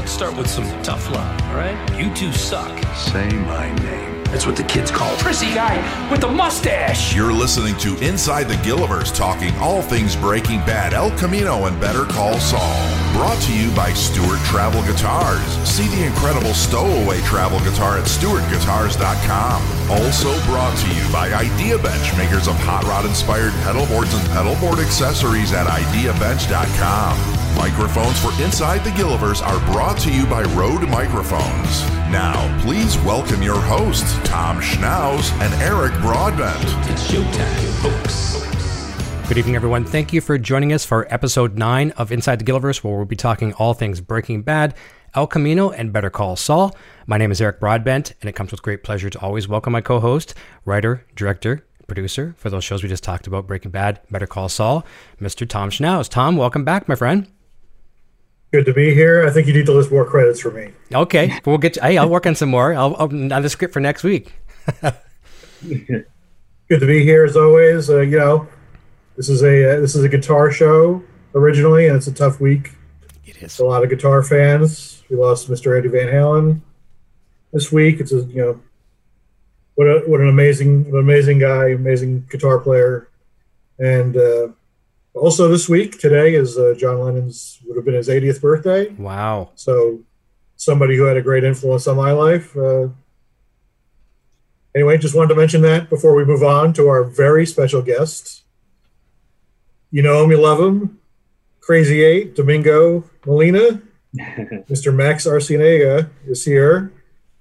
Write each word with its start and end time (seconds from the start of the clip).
let's 0.00 0.12
start 0.12 0.34
with 0.34 0.48
some 0.48 0.64
tough 0.82 1.10
love, 1.10 1.42
all 1.50 1.56
right? 1.56 1.76
You 1.94 2.10
two 2.14 2.32
suck. 2.32 2.74
Say 2.94 3.28
my 3.28 3.70
name. 3.82 4.24
That's 4.24 4.46
what 4.46 4.56
the 4.56 4.62
kids 4.62 4.90
call 4.90 5.14
prissy 5.18 5.52
guy 5.52 5.76
with 6.10 6.22
the 6.22 6.28
mustache. 6.28 7.14
You're 7.14 7.34
listening 7.34 7.76
to 7.80 7.98
Inside 7.98 8.44
the 8.44 8.54
Gilliverse, 8.54 9.14
talking 9.14 9.54
all 9.56 9.82
things 9.82 10.16
Breaking 10.16 10.60
Bad, 10.60 10.94
El 10.94 11.10
Camino, 11.18 11.66
and 11.66 11.78
Better 11.78 12.04
Call 12.04 12.38
Saul. 12.38 13.09
Brought 13.12 13.40
to 13.42 13.52
you 13.52 13.70
by 13.74 13.92
Stewart 13.92 14.40
Travel 14.44 14.82
Guitars. 14.82 15.46
See 15.68 15.88
the 15.88 16.04
incredible 16.06 16.54
stowaway 16.54 17.20
travel 17.20 17.58
guitar 17.60 17.98
at 17.98 18.04
stewartguitars.com. 18.04 19.90
Also 19.90 20.32
brought 20.46 20.76
to 20.78 20.94
you 20.94 21.12
by 21.12 21.32
Idea 21.32 21.76
Bench, 21.78 22.16
makers 22.16 22.48
of 22.48 22.54
hot 22.60 22.84
rod 22.84 23.04
inspired 23.04 23.52
pedal 23.64 23.86
boards 23.86 24.14
and 24.14 24.26
pedal 24.30 24.54
board 24.56 24.78
accessories 24.78 25.52
at 25.52 25.66
ideabench.com. 25.66 27.40
Microphones 27.56 28.18
for 28.18 28.32
Inside 28.42 28.84
the 28.84 28.90
Gilliverse 28.90 29.42
are 29.42 29.60
brought 29.72 29.98
to 29.98 30.12
you 30.12 30.24
by 30.26 30.42
Rode 30.54 30.88
Microphones. 30.88 31.82
Now, 32.10 32.58
please 32.62 32.96
welcome 32.98 33.42
your 33.42 33.60
hosts, 33.60 34.16
Tom 34.24 34.60
Schnauz 34.60 35.30
and 35.40 35.52
Eric 35.62 35.92
Broadbent. 36.00 36.64
It's 36.90 37.10
showtime, 37.10 37.82
folks. 37.82 38.39
Good 39.30 39.38
evening, 39.38 39.54
everyone. 39.54 39.84
Thank 39.84 40.12
you 40.12 40.20
for 40.20 40.38
joining 40.38 40.72
us 40.72 40.84
for 40.84 41.06
episode 41.08 41.56
9 41.56 41.92
of 41.92 42.10
Inside 42.10 42.40
the 42.40 42.44
Gilliverse, 42.44 42.82
where 42.82 42.96
we'll 42.96 43.04
be 43.04 43.14
talking 43.14 43.52
all 43.52 43.74
things 43.74 44.00
Breaking 44.00 44.42
Bad, 44.42 44.74
El 45.14 45.28
Camino, 45.28 45.70
and 45.70 45.92
Better 45.92 46.10
Call 46.10 46.34
Saul. 46.34 46.74
My 47.06 47.16
name 47.16 47.30
is 47.30 47.40
Eric 47.40 47.60
Broadbent, 47.60 48.12
and 48.20 48.28
it 48.28 48.32
comes 48.32 48.50
with 48.50 48.60
great 48.60 48.82
pleasure 48.82 49.08
to 49.08 49.20
always 49.20 49.46
welcome 49.46 49.72
my 49.72 49.82
co 49.82 50.00
host, 50.00 50.34
writer, 50.64 51.06
director, 51.14 51.64
producer 51.86 52.34
for 52.38 52.50
those 52.50 52.64
shows 52.64 52.82
we 52.82 52.88
just 52.88 53.04
talked 53.04 53.28
about 53.28 53.46
Breaking 53.46 53.70
Bad, 53.70 54.00
Better 54.10 54.26
Call 54.26 54.48
Saul, 54.48 54.84
Mr. 55.20 55.48
Tom 55.48 55.70
Schnauz. 55.70 56.08
Tom, 56.08 56.36
welcome 56.36 56.64
back, 56.64 56.88
my 56.88 56.96
friend. 56.96 57.30
Good 58.52 58.66
to 58.66 58.74
be 58.74 58.94
here. 58.94 59.24
I 59.24 59.30
think 59.30 59.46
you 59.46 59.52
need 59.52 59.66
to 59.66 59.72
list 59.72 59.92
more 59.92 60.04
credits 60.04 60.40
for 60.40 60.50
me. 60.50 60.72
Okay, 60.92 61.38
we'll 61.46 61.58
get. 61.58 61.76
You, 61.76 61.82
hey, 61.82 61.98
I'll 61.98 62.10
work 62.10 62.26
on 62.26 62.34
some 62.34 62.48
more. 62.48 62.74
I'll, 62.74 62.96
I'll 62.96 63.32
on 63.32 63.42
the 63.42 63.48
script 63.48 63.74
for 63.74 63.78
next 63.78 64.02
week. 64.02 64.34
Good 65.62 66.04
to 66.68 66.86
be 66.86 67.04
here 67.04 67.24
as 67.24 67.36
always. 67.36 67.88
Uh, 67.88 68.00
you 68.00 68.18
know, 68.18 68.48
this 69.20 69.28
is 69.28 69.42
a 69.42 69.76
uh, 69.76 69.80
this 69.80 69.94
is 69.94 70.02
a 70.02 70.08
guitar 70.08 70.50
show 70.50 71.02
originally, 71.34 71.86
and 71.86 71.94
it's 71.94 72.06
a 72.06 72.12
tough 72.12 72.40
week. 72.40 72.70
It 73.26 73.36
is. 73.42 73.58
A 73.58 73.64
lot 73.66 73.84
of 73.84 73.90
guitar 73.90 74.22
fans. 74.22 75.04
We 75.10 75.16
lost 75.16 75.50
Mr. 75.50 75.76
Eddie 75.76 75.90
Van 75.90 76.06
Halen 76.06 76.62
this 77.52 77.70
week. 77.70 78.00
It's 78.00 78.12
a 78.12 78.22
you 78.22 78.40
know, 78.40 78.60
what 79.74 79.84
a 79.84 80.02
what 80.06 80.22
an 80.22 80.28
amazing 80.30 80.84
what 80.84 81.00
an 81.00 81.04
amazing 81.04 81.38
guy, 81.38 81.68
amazing 81.68 82.28
guitar 82.30 82.60
player, 82.60 83.10
and 83.78 84.16
uh, 84.16 84.48
also 85.12 85.48
this 85.48 85.68
week 85.68 86.00
today 86.00 86.34
is 86.34 86.56
uh, 86.56 86.74
John 86.78 87.00
Lennon's 87.00 87.60
would 87.66 87.76
have 87.76 87.84
been 87.84 87.92
his 87.92 88.08
80th 88.08 88.40
birthday. 88.40 88.88
Wow. 88.88 89.50
So 89.54 90.00
somebody 90.56 90.96
who 90.96 91.02
had 91.02 91.18
a 91.18 91.22
great 91.22 91.44
influence 91.44 91.86
on 91.86 91.98
my 91.98 92.12
life. 92.12 92.56
Uh, 92.56 92.88
anyway, 94.74 94.96
just 94.96 95.14
wanted 95.14 95.28
to 95.28 95.34
mention 95.34 95.60
that 95.60 95.90
before 95.90 96.14
we 96.14 96.24
move 96.24 96.42
on 96.42 96.72
to 96.72 96.88
our 96.88 97.04
very 97.04 97.44
special 97.44 97.82
guest. 97.82 98.44
You 99.90 100.02
know 100.02 100.22
him, 100.22 100.30
you 100.30 100.40
love 100.40 100.60
him. 100.60 101.00
Crazy 101.60 102.02
Eight, 102.02 102.36
Domingo 102.36 103.04
Molina, 103.26 103.82
Mr. 104.16 104.94
Max 104.94 105.26
Arciniega 105.26 106.08
is 106.26 106.44
here. 106.44 106.92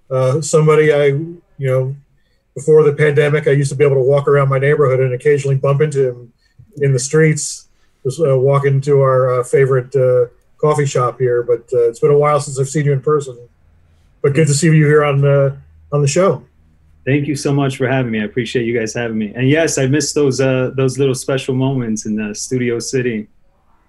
Uh, 0.09 0.41
somebody 0.41 0.91
I, 0.91 1.06
you 1.06 1.44
know, 1.59 1.95
before 2.56 2.83
the 2.83 2.94
pandemic, 2.94 3.47
I 3.47 3.52
used 3.52 3.69
to 3.72 3.75
be 3.75 3.86
able 3.86 3.95
to 3.95 4.02
walk 4.02 4.28
around 4.28 4.50
my 4.50 4.59
neighborhood 4.59 5.00
and 5.00 5.14
occasionally 5.14 5.56
bump 5.56 5.81
into 5.81 6.09
him 6.09 6.33
in 6.78 6.94
the 6.94 7.00
streets. 7.00 7.67
Just 8.03 8.19
uh, 8.19 8.38
walking 8.38 8.81
to 8.81 9.00
our 9.02 9.39
uh, 9.39 9.44
favorite 9.44 9.95
uh, 9.95 10.28
coffee 10.58 10.86
shop 10.86 11.19
here, 11.19 11.44
but 11.44 11.69
uh, 11.73 11.89
it's 11.89 12.00
been 12.00 12.11
a 12.11 12.17
while 12.17 12.39
since 12.39 12.59
I've 12.59 12.69
seen 12.69 12.86
you 12.86 12.94
in 12.94 13.02
person. 13.02 13.38
But 14.22 14.34
good 14.34 14.47
to 14.47 14.53
see 14.53 14.67
you 14.67 14.86
here 14.86 15.03
on 15.03 15.25
uh, 15.25 15.58
on 15.91 16.02
the 16.02 16.08
show. 16.08 16.45
Thank 17.10 17.28
you 17.28 17.36
so 17.36 17.52
much 17.52 17.75
for 17.78 17.88
having 17.88 18.12
me. 18.12 18.22
I 18.22 18.25
appreciate 18.25 18.68
you 18.68 18.78
guys 18.80 18.94
having 18.94 19.18
me. 19.18 19.34
And 19.36 19.50
yes, 19.50 19.80
I 19.80 19.88
missed 19.88 20.14
those 20.14 20.40
uh, 20.40 20.70
those 20.75 21.00
little 21.00 21.16
special 21.16 21.56
moments 21.56 22.06
in 22.06 22.16
the 22.16 22.36
Studio 22.36 22.78
City, 22.78 23.28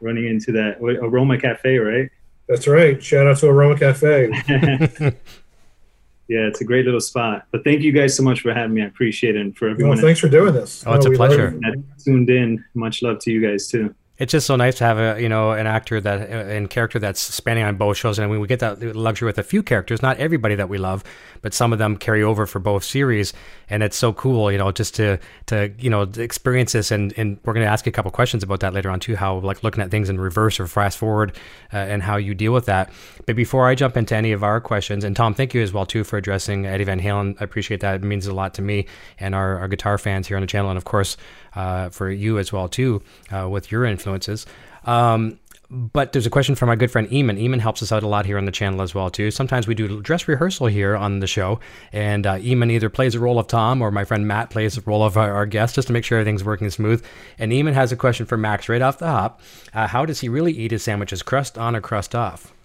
running 0.00 0.26
into 0.26 0.52
that 0.52 0.80
what, 0.80 0.96
Aroma 0.96 1.38
Cafe, 1.38 1.76
right? 1.76 2.08
That's 2.48 2.66
right. 2.66 3.02
Shout 3.04 3.26
out 3.26 3.36
to 3.40 3.48
Aroma 3.48 3.78
Cafe. 3.78 4.30
yeah, 4.48 6.46
it's 6.48 6.62
a 6.62 6.64
great 6.64 6.86
little 6.86 6.98
spot. 6.98 7.46
But 7.52 7.62
thank 7.62 7.82
you 7.82 7.92
guys 7.92 8.16
so 8.16 8.22
much 8.22 8.40
for 8.40 8.54
having 8.54 8.72
me. 8.72 8.82
I 8.82 8.86
appreciate 8.86 9.36
it. 9.36 9.42
And 9.42 9.54
for 9.54 9.66
Well, 9.66 9.74
everyone 9.74 9.98
thanks 9.98 10.18
for 10.18 10.30
doing 10.30 10.54
this. 10.54 10.82
Oh, 10.86 10.94
it's 10.94 11.04
No, 11.04 11.12
a 11.12 11.14
pleasure. 11.14 11.60
love- 11.62 11.74
tuned 12.02 12.30
in, 12.30 12.64
much 12.72 13.02
love 13.02 13.18
to 13.18 13.30
you 13.30 13.46
guys 13.46 13.68
too. 13.68 13.94
It's 14.20 14.32
just 14.32 14.46
so 14.46 14.54
nice 14.54 14.76
to 14.76 14.84
have 14.84 14.98
a 14.98 15.20
you 15.20 15.30
know 15.30 15.52
an 15.52 15.66
actor 15.66 15.98
that 15.98 16.28
and 16.28 16.68
character 16.68 16.98
that's 16.98 17.20
spanning 17.20 17.64
on 17.64 17.76
both 17.76 17.96
shows, 17.96 18.18
and 18.18 18.30
we 18.30 18.46
get 18.46 18.60
that 18.60 18.94
luxury 18.94 19.24
with 19.24 19.38
a 19.38 19.42
few 19.42 19.62
characters, 19.62 20.02
not 20.02 20.18
everybody 20.18 20.54
that 20.56 20.68
we 20.68 20.76
love, 20.76 21.02
but 21.42 21.54
some 21.54 21.72
of 21.72 21.78
them 21.78 21.96
carry 21.96 22.22
over 22.22 22.46
for 22.46 22.58
both 22.58 22.84
series, 22.84 23.32
and 23.68 23.82
it's 23.82 23.96
so 23.96 24.12
cool, 24.12 24.52
you 24.52 24.58
know, 24.58 24.70
just 24.72 24.94
to 24.96 25.18
to 25.46 25.72
you 25.78 25.90
know 25.90 26.02
experience 26.02 26.72
this, 26.72 26.90
and 26.90 27.12
and 27.16 27.38
we're 27.44 27.52
going 27.52 27.64
to 27.64 27.70
ask 27.70 27.86
a 27.86 27.90
couple 27.90 28.10
questions 28.10 28.42
about 28.42 28.60
that 28.60 28.74
later 28.74 28.90
on 28.90 29.00
too, 29.00 29.16
how 29.16 29.38
like 29.38 29.62
looking 29.62 29.82
at 29.82 29.90
things 29.90 30.08
in 30.08 30.20
reverse 30.20 30.60
or 30.60 30.66
fast 30.66 30.98
forward, 30.98 31.36
uh, 31.72 31.76
and 31.76 32.02
how 32.02 32.16
you 32.16 32.34
deal 32.34 32.52
with 32.52 32.66
that. 32.66 32.92
But 33.26 33.36
before 33.36 33.66
I 33.66 33.74
jump 33.74 33.96
into 33.96 34.14
any 34.14 34.32
of 34.32 34.44
our 34.44 34.60
questions, 34.60 35.02
and 35.04 35.16
Tom, 35.16 35.34
thank 35.34 35.54
you 35.54 35.62
as 35.62 35.72
well 35.72 35.86
too 35.86 36.04
for 36.04 36.16
addressing 36.16 36.66
Eddie 36.66 36.84
Van 36.84 37.00
Halen. 37.00 37.36
I 37.40 37.44
appreciate 37.44 37.80
that; 37.80 37.96
it 37.96 38.02
means 38.02 38.26
a 38.26 38.34
lot 38.34 38.54
to 38.54 38.62
me 38.62 38.86
and 39.18 39.34
our, 39.34 39.58
our 39.58 39.68
guitar 39.68 39.98
fans 39.98 40.28
here 40.28 40.36
on 40.36 40.42
the 40.42 40.46
channel, 40.46 40.70
and 40.70 40.78
of 40.78 40.84
course 40.84 41.16
uh, 41.54 41.88
for 41.90 42.10
you 42.10 42.38
as 42.38 42.52
well 42.52 42.68
too 42.68 43.02
uh, 43.30 43.48
with 43.48 43.72
your 43.72 43.84
influences. 43.84 44.46
Um, 44.84 45.38
but 45.70 46.12
there's 46.12 46.26
a 46.26 46.30
question 46.30 46.56
from 46.56 46.68
my 46.68 46.74
good 46.74 46.90
friend 46.90 47.08
Eamon. 47.10 47.40
Eamon 47.40 47.60
helps 47.60 47.82
us 47.82 47.92
out 47.92 48.02
a 48.02 48.08
lot 48.08 48.26
here 48.26 48.36
on 48.36 48.44
the 48.44 48.50
channel 48.50 48.82
as 48.82 48.94
well 48.94 49.08
too. 49.08 49.30
Sometimes 49.30 49.68
we 49.68 49.74
do 49.74 50.00
dress 50.00 50.26
rehearsal 50.26 50.66
here 50.66 50.96
on 50.96 51.20
the 51.20 51.26
show, 51.26 51.60
and 51.92 52.26
uh, 52.26 52.38
Eamon 52.38 52.72
either 52.72 52.90
plays 52.90 53.12
the 53.12 53.20
role 53.20 53.38
of 53.38 53.46
Tom 53.46 53.80
or 53.80 53.90
my 53.90 54.04
friend 54.04 54.26
Matt 54.26 54.50
plays 54.50 54.74
the 54.74 54.80
role 54.82 55.04
of 55.04 55.16
our, 55.16 55.32
our 55.32 55.46
guest 55.46 55.76
just 55.76 55.86
to 55.86 55.92
make 55.92 56.04
sure 56.04 56.18
everything's 56.18 56.44
working 56.44 56.70
smooth. 56.70 57.04
And 57.38 57.52
Eamon 57.52 57.74
has 57.74 57.92
a 57.92 57.96
question 57.96 58.26
for 58.26 58.36
Max 58.36 58.68
right 58.68 58.82
off 58.82 58.98
the 58.98 59.06
hop. 59.06 59.40
Uh, 59.72 59.86
how 59.86 60.04
does 60.04 60.20
he 60.20 60.28
really 60.28 60.52
eat 60.52 60.72
his 60.72 60.82
sandwiches? 60.82 61.22
Crust 61.22 61.56
on 61.56 61.76
or 61.76 61.80
crust 61.80 62.14
off? 62.14 62.52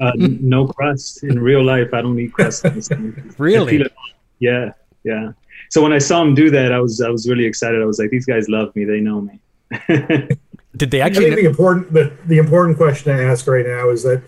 Uh, 0.00 0.12
no 0.16 0.66
crust 0.66 1.22
in 1.24 1.38
real 1.38 1.62
life. 1.62 1.92
I 1.92 2.00
don't 2.00 2.18
eat 2.18 2.32
crust. 2.32 2.64
Really? 3.36 3.74
I 3.74 3.78
feel 3.78 3.82
it. 3.82 3.92
Yeah, 4.38 4.72
yeah. 5.04 5.32
So 5.68 5.82
when 5.82 5.92
I 5.92 5.98
saw 5.98 6.22
him 6.22 6.34
do 6.34 6.48
that, 6.48 6.72
I 6.72 6.80
was 6.80 7.02
I 7.02 7.10
was 7.10 7.28
really 7.28 7.44
excited. 7.44 7.82
I 7.82 7.84
was 7.84 7.98
like, 7.98 8.08
these 8.08 8.24
guys 8.24 8.48
love 8.48 8.74
me. 8.74 8.86
They 8.86 9.00
know 9.00 9.20
me. 9.20 9.40
Did 10.76 10.90
they 10.90 11.00
actually? 11.00 11.26
I 11.26 11.28
actually? 11.28 11.42
think 11.42 11.56
the 11.56 11.62
important 11.62 11.92
the, 11.92 12.16
the 12.26 12.38
important 12.38 12.76
question 12.76 13.16
to 13.16 13.24
ask 13.24 13.46
right 13.46 13.66
now 13.66 13.90
is 13.90 14.02
that 14.02 14.22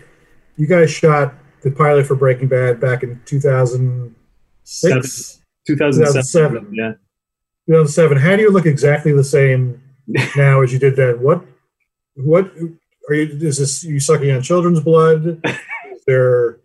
you 0.55 0.67
guys 0.67 0.91
shot 0.91 1.33
the 1.61 1.71
pilot 1.71 2.05
for 2.05 2.15
Breaking 2.15 2.47
Bad 2.47 2.79
back 2.79 3.03
in 3.03 3.21
2006, 3.25 5.41
2007. 5.67 5.67
2007. 5.67 6.73
Yeah. 6.73 6.93
2007. 7.67 8.17
How 8.17 8.35
do 8.35 8.41
you 8.41 8.51
look 8.51 8.65
exactly 8.65 9.11
the 9.11 9.23
same 9.23 9.81
now 10.35 10.61
as 10.61 10.71
you 10.71 10.79
did 10.79 10.95
then? 10.95 11.21
What 11.21 11.43
what 12.15 12.51
are 13.09 13.15
you? 13.15 13.37
Is 13.41 13.57
this 13.57 13.83
you 13.83 13.99
sucking 13.99 14.31
on 14.31 14.41
children's 14.41 14.79
blood? 14.79 15.41
Is 15.91 16.03
there 16.07 16.59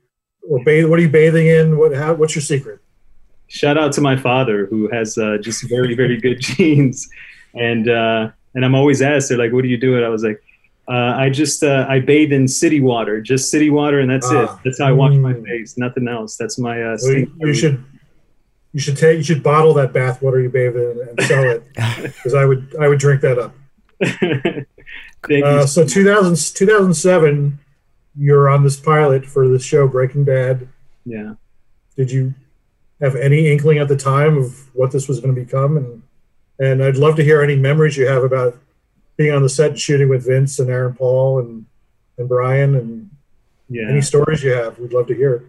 or 0.49 0.65
bathe? 0.65 0.89
What 0.89 0.99
are 0.99 1.03
you 1.03 1.11
bathing 1.11 1.49
in? 1.49 1.77
What? 1.77 1.95
How? 1.95 2.15
What's 2.15 2.35
your 2.35 2.43
secret? 2.43 2.83
shout 3.53 3.77
out 3.77 3.93
to 3.93 4.01
my 4.01 4.17
father 4.17 4.67
who 4.67 4.89
has 4.89 5.19
uh, 5.19 5.37
just 5.41 5.69
very 5.69 5.95
very 5.95 6.19
good 6.19 6.41
genes 6.41 7.09
and 7.55 7.89
uh, 7.89 8.31
and 8.55 8.65
i'm 8.65 8.75
always 8.75 9.01
asked 9.03 9.29
they're 9.29 9.39
like 9.39 9.53
what 9.53 9.63
do 9.63 9.69
you 9.69 9.77
do 9.79 9.97
it 9.99 10.05
i 10.05 10.09
was 10.09 10.23
like 10.23 10.43
uh, 10.89 11.15
i 11.17 11.31
just 11.31 11.63
uh, 11.63 11.87
i 11.89 11.99
bathe 12.01 12.33
in 12.33 12.47
city 12.49 12.81
water 12.81 13.21
just 13.21 13.51
city 13.51 13.71
water 13.71 14.01
and 14.01 14.11
that's 14.11 14.27
Ah. 14.31 14.43
it 14.45 14.51
that's 14.65 14.79
how 14.81 14.87
i 14.87 14.93
wash 14.93 15.15
my 15.15 15.33
Mm. 15.33 15.45
face 15.45 15.79
nothing 15.79 16.09
else 16.09 16.37
that's 16.37 16.59
my 16.59 16.83
uh, 16.83 16.97
So 16.99 17.11
you, 17.11 17.33
you 17.41 17.55
should 17.55 17.85
you 18.73 18.81
should 18.81 18.97
take 18.97 19.17
you 19.19 19.23
should 19.23 19.43
bottle 19.43 19.75
that 19.75 19.93
bath 19.93 20.23
water 20.23 20.41
you 20.41 20.49
bathe 20.49 20.77
in 20.77 20.97
and 21.09 21.23
sell 21.27 21.45
it 21.45 21.63
because 22.03 22.35
I 22.35 22.45
would 22.47 22.75
I 22.81 22.89
would 22.89 22.99
drink 22.99 23.21
that 23.21 23.39
up. 23.39 23.55
Thank 24.03 24.67
you. 25.29 25.45
Uh, 25.45 25.67
so 25.67 25.87
2000, 25.87 26.35
2007, 26.57 27.59
you're 28.19 28.49
on 28.49 28.65
this 28.65 28.79
pilot 28.81 29.25
for 29.27 29.47
this 29.49 29.63
show 29.65 29.87
Breaking 29.87 30.25
Bad. 30.25 30.69
yeah 31.05 31.35
Did 31.97 32.11
you 32.11 32.35
have 33.01 33.15
any 33.15 33.51
inkling 33.53 33.79
at 33.79 33.89
the 33.89 33.97
time 33.97 34.37
of 34.39 34.75
what 34.75 34.91
this 34.91 35.07
was 35.09 35.21
going 35.21 35.35
to 35.35 35.41
become? 35.41 35.77
And 35.77 36.02
and 36.63 36.83
I'd 36.83 36.97
love 36.97 37.17
to 37.17 37.25
hear 37.25 37.43
any 37.43 37.57
memories 37.57 37.97
you 37.97 38.07
have 38.07 38.23
about 38.23 38.59
being 39.17 39.35
on 39.35 39.43
the 39.43 39.49
set 39.49 39.71
and 39.71 39.81
shooting 39.81 40.09
with 40.09 40.27
Vince 40.27 40.59
and 40.59 40.71
Aaron 40.71 40.95
Paul 40.95 41.41
and 41.41 41.67
and 42.19 42.29
Bryan 42.29 42.75
and 42.75 43.11
yeah 43.69 43.89
any 43.89 44.01
stories 44.01 44.43
you 44.43 44.53
have. 44.53 44.79
We'd 44.79 44.93
love 44.93 45.07
to 45.09 45.15
hear. 45.15 45.45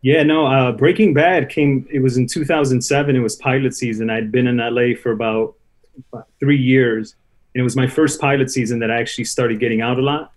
Yeah, 0.00 0.22
no, 0.22 0.46
uh, 0.46 0.72
Breaking 0.72 1.12
Bad 1.12 1.48
came, 1.48 1.86
it 1.90 2.00
was 2.00 2.16
in 2.16 2.26
2007. 2.26 3.16
It 3.16 3.18
was 3.18 3.34
pilot 3.36 3.74
season. 3.74 4.10
I'd 4.10 4.30
been 4.30 4.46
in 4.46 4.58
LA 4.58 4.94
for 5.00 5.10
about, 5.10 5.56
about 6.12 6.28
three 6.38 6.56
years. 6.56 7.16
And 7.54 7.60
it 7.60 7.64
was 7.64 7.74
my 7.74 7.88
first 7.88 8.20
pilot 8.20 8.50
season 8.50 8.78
that 8.78 8.90
I 8.90 9.00
actually 9.00 9.24
started 9.24 9.58
getting 9.58 9.80
out 9.80 9.98
a 9.98 10.02
lot. 10.02 10.32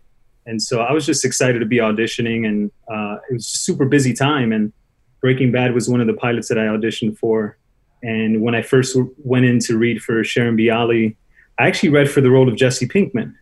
And 0.47 0.59
so 0.59 0.81
I 0.81 0.91
was 0.91 1.05
just 1.05 1.23
excited 1.23 1.59
to 1.59 1.67
be 1.67 1.77
auditioning. 1.77 2.47
And 2.47 2.71
uh, 2.91 3.17
it 3.29 3.33
was 3.33 3.45
a 3.45 3.57
super 3.57 3.85
busy 3.85 4.13
time. 4.13 4.51
And 4.51 4.73
Breaking 5.19 5.51
Bad 5.51 5.75
was 5.75 5.88
one 5.88 6.01
of 6.01 6.07
the 6.07 6.13
pilots 6.13 6.47
that 6.47 6.57
I 6.57 6.63
auditioned 6.63 7.19
for. 7.19 7.57
And 8.03 8.42
when 8.42 8.56
I 8.56 8.62
first 8.62 8.98
went 9.18 9.45
in 9.45 9.59
to 9.59 9.77
read 9.77 10.01
for 10.01 10.24
Sharon 10.24 10.57
Bialy, 10.57 11.15
I 11.59 11.68
actually 11.68 11.89
read 11.89 12.09
for 12.09 12.21
the 12.21 12.31
role 12.31 12.50
of 12.50 12.56
Jesse 12.56 12.88
Pinkman. 12.88 13.36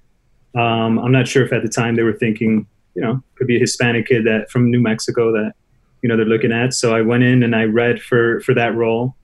Um, 0.56 1.00
I'm 1.00 1.12
not 1.12 1.28
sure 1.28 1.46
if 1.46 1.54
at 1.54 1.62
the 1.62 1.70
time 1.70 1.96
they 1.96 2.04
were 2.04 2.14
thinking 2.14 2.68
you 3.00 3.02
know, 3.02 3.24
could 3.36 3.48
be 3.48 3.56
a 3.56 3.60
Hispanic 3.60 4.08
kid 4.08 4.26
that 4.26 4.50
from 4.50 4.70
New 4.70 4.82
Mexico 4.82 5.32
that 5.32 5.54
you 6.02 6.10
know 6.10 6.18
they're 6.18 6.26
looking 6.26 6.52
at. 6.52 6.74
So 6.74 6.96
I 6.96 7.02
went 7.02 7.24
in 7.24 7.44
and 7.44 7.56
I 7.56 7.64
read 7.64 8.02
for 8.02 8.42
for 8.42 8.54
that 8.56 8.76
role, 8.76 9.16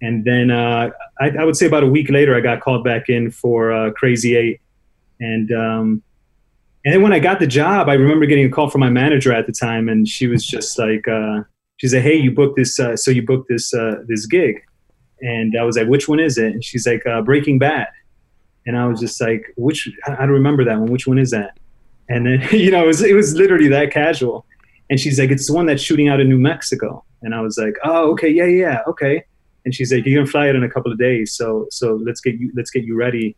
and 0.00 0.24
then 0.24 0.50
uh, 0.50 0.90
I, 1.20 1.30
I, 1.30 1.44
would 1.44 1.56
say 1.56 1.66
about 1.66 1.82
a 1.82 1.86
week 1.86 2.10
later 2.10 2.36
I 2.36 2.40
got 2.40 2.60
called 2.60 2.84
back 2.84 3.08
in 3.08 3.30
for 3.30 3.72
uh, 3.72 3.90
Crazy 3.92 4.36
Eight, 4.36 4.60
and 5.20 5.50
um, 5.52 6.02
and 6.84 6.94
then 6.94 7.02
when 7.02 7.14
I 7.14 7.20
got 7.20 7.38
the 7.38 7.46
job, 7.46 7.88
I 7.88 7.94
remember 7.94 8.26
getting 8.26 8.44
a 8.46 8.50
call 8.50 8.68
from 8.68 8.80
my 8.80 8.90
manager 8.90 9.32
at 9.32 9.46
the 9.46 9.52
time, 9.52 9.88
and 9.88 10.06
she 10.06 10.26
was 10.26 10.44
just 10.44 10.78
like, 10.78 11.06
uh, 11.08 11.40
she 11.78 11.88
said, 11.88 12.02
"Hey, 12.02 12.16
you 12.16 12.32
booked 12.32 12.56
this, 12.56 12.78
uh, 12.78 12.96
so 12.96 13.10
you 13.10 13.24
booked 13.24 13.48
this 13.48 13.72
uh, 13.72 14.02
this 14.06 14.26
gig," 14.26 14.62
and 15.22 15.56
I 15.56 15.62
was 15.62 15.76
like, 15.76 15.88
"Which 15.88 16.08
one 16.08 16.20
is 16.20 16.36
it?" 16.36 16.52
And 16.52 16.64
she's 16.64 16.86
like, 16.86 17.06
uh, 17.06 17.22
"Breaking 17.22 17.58
Bad," 17.58 17.88
and 18.66 18.76
I 18.76 18.86
was 18.86 19.00
just 19.00 19.20
like, 19.20 19.52
"Which? 19.56 19.88
I 20.06 20.16
don't 20.16 20.30
remember 20.30 20.64
that 20.64 20.78
one. 20.78 20.90
Which 20.90 21.06
one 21.06 21.18
is 21.18 21.30
that?" 21.30 21.58
And 22.08 22.26
then 22.26 22.46
you 22.52 22.70
know, 22.70 22.84
it 22.84 22.86
was 22.86 23.02
it 23.02 23.14
was 23.14 23.34
literally 23.34 23.68
that 23.68 23.90
casual. 23.90 24.44
And 24.90 25.00
she's 25.00 25.18
like, 25.18 25.30
"It's 25.30 25.46
the 25.46 25.54
one 25.54 25.66
that's 25.66 25.82
shooting 25.82 26.08
out 26.08 26.20
in 26.20 26.28
New 26.28 26.38
Mexico." 26.38 27.04
And 27.22 27.34
I 27.34 27.40
was 27.40 27.56
like, 27.56 27.74
"Oh, 27.84 28.10
okay, 28.12 28.28
yeah, 28.28 28.44
yeah, 28.44 28.80
okay." 28.88 29.24
And 29.64 29.74
she's 29.74 29.92
like, 29.92 30.04
"You're 30.04 30.20
gonna 30.20 30.30
fly 30.30 30.48
it 30.48 30.56
in 30.56 30.64
a 30.64 30.70
couple 30.70 30.92
of 30.92 30.98
days, 30.98 31.32
so 31.32 31.66
so 31.70 31.94
let's 32.04 32.20
get 32.20 32.34
you 32.34 32.52
let's 32.54 32.70
get 32.70 32.84
you 32.84 32.96
ready." 32.96 33.36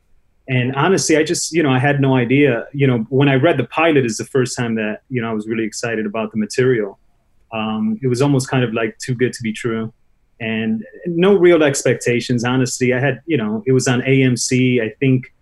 And 0.49 0.75
honestly, 0.75 1.17
I 1.17 1.23
just 1.23 1.53
you 1.53 1.63
know 1.63 1.71
I 1.71 1.79
had 1.79 2.01
no 2.01 2.17
idea. 2.17 2.67
You 2.73 2.87
know, 2.87 2.99
when 3.11 3.29
I 3.29 3.35
read 3.35 3.59
the 3.59 3.65
pilot, 3.65 4.07
is 4.07 4.17
the 4.17 4.25
first 4.25 4.57
time 4.57 4.75
that 4.77 5.03
you 5.11 5.21
know 5.21 5.31
I 5.31 5.35
was 5.35 5.47
really 5.47 5.65
excited 5.65 6.07
about 6.07 6.33
the 6.33 6.39
material. 6.39 6.99
Um, 7.53 8.01
it 8.03 8.09
was 8.09 8.21
almost 8.21 8.49
kind 8.49 8.65
of 8.65 8.73
like 8.73 8.99
too 8.99 9.15
good 9.15 9.33
to 9.35 9.43
be 9.43 9.53
true 9.53 9.93
and 10.41 10.85
no 11.07 11.35
real 11.35 11.63
expectations 11.63 12.45
honestly 12.45 12.93
i 12.93 12.99
had 12.99 13.21
you 13.27 13.37
know 13.37 13.63
it 13.67 13.73
was 13.73 13.87
on 13.87 14.01
amc 14.03 14.83
i 14.83 14.89
think 15.01 15.33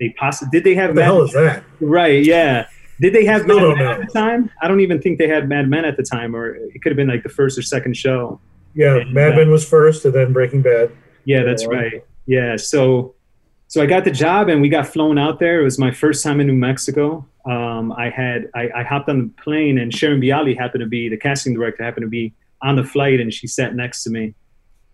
they 0.00 0.10
possibly 0.18 0.50
did 0.50 0.64
they 0.64 0.74
have 0.74 0.90
what 0.90 0.94
the 0.96 1.00
Mad 1.00 1.06
hell 1.06 1.22
is 1.22 1.32
that 1.32 1.64
right 1.80 2.24
yeah 2.24 2.66
did 3.02 3.12
they 3.12 3.24
have 3.24 3.48
Mad 3.48 3.76
Men 3.76 3.80
at 3.80 4.00
the 4.00 4.12
time? 4.12 4.48
I 4.62 4.68
don't 4.68 4.78
even 4.78 5.02
think 5.02 5.18
they 5.18 5.26
had 5.26 5.48
Mad 5.48 5.68
Men 5.68 5.84
at 5.84 5.96
the 5.96 6.04
time, 6.04 6.36
or 6.36 6.54
it 6.54 6.80
could 6.82 6.92
have 6.92 6.96
been 6.96 7.08
like 7.08 7.24
the 7.24 7.28
first 7.28 7.58
or 7.58 7.62
second 7.62 7.96
show. 7.96 8.40
Yeah, 8.74 8.98
and, 8.98 9.12
Mad 9.12 9.34
Men 9.34 9.48
uh, 9.48 9.50
was 9.50 9.68
first, 9.68 10.04
and 10.04 10.14
then 10.14 10.32
Breaking 10.32 10.62
Bad. 10.62 10.92
Yeah, 11.24 11.42
that's 11.42 11.66
right. 11.66 12.04
Yeah, 12.26 12.56
so 12.56 13.16
so 13.66 13.82
I 13.82 13.86
got 13.86 14.04
the 14.04 14.12
job, 14.12 14.48
and 14.48 14.62
we 14.62 14.68
got 14.68 14.86
flown 14.86 15.18
out 15.18 15.40
there. 15.40 15.60
It 15.60 15.64
was 15.64 15.80
my 15.80 15.90
first 15.90 16.22
time 16.22 16.40
in 16.40 16.46
New 16.46 16.52
Mexico. 16.52 17.26
Um, 17.44 17.90
I 17.90 18.08
had 18.08 18.48
I, 18.54 18.70
I, 18.72 18.82
hopped 18.84 19.08
on 19.08 19.18
the 19.18 19.42
plane, 19.42 19.78
and 19.78 19.92
Sharon 19.92 20.20
Bialy 20.20 20.56
happened 20.56 20.82
to 20.82 20.86
be 20.86 21.08
the 21.08 21.16
casting 21.16 21.54
director. 21.54 21.82
Happened 21.82 22.04
to 22.04 22.08
be 22.08 22.32
on 22.62 22.76
the 22.76 22.84
flight, 22.84 23.20
and 23.20 23.32
she 23.32 23.46
sat 23.46 23.74
next 23.74 24.04
to 24.04 24.10
me. 24.10 24.34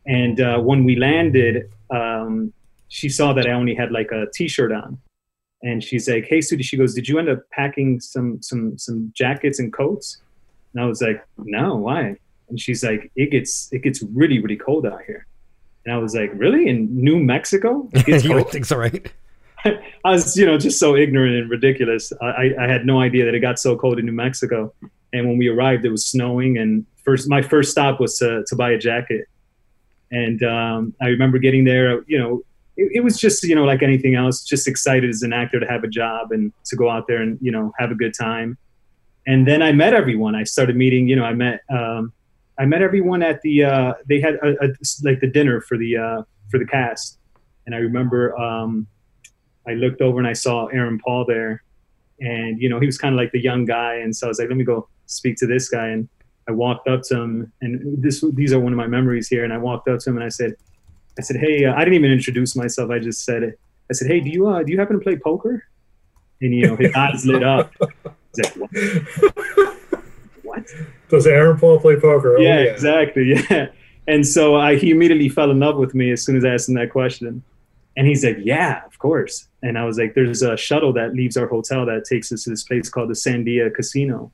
And 0.06 0.40
uh, 0.40 0.58
when 0.58 0.84
we 0.84 0.96
landed, 0.96 1.70
um, 1.90 2.52
she 2.88 3.08
saw 3.08 3.32
that 3.34 3.46
I 3.46 3.52
only 3.52 3.74
had 3.74 3.92
like 3.92 4.10
a 4.10 4.26
t-shirt 4.32 4.72
on, 4.72 4.98
and 5.62 5.82
she's 5.82 6.08
like, 6.08 6.24
"Hey, 6.26 6.38
Sudi," 6.38 6.64
she 6.64 6.76
goes, 6.76 6.94
"Did 6.94 7.08
you 7.08 7.18
end 7.18 7.28
up 7.28 7.40
packing 7.50 8.00
some 8.00 8.40
some 8.42 8.78
some 8.78 9.12
jackets 9.14 9.58
and 9.58 9.72
coats?" 9.72 10.18
And 10.72 10.82
I 10.82 10.86
was 10.86 11.02
like, 11.02 11.24
"No, 11.36 11.76
why?" 11.76 12.16
And 12.48 12.58
she's 12.58 12.82
like, 12.82 13.10
"It 13.16 13.30
gets 13.30 13.68
it 13.72 13.82
gets 13.82 14.02
really 14.02 14.40
really 14.40 14.56
cold 14.56 14.86
out 14.86 15.02
here." 15.06 15.26
And 15.84 15.94
I 15.94 15.98
was 15.98 16.14
like, 16.14 16.30
"Really? 16.34 16.68
In 16.68 16.88
New 16.90 17.18
Mexico?" 17.18 17.88
you 18.06 18.34
would 18.34 18.48
think 18.48 18.64
so, 18.64 18.76
right? 18.78 19.12
I 19.64 20.12
was, 20.12 20.36
you 20.36 20.46
know, 20.46 20.58
just 20.58 20.78
so 20.78 20.96
ignorant 20.96 21.36
and 21.36 21.50
ridiculous. 21.50 22.12
I, 22.20 22.54
I 22.58 22.68
had 22.68 22.86
no 22.86 23.00
idea 23.00 23.24
that 23.24 23.34
it 23.34 23.40
got 23.40 23.58
so 23.58 23.76
cold 23.76 23.98
in 23.98 24.06
New 24.06 24.12
Mexico. 24.12 24.72
And 25.12 25.26
when 25.26 25.38
we 25.38 25.48
arrived, 25.48 25.84
it 25.84 25.90
was 25.90 26.06
snowing. 26.06 26.58
And 26.58 26.86
first, 27.08 27.28
my 27.28 27.40
first 27.40 27.70
stop 27.70 28.00
was 28.00 28.18
to, 28.18 28.44
to 28.46 28.54
buy 28.54 28.72
a 28.72 28.78
jacket. 28.78 29.24
And 30.10 30.42
um, 30.42 30.94
I 31.00 31.06
remember 31.06 31.38
getting 31.38 31.64
there, 31.64 32.02
you 32.06 32.18
know, 32.18 32.42
it, 32.76 32.90
it, 32.96 33.00
was 33.00 33.18
just 33.18 33.42
you 33.44 33.54
know 33.54 33.64
like 33.64 33.82
anything 33.82 34.14
else 34.14 34.44
just 34.44 34.68
excited 34.68 35.10
as 35.10 35.22
an 35.22 35.32
actor 35.32 35.58
to 35.58 35.66
have 35.66 35.84
a 35.84 35.88
job 35.88 36.32
and 36.32 36.52
to 36.66 36.76
go 36.76 36.88
out 36.88 37.06
there 37.08 37.20
and 37.20 37.38
you 37.42 37.50
know 37.50 37.72
have 37.78 37.90
a 37.90 37.94
good 37.94 38.14
time. 38.14 38.56
And 39.26 39.46
then 39.46 39.62
i 39.62 39.72
met 39.72 39.94
everyone. 39.94 40.34
I 40.34 40.44
started 40.44 40.76
meeting 40.76 41.08
you 41.08 41.16
know 41.16 41.24
i 41.24 41.34
met 41.34 41.60
um, 41.68 42.12
i 42.58 42.64
met 42.64 42.80
everyone 42.80 43.22
at 43.22 43.42
the 43.42 43.64
uh, 43.64 43.94
they 44.08 44.20
had 44.20 44.34
a, 44.36 44.50
a, 44.64 44.68
like 45.02 45.20
the 45.20 45.26
dinner 45.26 45.60
for 45.60 45.76
the 45.76 45.96
uh, 45.96 46.22
for 46.50 46.58
the 46.58 46.66
cast. 46.66 47.18
And 47.66 47.74
i 47.74 47.78
remember 47.78 48.38
um, 48.38 48.86
i 49.66 49.72
looked 49.74 50.00
over 50.00 50.18
and 50.18 50.28
i 50.28 50.32
saw 50.32 50.66
aaron 50.66 50.98
paul 51.00 51.24
there. 51.26 51.64
And 52.20 52.62
you 52.62 52.68
know 52.68 52.78
he 52.78 52.86
was 52.86 52.96
kind 52.96 53.12
of 53.14 53.16
like 53.16 53.32
the 53.32 53.42
young 53.42 53.64
guy. 53.64 53.96
And 53.96 54.14
so 54.16 54.28
i 54.28 54.30
was 54.30 54.38
like 54.38 54.48
let 54.48 54.56
me 54.56 54.64
go 54.64 54.88
speak 55.06 55.36
to 55.38 55.46
this 55.48 55.68
guy. 55.68 55.88
And 55.88 56.08
i 56.48 56.52
walked 56.52 56.88
up 56.88 57.02
to 57.02 57.20
him 57.20 57.52
and 57.60 58.02
this 58.02 58.24
these 58.34 58.52
are 58.52 58.60
one 58.60 58.72
of 58.72 58.76
my 58.76 58.86
memories 58.86 59.28
here 59.28 59.44
and 59.44 59.52
i 59.52 59.58
walked 59.58 59.88
up 59.88 59.98
to 60.00 60.10
him 60.10 60.16
and 60.16 60.24
i 60.24 60.28
said 60.28 60.54
I 61.18 61.22
said, 61.22 61.36
"Hey, 61.36 61.64
uh, 61.64 61.74
I 61.74 61.80
didn't 61.80 61.94
even 61.94 62.12
introduce 62.12 62.54
myself. 62.54 62.90
I 62.90 63.00
just 63.00 63.24
said 63.24 63.42
it. 63.42 63.58
I 63.90 63.94
said, 63.94 64.08
"Hey, 64.08 64.20
do 64.20 64.30
you 64.30 64.46
uh, 64.48 64.62
do 64.62 64.72
you 64.72 64.78
happen 64.78 64.98
to 64.98 65.02
play 65.02 65.16
poker?" 65.16 65.64
And 66.40 66.54
you 66.54 66.68
know, 66.68 66.76
his 66.76 66.94
eyes 66.94 67.26
lit 67.26 67.42
up. 67.42 67.72
He's 68.36 68.44
like, 68.44 68.54
"What?" 68.56 69.74
what? 70.44 70.64
Does 71.08 71.26
Aaron 71.26 71.58
Paul 71.58 71.80
play 71.80 71.96
poker? 71.96 72.36
Oh, 72.38 72.40
yeah, 72.40 72.60
yeah, 72.60 72.70
exactly. 72.70 73.34
Yeah. 73.50 73.68
And 74.06 74.26
so 74.26 74.56
I, 74.56 74.76
he 74.76 74.90
immediately 74.90 75.28
fell 75.28 75.50
in 75.50 75.60
love 75.60 75.76
with 75.76 75.94
me 75.94 76.10
as 76.12 76.22
soon 76.22 76.34
as 76.34 76.42
I 76.42 76.54
asked 76.54 76.66
him 76.70 76.76
that 76.76 76.90
question. 76.90 77.42
And 77.96 78.06
he's 78.06 78.24
like, 78.24 78.38
"Yeah, 78.40 78.84
of 78.86 78.98
course." 78.98 79.48
And 79.62 79.76
I 79.76 79.84
was 79.84 79.98
like, 79.98 80.14
"There's 80.14 80.42
a 80.42 80.56
shuttle 80.56 80.92
that 80.92 81.14
leaves 81.14 81.36
our 81.36 81.48
hotel 81.48 81.84
that 81.86 82.04
takes 82.04 82.30
us 82.30 82.44
to 82.44 82.50
this 82.50 82.62
place 82.62 82.88
called 82.88 83.10
the 83.10 83.14
Sandia 83.14 83.74
Casino." 83.74 84.30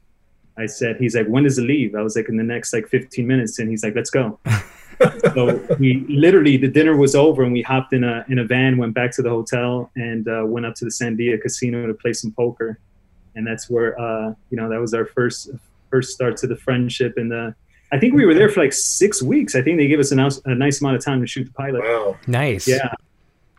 I 0.57 0.67
said, 0.67 0.97
"He's 0.99 1.17
like, 1.17 1.27
when 1.27 1.45
does 1.45 1.59
it 1.59 1.63
leave?" 1.63 1.95
I 1.95 2.03
was 2.03 2.17
like, 2.17 2.29
"In 2.29 2.37
the 2.37 2.45
next 2.45 2.73
like 2.73 2.89
15 2.89 3.27
minutes." 3.27 3.59
And 3.59 3.69
he's 3.69 3.83
like, 3.83 3.95
"Let's 3.95 4.11
go." 4.11 4.39
so 5.35 5.77
we 5.79 6.05
literally 6.09 6.57
the 6.57 6.69
dinner 6.69 6.97
was 6.97 7.15
over 7.15 7.43
and 7.43 7.53
we 7.53 7.63
hopped 7.63 7.93
in 7.93 8.05
a 8.05 8.25
in 8.29 8.39
a 8.39 8.45
van, 8.45 8.77
went 8.77 8.95
back 8.95 9.11
to 9.13 9.23
the 9.23 9.31
hotel, 9.31 9.91
and 9.97 10.29
uh, 10.29 10.43
went 10.45 10.67
up 10.67 10.75
to 10.77 10.85
the 10.85 10.91
Sandia 10.91 11.41
Casino 11.41 11.87
to 11.87 11.95
play 11.95 12.13
some 12.13 12.33
poker, 12.33 12.79
and 13.35 13.47
that's 13.47 13.69
where 13.69 13.99
uh, 14.01 14.35
you 14.51 14.57
know 14.57 14.69
that 14.69 14.81
was 14.81 14.95
our 14.95 15.07
first 15.07 15.51
first 15.91 16.13
start 16.13 16.37
to 16.39 16.47
the 16.47 16.57
friendship 16.57 17.15
and 17.17 17.31
the. 17.31 17.55
I 17.93 17.99
think 17.99 18.15
we 18.15 18.27
were 18.27 18.35
there 18.35 18.49
for 18.49 18.61
like 18.61 18.73
six 18.73 19.23
weeks. 19.23 19.55
I 19.55 19.63
think 19.63 19.79
they 19.79 19.87
gave 19.87 20.01
us 20.01 20.11
a 20.11 20.17
nice, 20.17 20.41
a 20.47 20.55
nice 20.55 20.81
amount 20.81 20.97
of 20.97 21.05
time 21.05 21.21
to 21.21 21.27
shoot 21.29 21.45
the 21.45 21.53
pilot. 21.53 21.83
Wow, 21.83 22.17
nice. 22.27 22.67
Yeah, 22.67 22.93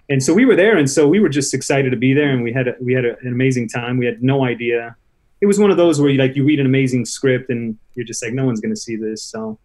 and 0.09 0.21
so 0.21 0.33
we 0.33 0.45
were 0.45 0.55
there, 0.55 0.77
and 0.77 0.89
so 0.89 1.07
we 1.07 1.19
were 1.19 1.29
just 1.29 1.53
excited 1.53 1.91
to 1.91 1.97
be 1.97 2.13
there, 2.13 2.29
and 2.29 2.43
we 2.43 2.51
had 2.51 2.67
a, 2.67 2.75
we 2.79 2.93
had 2.93 3.05
a, 3.05 3.17
an 3.19 3.27
amazing 3.27 3.69
time. 3.69 3.97
We 3.97 4.05
had 4.05 4.21
no 4.21 4.45
idea. 4.45 4.95
It 5.41 5.47
was 5.47 5.59
one 5.59 5.71
of 5.71 5.77
those 5.77 5.99
where 5.99 6.09
you 6.09 6.17
like 6.17 6.35
you 6.35 6.43
read 6.45 6.59
an 6.59 6.65
amazing 6.65 7.05
script 7.05 7.49
and 7.49 7.77
you're 7.93 8.05
just 8.05 8.23
like, 8.23 8.33
no 8.33 8.45
one's 8.45 8.61
going 8.61 8.73
to 8.73 8.79
see 8.79 8.95
this. 8.95 9.23
So 9.23 9.59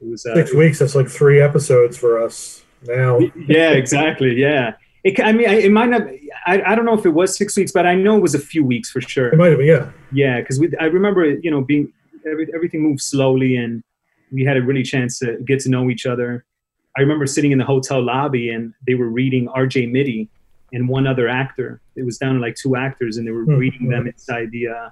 it 0.00 0.08
was 0.08 0.24
uh, 0.24 0.34
six 0.34 0.54
weeks. 0.54 0.78
That's 0.78 0.94
like 0.94 1.08
three 1.08 1.40
episodes 1.40 1.96
for 1.96 2.22
us 2.22 2.62
now. 2.86 3.18
yeah, 3.48 3.70
exactly. 3.70 4.34
Yeah. 4.34 4.74
It, 5.02 5.18
I 5.20 5.32
mean, 5.32 5.48
it 5.48 5.72
might 5.72 5.88
not. 5.88 6.02
I, 6.46 6.62
I 6.62 6.74
don't 6.74 6.84
know 6.84 6.98
if 6.98 7.06
it 7.06 7.10
was 7.10 7.36
six 7.36 7.56
weeks, 7.56 7.72
but 7.72 7.86
I 7.86 7.94
know 7.94 8.16
it 8.16 8.20
was 8.20 8.34
a 8.34 8.38
few 8.38 8.64
weeks 8.64 8.90
for 8.90 9.00
sure. 9.00 9.28
It 9.28 9.36
might 9.36 9.48
have 9.48 9.58
been, 9.58 9.66
yeah. 9.66 9.90
Yeah, 10.12 10.40
because 10.40 10.62
I 10.78 10.84
remember, 10.84 11.24
you 11.26 11.50
know, 11.50 11.62
being 11.62 11.92
every, 12.30 12.48
everything 12.54 12.82
moved 12.82 13.00
slowly, 13.00 13.56
and 13.56 13.82
we 14.30 14.44
had 14.44 14.58
a 14.58 14.62
really 14.62 14.82
chance 14.82 15.18
to 15.20 15.38
get 15.46 15.60
to 15.60 15.70
know 15.70 15.88
each 15.88 16.04
other. 16.04 16.44
I 16.96 17.00
remember 17.00 17.26
sitting 17.26 17.52
in 17.52 17.58
the 17.58 17.64
hotel 17.64 18.02
lobby, 18.02 18.50
and 18.50 18.74
they 18.86 18.94
were 18.94 19.08
reading 19.08 19.48
R.J. 19.48 19.86
Mitte 19.86 20.28
and 20.72 20.88
one 20.88 21.06
other 21.06 21.28
actor. 21.28 21.80
It 21.96 22.04
was 22.04 22.18
down 22.18 22.34
to 22.34 22.40
like 22.40 22.56
two 22.56 22.76
actors, 22.76 23.16
and 23.16 23.26
they 23.26 23.30
were 23.30 23.42
mm-hmm. 23.42 23.56
reading 23.56 23.88
them 23.88 24.06
inside 24.06 24.50
the 24.50 24.68
uh, 24.68 24.90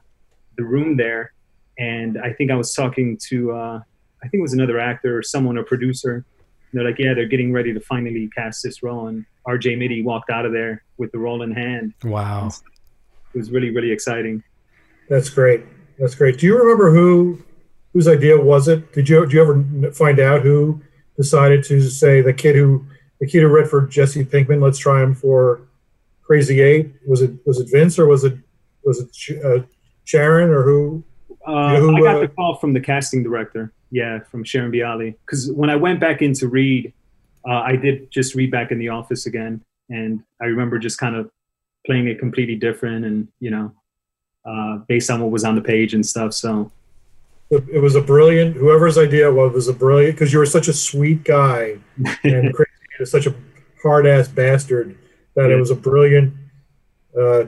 the 0.58 0.64
room 0.64 0.98
there. 0.98 1.32
And 1.78 2.18
I 2.18 2.34
think 2.34 2.50
I 2.50 2.56
was 2.56 2.74
talking 2.74 3.16
to 3.28 3.52
uh, 3.52 3.80
I 4.22 4.28
think 4.28 4.40
it 4.40 4.42
was 4.42 4.52
another 4.52 4.78
actor 4.78 5.16
or 5.16 5.22
someone, 5.22 5.56
a 5.58 5.62
producer. 5.62 6.14
And 6.14 6.24
they're 6.72 6.84
like, 6.84 6.98
yeah, 6.98 7.14
they're 7.14 7.26
getting 7.26 7.52
ready 7.52 7.72
to 7.72 7.80
finally 7.80 8.28
cast 8.34 8.62
this 8.62 8.82
role. 8.82 9.06
And 9.06 9.24
R.J. 9.46 9.76
Mitte 9.76 10.04
walked 10.04 10.28
out 10.28 10.44
of 10.44 10.52
there 10.52 10.84
with 10.98 11.12
the 11.12 11.18
role 11.18 11.42
in 11.42 11.52
hand. 11.52 11.94
Wow. 12.04 12.50
It 13.32 13.38
was 13.38 13.50
really, 13.50 13.70
really 13.70 13.90
exciting. 13.90 14.42
That's 15.08 15.30
great. 15.30 15.64
That's 15.98 16.14
great. 16.14 16.38
Do 16.38 16.46
you 16.46 16.58
remember 16.58 16.92
who 16.92 17.42
whose 17.92 18.06
idea 18.08 18.36
was 18.36 18.68
it? 18.68 18.92
Did 18.92 19.08
you 19.08 19.26
do 19.26 19.36
you 19.36 19.42
ever 19.42 19.92
find 19.92 20.20
out 20.20 20.42
who 20.42 20.82
decided 21.16 21.64
to 21.64 21.80
say 21.88 22.20
the 22.20 22.32
kid 22.32 22.54
who 22.54 22.84
the 23.20 23.26
kid 23.26 23.40
who 23.40 23.48
read 23.48 23.68
for 23.68 23.86
Jesse 23.86 24.24
Pinkman? 24.24 24.62
Let's 24.62 24.78
try 24.78 25.02
him 25.02 25.14
for 25.14 25.62
Crazy 26.22 26.60
Eight. 26.60 26.92
Was 27.06 27.22
it 27.22 27.32
was 27.46 27.58
it 27.58 27.68
Vince 27.70 27.98
or 27.98 28.06
was 28.06 28.24
it 28.24 28.36
was 28.84 29.00
it 29.00 29.44
uh, 29.44 29.64
Sharon 30.08 30.48
or 30.48 30.62
who? 30.62 31.04
Uh, 31.46 31.50
you 31.50 31.56
know 31.74 31.80
who 31.80 31.96
I 31.96 32.00
got 32.00 32.16
uh, 32.16 32.20
the 32.20 32.28
call 32.28 32.54
from 32.56 32.72
the 32.72 32.80
casting 32.80 33.22
director. 33.22 33.74
Yeah, 33.90 34.20
from 34.30 34.42
Sharon 34.42 34.72
Bialy. 34.72 35.14
Because 35.26 35.52
when 35.52 35.68
I 35.68 35.76
went 35.76 36.00
back 36.00 36.22
in 36.22 36.32
to 36.34 36.48
read, 36.48 36.94
uh, 37.46 37.60
I 37.60 37.76
did 37.76 38.10
just 38.10 38.34
read 38.34 38.50
back 38.50 38.70
in 38.70 38.78
the 38.78 38.88
office 38.88 39.26
again, 39.26 39.62
and 39.90 40.22
I 40.40 40.46
remember 40.46 40.78
just 40.78 40.96
kind 40.98 41.14
of 41.14 41.30
playing 41.84 42.08
it 42.08 42.18
completely 42.18 42.56
different, 42.56 43.04
and 43.04 43.28
you 43.38 43.50
know, 43.50 43.70
uh, 44.46 44.78
based 44.88 45.10
on 45.10 45.20
what 45.20 45.30
was 45.30 45.44
on 45.44 45.56
the 45.56 45.60
page 45.60 45.92
and 45.92 46.04
stuff. 46.04 46.32
So 46.32 46.72
it 47.50 47.82
was 47.82 47.94
a 47.94 48.00
brilliant. 48.00 48.56
Whoever's 48.56 48.96
idea 48.96 49.30
was 49.30 49.52
was 49.52 49.68
a 49.68 49.74
brilliant 49.74 50.14
because 50.14 50.32
you 50.32 50.38
were 50.38 50.46
such 50.46 50.68
a 50.68 50.72
sweet 50.72 51.22
guy 51.22 51.76
and 52.24 52.54
crazy, 52.54 53.04
such 53.04 53.26
a 53.26 53.34
hard 53.82 54.06
ass 54.06 54.26
bastard 54.26 54.96
that 55.34 55.50
yeah. 55.50 55.56
it 55.56 55.60
was 55.60 55.70
a 55.70 55.76
brilliant 55.76 56.32
uh, 57.18 57.44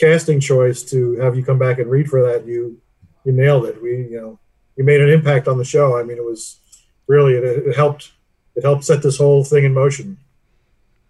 casting 0.00 0.40
choice 0.40 0.82
to 0.84 1.14
have 1.16 1.36
you 1.36 1.44
come 1.44 1.58
back 1.58 1.78
and 1.78 1.90
read 1.90 2.08
for 2.08 2.22
that. 2.22 2.46
You 2.46 2.80
you 3.24 3.32
nailed 3.32 3.66
it. 3.66 3.82
We 3.82 3.90
you 4.10 4.20
know 4.20 4.38
you 4.76 4.84
made 4.84 5.00
an 5.00 5.08
impact 5.10 5.46
on 5.48 5.58
the 5.58 5.64
show. 5.64 5.98
I 5.98 6.02
mean, 6.02 6.16
it 6.16 6.24
was 6.24 6.58
really 7.06 7.34
it, 7.34 7.44
it 7.44 7.76
helped 7.76 8.12
it 8.56 8.64
helped 8.64 8.84
set 8.84 9.02
this 9.02 9.18
whole 9.18 9.44
thing 9.44 9.64
in 9.64 9.74
motion. 9.74 10.16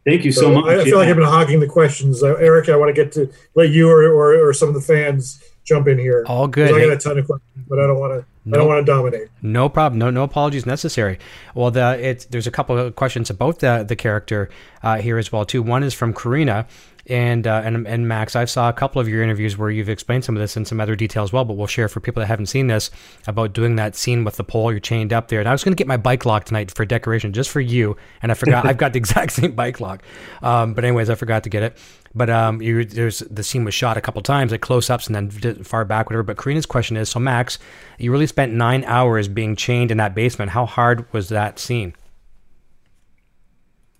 Thank 0.04 0.24
you 0.24 0.32
so, 0.32 0.42
so 0.42 0.52
much. 0.52 0.64
I, 0.64 0.80
I 0.80 0.84
feel 0.84 0.94
yeah. 0.94 0.94
like 0.96 1.08
I've 1.08 1.16
been 1.16 1.24
hogging 1.26 1.60
the 1.60 1.66
questions. 1.66 2.22
Uh, 2.22 2.34
Eric, 2.36 2.70
I 2.70 2.76
want 2.76 2.88
to 2.88 3.04
get 3.04 3.12
to 3.12 3.30
let 3.54 3.68
you 3.68 3.88
or, 3.90 4.02
or, 4.04 4.48
or 4.48 4.52
some 4.54 4.68
of 4.68 4.74
the 4.74 4.80
fans 4.80 5.42
jump 5.62 5.88
in 5.88 5.98
here. 5.98 6.24
All 6.26 6.48
'cause 6.48 6.54
good. 6.54 6.74
I 6.74 6.78
Hey, 6.80 6.88
got 6.88 6.94
a 6.94 6.98
ton 6.98 7.18
of 7.18 7.26
questions, 7.26 7.66
but 7.68 7.78
I 7.78 7.86
don't 7.86 7.98
want 8.00 8.14
to. 8.14 8.26
I 8.46 8.56
don't 8.56 8.66
want 8.66 8.84
to 8.84 8.90
dominate. 8.90 9.28
No 9.42 9.68
problem. 9.68 9.98
No, 9.98 10.08
no 10.08 10.22
apologies 10.24 10.64
necessary. 10.64 11.18
Well, 11.54 11.70
the 11.70 11.98
it's 12.00 12.24
there's 12.24 12.46
a 12.46 12.50
couple 12.50 12.78
of 12.78 12.96
questions 12.96 13.28
about 13.28 13.58
the 13.58 13.84
the 13.86 13.94
character 13.94 14.48
uh, 14.82 14.96
here 14.96 15.18
as 15.18 15.30
well 15.30 15.44
too. 15.44 15.62
One 15.62 15.82
is 15.82 15.92
from 15.92 16.14
Karina. 16.14 16.66
And, 17.06 17.46
uh, 17.46 17.62
and 17.64 17.86
and 17.86 18.06
Max, 18.06 18.36
I 18.36 18.44
saw 18.44 18.68
a 18.68 18.72
couple 18.72 19.00
of 19.00 19.08
your 19.08 19.22
interviews 19.22 19.56
where 19.56 19.70
you've 19.70 19.88
explained 19.88 20.24
some 20.24 20.36
of 20.36 20.40
this 20.40 20.56
in 20.56 20.64
some 20.64 20.80
other 20.80 20.96
detail 20.96 21.22
as 21.22 21.32
well, 21.32 21.44
but 21.44 21.54
we'll 21.54 21.66
share 21.66 21.88
for 21.88 22.00
people 22.00 22.20
that 22.20 22.26
haven't 22.26 22.46
seen 22.46 22.66
this 22.66 22.90
about 23.26 23.52
doing 23.52 23.76
that 23.76 23.96
scene 23.96 24.24
with 24.24 24.36
the 24.36 24.44
pole. 24.44 24.70
You're 24.70 24.80
chained 24.80 25.12
up 25.12 25.28
there, 25.28 25.40
and 25.40 25.48
I 25.48 25.52
was 25.52 25.64
going 25.64 25.72
to 25.72 25.76
get 25.76 25.86
my 25.86 25.96
bike 25.96 26.26
lock 26.26 26.44
tonight 26.44 26.70
for 26.70 26.84
decoration 26.84 27.32
just 27.32 27.50
for 27.50 27.60
you, 27.60 27.96
and 28.22 28.30
I 28.30 28.34
forgot 28.34 28.66
I've 28.66 28.78
got 28.78 28.92
the 28.92 28.98
exact 28.98 29.32
same 29.32 29.52
bike 29.52 29.80
lock. 29.80 30.02
Um, 30.42 30.74
but 30.74 30.84
anyways, 30.84 31.10
I 31.10 31.14
forgot 31.14 31.44
to 31.44 31.50
get 31.50 31.62
it. 31.62 31.76
But 32.14 32.28
um, 32.28 32.60
you, 32.60 32.84
there's 32.84 33.20
the 33.20 33.44
scene 33.44 33.64
was 33.64 33.74
shot 33.74 33.96
a 33.96 34.00
couple 34.00 34.20
times, 34.22 34.52
like 34.52 34.60
close 34.60 34.90
ups 34.90 35.06
and 35.06 35.14
then 35.14 35.30
far 35.64 35.84
back, 35.84 36.06
whatever. 36.06 36.24
But 36.24 36.36
Karina's 36.36 36.66
question 36.66 36.96
is, 36.96 37.08
so 37.08 37.20
Max, 37.20 37.58
you 37.98 38.10
really 38.10 38.26
spent 38.26 38.52
nine 38.52 38.84
hours 38.84 39.28
being 39.28 39.54
chained 39.54 39.90
in 39.90 39.96
that 39.98 40.14
basement. 40.14 40.50
How 40.50 40.66
hard 40.66 41.10
was 41.12 41.28
that 41.28 41.58
scene? 41.58 41.94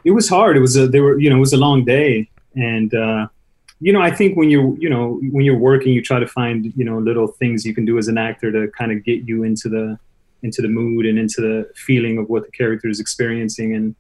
it 0.05 0.13
was 0.13 0.29
hard. 0.29 0.57
It 0.57 0.61
was 0.61 0.77
a 0.77 0.87
they 0.87 1.01
were 1.01 1.19
you 1.19 1.31
know 1.31 1.37
it 1.37 1.41
was 1.41 1.53
a 1.53 1.59
long 1.59 1.85
day, 1.85 2.29
and 2.55 2.95
uh, 2.95 3.29
you 3.81 3.93
know 3.93 4.01
I 4.01 4.11
think 4.11 4.37
when 4.37 4.51
you're 4.51 4.77
you 4.79 4.89
know 4.89 5.21
when 5.31 5.45
you're 5.45 5.59
working, 5.59 5.93
you 5.93 6.03
try 6.03 6.19
to 6.19 6.27
find 6.27 6.73
you 6.77 6.85
know 6.85 6.99
little 6.99 7.27
things 7.27 7.65
you 7.65 7.75
can 7.75 7.85
do 7.85 7.99
as 7.99 8.09
an 8.09 8.19
actor 8.19 8.51
to 8.53 8.71
kind 8.73 8.93
of 8.93 9.05
get 9.05 9.29
you 9.29 9.43
into 9.43 9.69
the 9.69 9.99
into 10.43 10.63
the 10.63 10.69
mood 10.69 11.07
and 11.07 11.19
into 11.19 11.41
the 11.41 11.71
feeling 11.75 12.19
of 12.19 12.29
what 12.29 12.45
the 12.45 12.51
character 12.53 12.89
is 12.89 12.99
experiencing. 12.99 13.75
And 13.75 13.95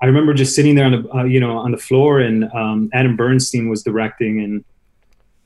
I 0.00 0.06
remember 0.06 0.32
just 0.32 0.54
sitting 0.54 0.74
there 0.74 0.86
on 0.86 0.92
the 0.92 1.14
uh, 1.14 1.24
you 1.24 1.40
know 1.40 1.58
on 1.58 1.70
the 1.70 1.78
floor, 1.78 2.20
and 2.20 2.44
um, 2.52 2.90
Adam 2.92 3.16
Bernstein 3.16 3.68
was 3.68 3.82
directing, 3.82 4.40
and 4.40 4.64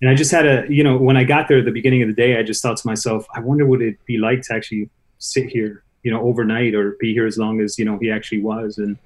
and 0.00 0.10
I 0.10 0.14
just 0.14 0.30
had 0.30 0.46
a 0.46 0.64
you 0.68 0.84
know 0.84 0.96
when 0.96 1.16
I 1.16 1.24
got 1.24 1.48
there 1.48 1.58
at 1.58 1.64
the 1.64 1.72
beginning 1.72 2.02
of 2.02 2.08
the 2.08 2.14
day, 2.14 2.38
I 2.38 2.42
just 2.42 2.62
thought 2.62 2.76
to 2.78 2.86
myself, 2.86 3.26
I 3.34 3.40
wonder 3.40 3.66
what 3.66 3.82
it'd 3.82 4.04
be 4.06 4.18
like 4.18 4.42
to 4.42 4.54
actually 4.54 4.90
sit 5.18 5.50
here 5.50 5.84
you 6.02 6.10
know 6.10 6.20
overnight 6.22 6.74
or 6.74 6.92
be 6.98 7.12
here 7.12 7.26
as 7.26 7.38
long 7.38 7.60
as 7.60 7.78
you 7.78 7.84
know 7.84 7.98
he 7.98 8.10
actually 8.10 8.40
was 8.40 8.78
and 8.78 8.96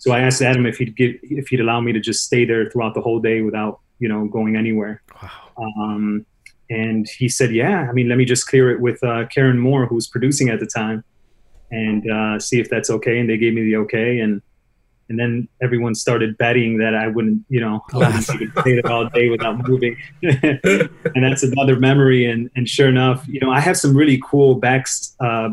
so 0.00 0.12
I 0.12 0.20
asked 0.20 0.40
Adam 0.40 0.64
if 0.64 0.78
he'd 0.78 0.96
give 0.96 1.16
if 1.22 1.48
he'd 1.48 1.60
allow 1.60 1.78
me 1.82 1.92
to 1.92 2.00
just 2.00 2.24
stay 2.24 2.46
there 2.46 2.70
throughout 2.70 2.94
the 2.94 3.02
whole 3.02 3.20
day 3.20 3.42
without 3.42 3.80
you 3.98 4.08
know 4.08 4.26
going 4.26 4.56
anywhere. 4.56 5.02
Wow. 5.22 5.30
Um, 5.58 6.26
and 6.70 7.06
he 7.18 7.28
said, 7.28 7.52
"Yeah, 7.52 7.86
I 7.86 7.92
mean, 7.92 8.08
let 8.08 8.16
me 8.16 8.24
just 8.24 8.48
clear 8.48 8.70
it 8.70 8.80
with 8.80 9.04
uh, 9.04 9.26
Karen 9.26 9.58
Moore, 9.58 9.84
who 9.84 9.94
was 9.94 10.08
producing 10.08 10.48
at 10.48 10.58
the 10.58 10.66
time, 10.66 11.04
and 11.70 12.10
uh, 12.10 12.38
see 12.38 12.58
if 12.58 12.70
that's 12.70 12.88
okay." 12.88 13.18
And 13.18 13.28
they 13.28 13.36
gave 13.36 13.52
me 13.52 13.62
the 13.62 13.76
okay, 13.76 14.20
and 14.20 14.40
and 15.10 15.18
then 15.18 15.46
everyone 15.60 15.94
started 15.94 16.38
betting 16.38 16.78
that 16.78 16.94
I 16.94 17.08
wouldn't, 17.08 17.44
you 17.50 17.60
know, 17.60 17.84
I 17.92 17.96
wouldn't 17.98 18.26
be 18.28 18.44
able 18.44 18.54
to 18.54 18.60
stay 18.62 18.80
there 18.80 18.90
all 18.90 19.08
day 19.10 19.28
without 19.28 19.68
moving. 19.68 19.98
and 20.22 21.24
that's 21.24 21.42
another 21.42 21.76
memory. 21.78 22.24
And 22.24 22.48
and 22.56 22.66
sure 22.66 22.88
enough, 22.88 23.22
you 23.28 23.40
know, 23.40 23.50
I 23.50 23.60
have 23.60 23.76
some 23.76 23.94
really 23.94 24.18
cool 24.24 24.54
backs 24.54 25.14
uh, 25.20 25.50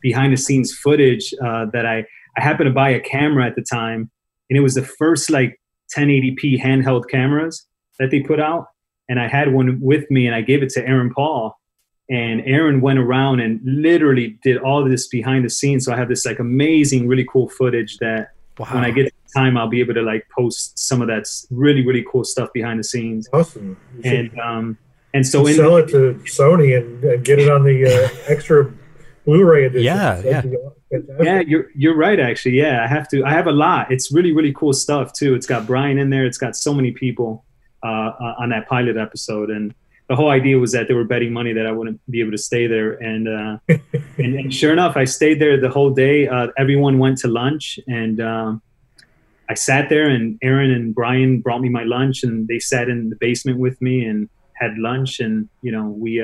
behind 0.00 0.32
the 0.32 0.38
scenes 0.38 0.72
footage 0.72 1.34
uh, 1.44 1.66
that 1.66 1.84
I 1.84 2.06
I 2.36 2.42
happened 2.42 2.68
to 2.68 2.74
buy 2.74 2.90
a 2.90 3.00
camera 3.00 3.46
at 3.46 3.56
the 3.56 3.62
time, 3.62 4.10
and 4.48 4.56
it 4.56 4.60
was 4.60 4.74
the 4.74 4.84
first 4.84 5.30
like 5.30 5.60
1080p 5.96 6.60
handheld 6.60 7.08
cameras 7.08 7.66
that 7.98 8.10
they 8.10 8.20
put 8.20 8.40
out. 8.40 8.66
And 9.08 9.18
I 9.18 9.26
had 9.28 9.52
one 9.52 9.80
with 9.80 10.10
me, 10.10 10.26
and 10.26 10.34
I 10.34 10.40
gave 10.40 10.62
it 10.62 10.70
to 10.70 10.86
Aaron 10.86 11.12
Paul. 11.12 11.56
And 12.08 12.42
Aaron 12.44 12.80
went 12.80 12.98
around 12.98 13.38
and 13.38 13.60
literally 13.64 14.36
did 14.42 14.58
all 14.58 14.82
of 14.82 14.90
this 14.90 15.06
behind 15.06 15.44
the 15.44 15.50
scenes. 15.50 15.84
So 15.84 15.92
I 15.92 15.96
have 15.96 16.08
this 16.08 16.26
like 16.26 16.40
amazing, 16.40 17.06
really 17.06 17.24
cool 17.24 17.48
footage 17.48 17.98
that 17.98 18.30
Wow. 18.58 18.74
when 18.74 18.84
I 18.84 18.90
get 18.90 19.10
time, 19.34 19.56
I'll 19.56 19.68
be 19.68 19.80
able 19.80 19.94
to 19.94 20.02
like 20.02 20.28
post 20.36 20.78
some 20.78 21.00
of 21.00 21.08
that 21.08 21.24
really, 21.50 21.86
really 21.86 22.04
cool 22.10 22.24
stuff 22.24 22.52
behind 22.52 22.78
the 22.78 22.84
scenes. 22.84 23.26
Awesome. 23.32 23.78
And 24.04 24.38
um, 24.38 24.76
and 25.14 25.26
so 25.26 25.46
in 25.46 25.54
sell 25.54 25.76
it 25.76 25.88
to 25.88 26.20
Sony 26.24 26.76
and, 26.76 27.02
and 27.02 27.24
get 27.24 27.38
it 27.38 27.48
on 27.48 27.64
the 27.64 27.86
uh, 27.86 28.08
extra 28.28 28.70
Blu-ray 29.24 29.64
edition. 29.64 29.84
Yeah, 29.84 30.20
That'd 30.20 30.52
yeah. 30.52 30.58
Fantastic. 30.90 31.16
Yeah, 31.24 31.40
you're 31.40 31.70
you're 31.74 31.96
right. 31.96 32.18
Actually, 32.18 32.56
yeah, 32.58 32.82
I 32.82 32.86
have 32.86 33.08
to. 33.08 33.24
I 33.24 33.30
have 33.30 33.46
a 33.46 33.52
lot. 33.52 33.90
It's 33.92 34.12
really 34.12 34.32
really 34.32 34.52
cool 34.52 34.72
stuff 34.72 35.12
too. 35.12 35.34
It's 35.34 35.46
got 35.46 35.66
Bryan 35.66 35.98
in 35.98 36.10
there. 36.10 36.26
It's 36.26 36.38
got 36.38 36.56
so 36.56 36.74
many 36.74 36.90
people 36.90 37.44
uh, 37.84 37.86
uh, 38.20 38.34
on 38.38 38.50
that 38.50 38.68
pilot 38.68 38.96
episode, 38.96 39.50
and 39.50 39.74
the 40.08 40.16
whole 40.16 40.30
idea 40.30 40.58
was 40.58 40.72
that 40.72 40.88
they 40.88 40.94
were 40.94 41.04
betting 41.04 41.32
money 41.32 41.52
that 41.52 41.66
I 41.66 41.72
wouldn't 41.72 42.00
be 42.10 42.20
able 42.20 42.32
to 42.32 42.38
stay 42.38 42.66
there, 42.66 42.94
and 42.94 43.28
uh, 43.28 43.58
and, 44.18 44.34
and 44.34 44.54
sure 44.54 44.72
enough, 44.72 44.96
I 44.96 45.04
stayed 45.04 45.40
there 45.40 45.60
the 45.60 45.70
whole 45.70 45.90
day. 45.90 46.26
Uh, 46.26 46.48
everyone 46.58 46.98
went 46.98 47.18
to 47.18 47.28
lunch, 47.28 47.78
and 47.86 48.20
um, 48.20 48.62
I 49.48 49.54
sat 49.54 49.88
there, 49.88 50.08
and 50.08 50.38
Aaron 50.42 50.72
and 50.72 50.94
Bryan 50.94 51.40
brought 51.40 51.60
me 51.60 51.68
my 51.68 51.84
lunch, 51.84 52.24
and 52.24 52.48
they 52.48 52.58
sat 52.58 52.88
in 52.88 53.10
the 53.10 53.16
basement 53.16 53.58
with 53.58 53.80
me 53.80 54.04
and 54.04 54.28
had 54.54 54.76
lunch, 54.76 55.20
and 55.20 55.48
you 55.62 55.70
know 55.70 55.86
we. 55.88 56.20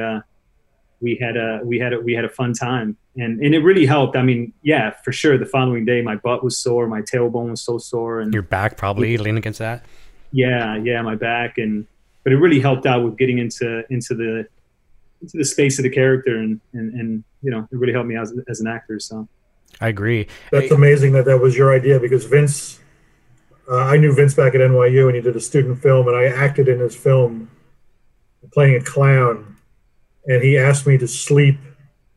We 1.00 1.16
had 1.20 1.36
a 1.36 1.60
we 1.64 1.78
had 1.78 1.92
a 1.92 2.00
we 2.00 2.14
had 2.14 2.24
a 2.24 2.28
fun 2.28 2.52
time 2.54 2.96
and 3.16 3.40
and 3.40 3.54
it 3.54 3.60
really 3.60 3.86
helped 3.86 4.16
i 4.16 4.22
mean 4.22 4.52
yeah 4.62 4.92
for 5.04 5.12
sure 5.12 5.36
the 5.38 5.46
following 5.46 5.84
day 5.84 6.00
my 6.02 6.16
butt 6.16 6.42
was 6.44 6.58
sore 6.58 6.86
my 6.86 7.00
tailbone 7.02 7.50
was 7.50 7.60
so 7.60 7.78
sore 7.78 8.20
and 8.20 8.32
Your 8.32 8.42
back 8.42 8.76
probably 8.76 9.16
leaning 9.18 9.36
against 9.38 9.58
that. 9.58 9.84
yeah 10.32 10.76
yeah 10.76 11.00
my 11.02 11.14
back 11.14 11.58
and 11.58 11.86
but 12.24 12.32
it 12.32 12.36
really 12.36 12.60
helped 12.60 12.86
out 12.86 13.04
with 13.04 13.16
getting 13.18 13.38
into 13.38 13.84
into 13.90 14.14
the 14.14 14.46
into 15.22 15.36
the 15.36 15.44
space 15.44 15.78
of 15.78 15.82
the 15.82 15.90
character 15.90 16.36
and 16.36 16.60
and, 16.72 16.92
and 16.98 17.24
you 17.42 17.50
know 17.50 17.60
it 17.70 17.76
really 17.76 17.92
helped 17.92 18.08
me 18.08 18.16
out 18.16 18.22
as, 18.22 18.32
as 18.48 18.60
an 18.60 18.66
actor 18.66 18.98
so 18.98 19.28
I 19.80 19.88
agree. 19.88 20.26
That's 20.52 20.68
Hey, 20.70 20.74
amazing 20.74 21.12
that 21.12 21.26
that 21.26 21.38
was 21.38 21.54
your 21.56 21.74
idea 21.74 22.00
because 22.00 22.24
Vince, 22.24 22.80
uh, 23.70 23.76
I 23.76 23.98
knew 23.98 24.14
Vince 24.14 24.32
back 24.32 24.54
at 24.54 24.60
NYU 24.62 25.06
and 25.06 25.14
he 25.16 25.20
did 25.20 25.36
a 25.36 25.40
student 25.40 25.82
film 25.82 26.08
and 26.08 26.16
I 26.16 26.26
acted 26.26 26.66
in 26.68 26.78
his 26.80 26.96
film 26.96 27.50
playing 28.52 28.76
a 28.76 28.80
clown. 28.80 29.55
And 30.26 30.42
he 30.42 30.58
asked 30.58 30.86
me 30.86 30.98
to 30.98 31.06
sleep 31.08 31.56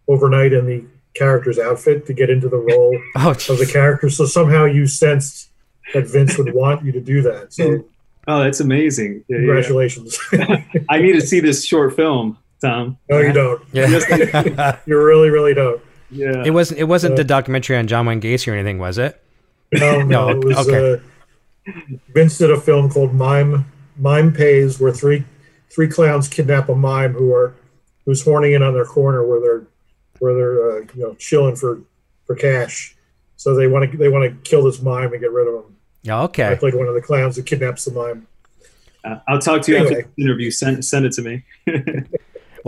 overnight 0.07 0.53
in 0.53 0.65
the 0.65 0.83
character's 1.15 1.59
outfit 1.59 2.05
to 2.07 2.13
get 2.13 2.29
into 2.29 2.49
the 2.49 2.57
role 2.57 2.99
oh, 3.17 3.29
of 3.31 3.57
the 3.59 3.69
character. 3.71 4.09
So 4.09 4.25
somehow 4.25 4.65
you 4.65 4.87
sensed 4.87 5.49
that 5.93 6.07
Vince 6.07 6.37
would 6.37 6.53
want 6.53 6.83
you 6.85 6.91
to 6.91 7.01
do 7.01 7.21
that. 7.23 7.53
So 7.53 7.85
oh 8.27 8.43
that's 8.43 8.59
amazing 8.59 9.23
Yeah, 9.27 9.37
yeah. 9.37 9.45
congratulations. 9.45 10.17
i 10.89 10.99
need 11.01 11.13
to 11.13 11.21
see 11.21 11.39
this 11.39 11.65
short 11.65 11.95
film 11.95 12.37
tom 12.61 12.97
no, 13.09 13.19
you 13.19 13.31
don't. 13.33 13.61
yeah. 13.71 14.77
You 14.85 14.99
really, 15.01 15.29
really 15.29 15.53
don't. 15.53 15.81
yeah 16.11 16.43
it 16.45 16.51
wasn't. 16.51 16.79
It 16.79 16.83
wasn't 16.85 17.13
Uh, 17.13 17.17
the 17.17 17.23
documentary 17.23 17.77
on 17.77 17.87
John 17.87 18.05
Wayne 18.05 18.21
Gacy 18.21 18.51
or 18.51 18.55
anything, 18.55 18.77
was 18.79 18.97
it? 18.97 19.21
No, 19.73 20.01
No, 20.01 20.05
no, 20.05 20.29
it 20.29 20.43
was. 20.43 20.67
okay. 20.67 20.93
Uh, 21.67 21.71
Vince 22.13 22.37
did 22.39 22.49
a 22.51 22.59
film 22.59 22.89
called 22.89 23.13
Mime 23.13 23.65
Mime 23.97 24.33
Pays, 24.33 24.79
where 24.79 24.91
three 24.91 25.23
three 25.69 25.87
clowns 25.87 26.27
kidnap 26.27 26.69
a 26.69 26.75
mime 26.75 27.13
who 27.13 27.33
are 27.33 27.53
who's 28.09 28.23
horning 28.23 28.53
in 28.53 28.63
on 28.63 28.73
their 28.73 28.85
corner 28.85 29.23
where 29.23 29.39
they're 29.39 29.67
where 30.17 30.33
they're 30.33 30.71
uh, 30.71 30.79
you 30.95 31.03
know 31.03 31.13
chilling 31.19 31.55
for 31.55 31.79
for 32.25 32.35
cash. 32.35 32.95
So 33.37 33.53
they 33.55 33.67
want 33.67 33.91
to 33.91 33.97
they 33.97 34.09
want 34.09 34.23
to 34.43 34.49
kill 34.49 34.63
this 34.63 34.81
mime 34.81 35.11
and 35.13 35.21
get 35.21 35.31
rid 35.31 35.47
of 35.47 35.53
him. 35.63 35.75
Yeah. 36.01 36.19
I 36.19 36.23
Okay. 36.23 36.43
Uh, 36.53 36.55
played 36.57 36.73
one 36.73 36.87
of 36.87 36.95
the 36.95 37.01
clowns 37.03 37.35
that 37.35 37.45
kidnaps 37.45 37.85
the 37.85 37.91
mime. 37.91 38.25
Uh, 39.05 39.19
i'll 39.27 39.39
talk 39.39 39.61
to 39.61 39.71
you 39.71 39.77
after 39.77 39.93
Anyway. 39.93 40.09
the 40.17 40.23
interview 40.23 40.49
send, 40.51 40.83
send 40.83 41.05
it 41.05 41.13
to 41.13 41.21
me 41.21 41.45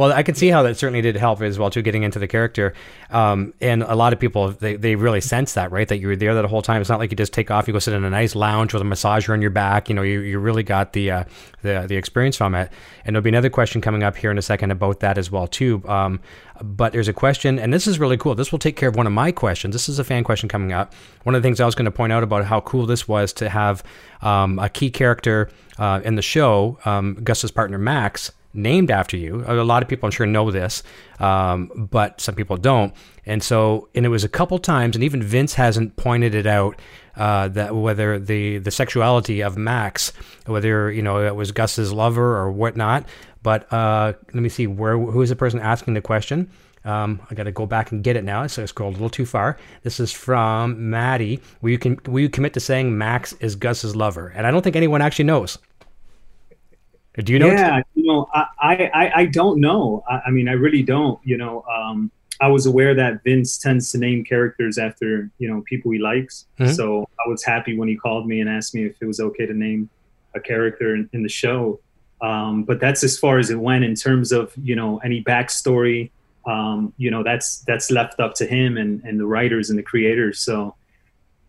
Well, 0.02 0.12
I 0.12 0.24
can 0.24 0.34
see 0.34 0.48
how 0.48 0.64
that 0.64 0.78
certainly 0.78 1.02
did 1.02 1.16
help 1.16 1.44
as 1.44 1.60
well 1.60 1.70
too, 1.70 1.84
getting 1.84 2.02
into 2.02 2.18
the 2.18 2.28
character. 2.28 2.74
Um, 3.12 3.54
and 3.62 3.84
a 3.84 3.94
lot 3.94 4.14
of 4.14 4.20
people 4.20 4.50
they, 4.50 4.76
they 4.76 4.96
really 4.96 5.22
sense 5.22 5.54
that, 5.54 5.72
right? 5.72 5.88
That 5.88 6.00
you 6.00 6.08
were 6.08 6.16
there 6.16 6.34
that 6.34 6.46
whole 6.46 6.64
time. 6.64 6.82
It's 6.82 6.90
not 6.90 6.98
like 6.98 7.12
you 7.12 7.18
just 7.18 7.34
take 7.34 7.52
off, 7.52 7.68
you 7.68 7.74
go 7.74 7.78
sit 7.78 7.94
in 7.94 8.04
a 8.04 8.10
nice 8.10 8.34
lounge 8.34 8.74
with 8.74 8.82
a 8.82 8.86
massager 8.86 9.32
on 9.32 9.44
your 9.44 9.52
back. 9.52 9.90
You 9.90 9.94
know, 9.94 10.02
you, 10.02 10.22
you 10.22 10.40
really 10.40 10.64
got 10.64 10.94
the 10.94 11.12
uh, 11.12 11.24
the 11.62 11.86
the 11.88 11.98
experience 11.98 12.36
from 12.36 12.56
it. 12.56 12.72
And 13.06 13.16
there'll 13.16 13.24
be 13.24 13.30
another 13.30 13.52
question 13.52 13.80
coming 13.80 14.02
up 14.02 14.16
here 14.16 14.32
in 14.32 14.40
a 14.40 14.42
second 14.42 14.72
about 14.72 15.02
that 15.02 15.20
as 15.20 15.30
well 15.30 15.46
too. 15.46 15.84
Um, 15.88 16.20
but 16.64 16.94
there's 16.94 17.08
a 17.08 17.14
question, 17.14 17.60
and 17.60 17.72
this 17.72 17.86
is 17.86 18.00
really 18.00 18.18
cool. 18.18 18.34
This 18.34 18.52
will 18.52 18.58
take 18.58 18.78
care 18.78 18.90
of 18.90 18.96
one 18.96 19.06
of 19.06 19.14
my 19.14 19.32
questions. 19.32 19.76
This 19.76 19.88
is 19.88 20.00
a 20.00 20.04
fan 20.04 20.24
question 20.24 20.50
coming 20.50 20.72
up. 20.72 20.96
One 21.26 21.36
of 21.36 21.44
the 21.44 21.48
things 21.48 21.60
I 21.60 21.66
was 21.68 21.76
going 21.76 21.86
to 21.86 21.92
point 21.92 22.12
out 22.12 22.24
about 22.24 22.46
how 22.46 22.62
cool 22.62 22.88
this 22.88 23.08
was 23.08 23.34
to 23.34 23.50
have 23.50 23.84
um, 24.24 24.58
a 24.58 24.68
key 24.68 24.90
character 24.90 25.52
uh, 25.78 26.02
in 26.04 26.16
the 26.16 26.24
show, 26.24 26.80
um, 26.86 27.20
Gus's 27.24 27.52
partner 27.52 27.78
Max 27.78 28.32
named 28.54 28.92
after 28.92 29.18
you. 29.18 29.44
A 29.48 29.56
lot 29.64 29.84
of 29.84 29.90
people, 29.90 30.08
I'm 30.08 30.12
sure, 30.12 30.26
know 30.26 30.52
this, 30.52 30.84
um, 31.20 31.88
but 31.92 32.20
some 32.22 32.36
people 32.36 32.58
don't. 32.58 32.94
And 33.26 33.44
so, 33.44 33.90
and 33.94 34.06
it 34.06 34.10
was 34.10 34.24
a 34.24 34.30
couple 34.30 34.58
times, 34.60 34.96
and 34.96 35.04
even 35.04 35.22
Vince 35.22 35.54
hasn't 35.54 35.96
pointed 35.96 36.36
it 36.36 36.48
out 36.48 36.80
uh, 37.16 37.48
that 37.50 37.76
whether 37.76 38.20
the 38.20 38.58
the 38.60 38.72
sexuality 38.72 39.42
of 39.42 39.58
Max, 39.58 40.14
whether 40.46 40.92
you 40.92 41.02
know 41.02 41.26
it 41.26 41.36
was 41.36 41.52
Gus's 41.52 41.92
lover 41.92 42.38
or 42.38 42.52
whatnot. 42.52 43.08
But 43.44 43.72
uh, 43.74 44.14
let 44.34 44.42
me 44.42 44.50
see 44.50 44.68
where 44.68 44.98
who 44.98 45.22
is 45.22 45.30
the 45.30 45.36
person 45.36 45.60
asking 45.60 45.94
the 45.94 46.02
question. 46.02 46.50
Um, 46.84 47.22
I 47.30 47.36
got 47.36 47.44
to 47.44 47.52
go 47.52 47.66
back 47.66 47.92
and 47.92 48.04
get 48.04 48.16
it 48.16 48.24
now. 48.24 48.48
So 48.48 48.64
I 48.64 48.66
scrolled 48.66 48.94
a 48.94 48.98
little 48.98 49.10
too 49.10 49.26
far. 49.26 49.58
This 49.84 50.00
is 50.00 50.12
from 50.12 50.90
Maddie. 50.90 51.40
Will 51.62 51.70
you 51.70 51.78
can 51.78 52.00
will 52.08 52.22
you 52.22 52.30
commit 52.30 52.54
to 52.54 52.60
saying 52.60 52.98
Max 52.98 53.34
is 53.34 53.56
Gus's 53.56 53.96
lover? 53.96 54.30
And 54.30 54.48
I 54.48 54.52
don't 54.52 54.62
think 54.62 54.76
anyone 54.76 55.02
actually 55.02 55.26
knows. 55.26 55.58
Do 57.18 57.34
you 57.34 57.40
know? 57.40 57.48
Yeah, 57.48 57.82
you 57.96 58.06
know, 58.06 58.28
I, 58.34 58.46
I, 58.94 59.12
I- 59.16 59.26
don't 59.26 59.60
know. 59.60 60.04
I, 60.10 60.22
I 60.28 60.32
mean, 60.32 60.48
I 60.48 60.54
really 60.54 60.82
don't. 60.84 61.20
You 61.26 61.38
know, 61.38 61.64
um, 61.64 62.10
I 62.40 62.48
was 62.48 62.66
aware 62.66 62.96
that 62.96 63.24
Vince 63.24 63.58
tends 63.58 63.92
to 63.92 63.98
name 63.98 64.24
characters 64.24 64.78
after 64.78 65.30
you 65.38 65.48
know 65.50 65.62
people 65.68 65.92
he 65.92 66.00
likes. 66.00 66.46
Mhm. 66.60 66.74
So 66.76 67.08
I 67.26 67.30
was 67.30 67.44
happy 67.44 67.78
when 67.78 67.88
he 67.90 67.96
called 67.98 68.28
me 68.28 68.40
and 68.40 68.50
asked 68.50 68.74
me 68.74 68.86
if 68.86 68.96
it 69.02 69.06
was 69.06 69.20
okay 69.20 69.46
to 69.46 69.54
name 69.54 69.90
a 70.36 70.40
character 70.40 70.96
in, 70.96 71.10
in 71.14 71.22
the 71.24 71.30
show. 71.30 71.80
Um, 72.22 72.64
but 72.64 72.80
that's 72.80 73.04
as 73.04 73.18
far 73.20 73.40
as 73.40 73.50
it 73.50 73.60
went 73.60 73.84
in 73.84 73.96
terms 73.96 74.32
of 74.32 74.54
you 74.62 74.76
know 74.76 75.00
any 75.00 75.22
backstory. 75.24 76.12
Um, 76.46 76.94
you 76.98 77.12
know 77.12 77.24
that's 77.24 77.60
that's 77.68 77.92
left 77.92 78.20
up 78.20 78.34
to 78.36 78.46
him 78.48 78.78
and 78.78 79.04
and 79.04 79.20
the 79.20 79.26
writers 79.26 79.70
and 79.70 79.78
the 79.78 79.84
creators. 79.84 80.40
So 80.40 80.76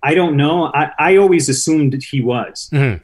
I 0.02 0.14
don't 0.14 0.36
know. 0.36 0.72
I 0.74 0.90
I 0.98 1.16
always 1.16 1.48
assumed 1.48 1.94
he 2.02 2.20
was. 2.20 2.68
Mhm. 2.72 3.00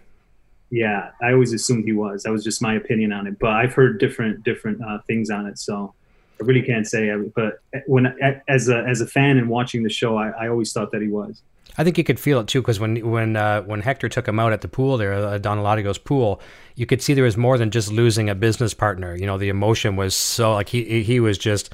Yeah, 0.70 1.10
I 1.22 1.32
always 1.32 1.52
assumed 1.52 1.84
he 1.84 1.92
was. 1.92 2.24
That 2.24 2.32
was 2.32 2.44
just 2.44 2.60
my 2.60 2.74
opinion 2.74 3.12
on 3.12 3.26
it. 3.26 3.38
But 3.38 3.50
I've 3.50 3.72
heard 3.72 3.98
different 3.98 4.42
different 4.44 4.82
uh, 4.82 4.98
things 5.06 5.30
on 5.30 5.46
it, 5.46 5.58
so 5.58 5.94
I 6.40 6.44
really 6.44 6.62
can't 6.62 6.86
say. 6.86 7.10
But 7.34 7.60
when 7.86 8.14
as 8.48 8.68
a 8.68 8.84
as 8.84 9.00
a 9.00 9.06
fan 9.06 9.38
and 9.38 9.48
watching 9.48 9.82
the 9.82 9.90
show, 9.90 10.16
I, 10.16 10.28
I 10.30 10.48
always 10.48 10.72
thought 10.72 10.90
that 10.92 11.00
he 11.00 11.08
was. 11.08 11.42
I 11.78 11.84
think 11.84 11.96
you 11.96 12.04
could 12.04 12.18
feel 12.18 12.40
it 12.40 12.48
too 12.48 12.60
because 12.60 12.80
when 12.80 13.08
when 13.08 13.36
uh, 13.36 13.62
when 13.62 13.80
Hector 13.80 14.08
took 14.08 14.26
him 14.26 14.38
out 14.38 14.52
at 14.52 14.60
the 14.60 14.68
pool 14.68 14.96
there, 14.96 15.12
uh, 15.14 15.38
Don 15.38 15.58
Eladio's 15.58 15.98
pool, 15.98 16.40
you 16.74 16.86
could 16.86 17.00
see 17.00 17.14
there 17.14 17.24
was 17.24 17.36
more 17.36 17.56
than 17.56 17.70
just 17.70 17.90
losing 17.92 18.28
a 18.28 18.34
business 18.34 18.74
partner. 18.74 19.14
You 19.14 19.26
know, 19.26 19.38
the 19.38 19.48
emotion 19.48 19.96
was 19.96 20.14
so 20.14 20.54
like 20.54 20.70
he 20.70 21.02
he 21.02 21.20
was 21.20 21.38
just 21.38 21.72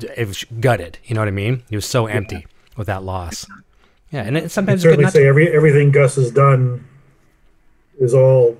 it 0.00 0.26
was 0.26 0.44
gutted. 0.60 0.98
You 1.04 1.14
know 1.14 1.20
what 1.20 1.28
I 1.28 1.32
mean? 1.32 1.62
He 1.68 1.76
was 1.76 1.86
so 1.86 2.06
empty 2.06 2.46
with 2.76 2.86
that 2.86 3.02
loss. 3.02 3.46
Yeah, 4.10 4.22
and 4.22 4.36
it, 4.36 4.44
I'd 4.44 4.50
sometimes 4.50 4.82
it's 4.82 4.84
good 4.84 4.90
certainly 4.90 5.04
not 5.04 5.12
say 5.12 5.20
to, 5.24 5.28
every 5.28 5.54
everything 5.54 5.90
Gus 5.90 6.16
has 6.16 6.30
done 6.30 6.86
is 7.98 8.14
all 8.14 8.56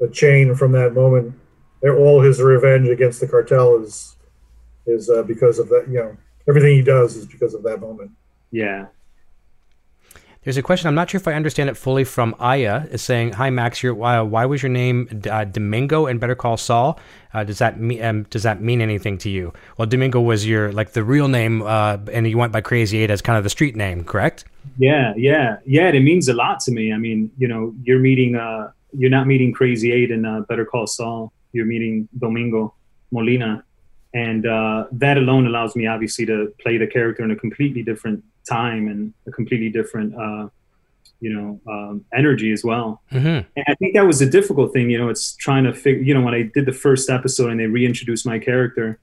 a 0.00 0.08
chain 0.08 0.54
from 0.54 0.72
that 0.72 0.94
moment. 0.94 1.34
All 1.82 2.20
his 2.20 2.40
revenge 2.40 2.88
against 2.88 3.20
the 3.20 3.28
cartel 3.28 3.82
is 3.82 4.16
is 4.86 5.10
uh, 5.10 5.22
because 5.22 5.58
of 5.58 5.68
that. 5.68 5.86
You 5.88 5.98
know, 5.98 6.16
everything 6.48 6.74
he 6.74 6.82
does 6.82 7.16
is 7.16 7.26
because 7.26 7.54
of 7.54 7.62
that 7.64 7.80
moment. 7.80 8.12
Yeah. 8.50 8.86
There's 10.44 10.56
a 10.56 10.62
question. 10.62 10.88
I'm 10.88 10.96
not 10.96 11.08
sure 11.08 11.20
if 11.20 11.28
I 11.28 11.34
understand 11.34 11.70
it 11.70 11.76
fully. 11.76 12.02
From 12.02 12.34
Aya 12.40 12.86
is 12.90 13.00
saying, 13.00 13.34
"Hi 13.34 13.50
Max, 13.50 13.80
your 13.80 13.94
why, 13.94 14.20
why 14.20 14.44
was 14.44 14.60
your 14.60 14.70
name 14.70 15.22
uh, 15.30 15.44
Domingo 15.44 16.06
in 16.06 16.18
Better 16.18 16.34
Call 16.34 16.56
Saul? 16.56 16.98
Uh, 17.32 17.44
does 17.44 17.58
that 17.58 17.78
mean 17.78 18.02
um, 18.02 18.22
does 18.24 18.42
that 18.42 18.60
mean 18.60 18.80
anything 18.80 19.18
to 19.18 19.30
you? 19.30 19.52
Well, 19.76 19.86
Domingo 19.86 20.20
was 20.20 20.44
your 20.46 20.72
like 20.72 20.92
the 20.92 21.04
real 21.04 21.28
name, 21.28 21.62
uh, 21.62 21.98
and 22.12 22.26
you 22.26 22.36
went 22.38 22.52
by 22.52 22.60
Crazy 22.60 22.98
Eight 22.98 23.10
as 23.10 23.22
kind 23.22 23.38
of 23.38 23.44
the 23.44 23.50
street 23.50 23.76
name, 23.76 24.02
correct? 24.02 24.44
Yeah, 24.78 25.14
yeah, 25.16 25.58
yeah. 25.64 25.88
It 25.88 26.00
means 26.00 26.28
a 26.28 26.34
lot 26.34 26.58
to 26.60 26.72
me. 26.72 26.92
I 26.92 26.96
mean, 26.96 27.30
you 27.38 27.46
know, 27.46 27.72
you're 27.84 28.00
meeting, 28.00 28.34
uh, 28.34 28.72
you're 28.96 29.10
not 29.10 29.28
meeting 29.28 29.52
Crazy 29.52 29.92
Eight 29.92 30.10
in 30.10 30.24
uh, 30.24 30.40
Better 30.48 30.64
Call 30.64 30.88
Saul. 30.88 31.32
You're 31.52 31.66
meeting 31.66 32.08
Domingo 32.18 32.74
Molina, 33.12 33.64
and 34.12 34.44
uh, 34.44 34.86
that 34.90 35.18
alone 35.18 35.46
allows 35.46 35.76
me, 35.76 35.86
obviously, 35.86 36.26
to 36.26 36.52
play 36.60 36.78
the 36.78 36.86
character 36.88 37.22
in 37.22 37.30
a 37.30 37.36
completely 37.36 37.84
different 37.84 38.24
time 38.48 38.88
and 38.88 39.12
a 39.26 39.30
completely 39.30 39.70
different, 39.70 40.14
uh, 40.14 40.48
you 41.20 41.32
know, 41.32 41.60
um, 41.70 42.04
energy 42.12 42.52
as 42.52 42.64
well. 42.64 43.02
Mm-hmm. 43.12 43.48
And 43.56 43.64
I 43.68 43.74
think 43.74 43.94
that 43.94 44.06
was 44.06 44.20
a 44.20 44.26
difficult 44.28 44.72
thing. 44.72 44.90
You 44.90 44.98
know, 44.98 45.08
it's 45.08 45.36
trying 45.36 45.64
to 45.64 45.72
figure. 45.72 46.02
You 46.02 46.14
know, 46.14 46.22
when 46.22 46.34
I 46.34 46.50
did 46.54 46.66
the 46.66 46.72
first 46.72 47.10
episode 47.10 47.50
and 47.50 47.60
they 47.60 47.66
reintroduced 47.66 48.26
my 48.26 48.38
character, 48.38 48.98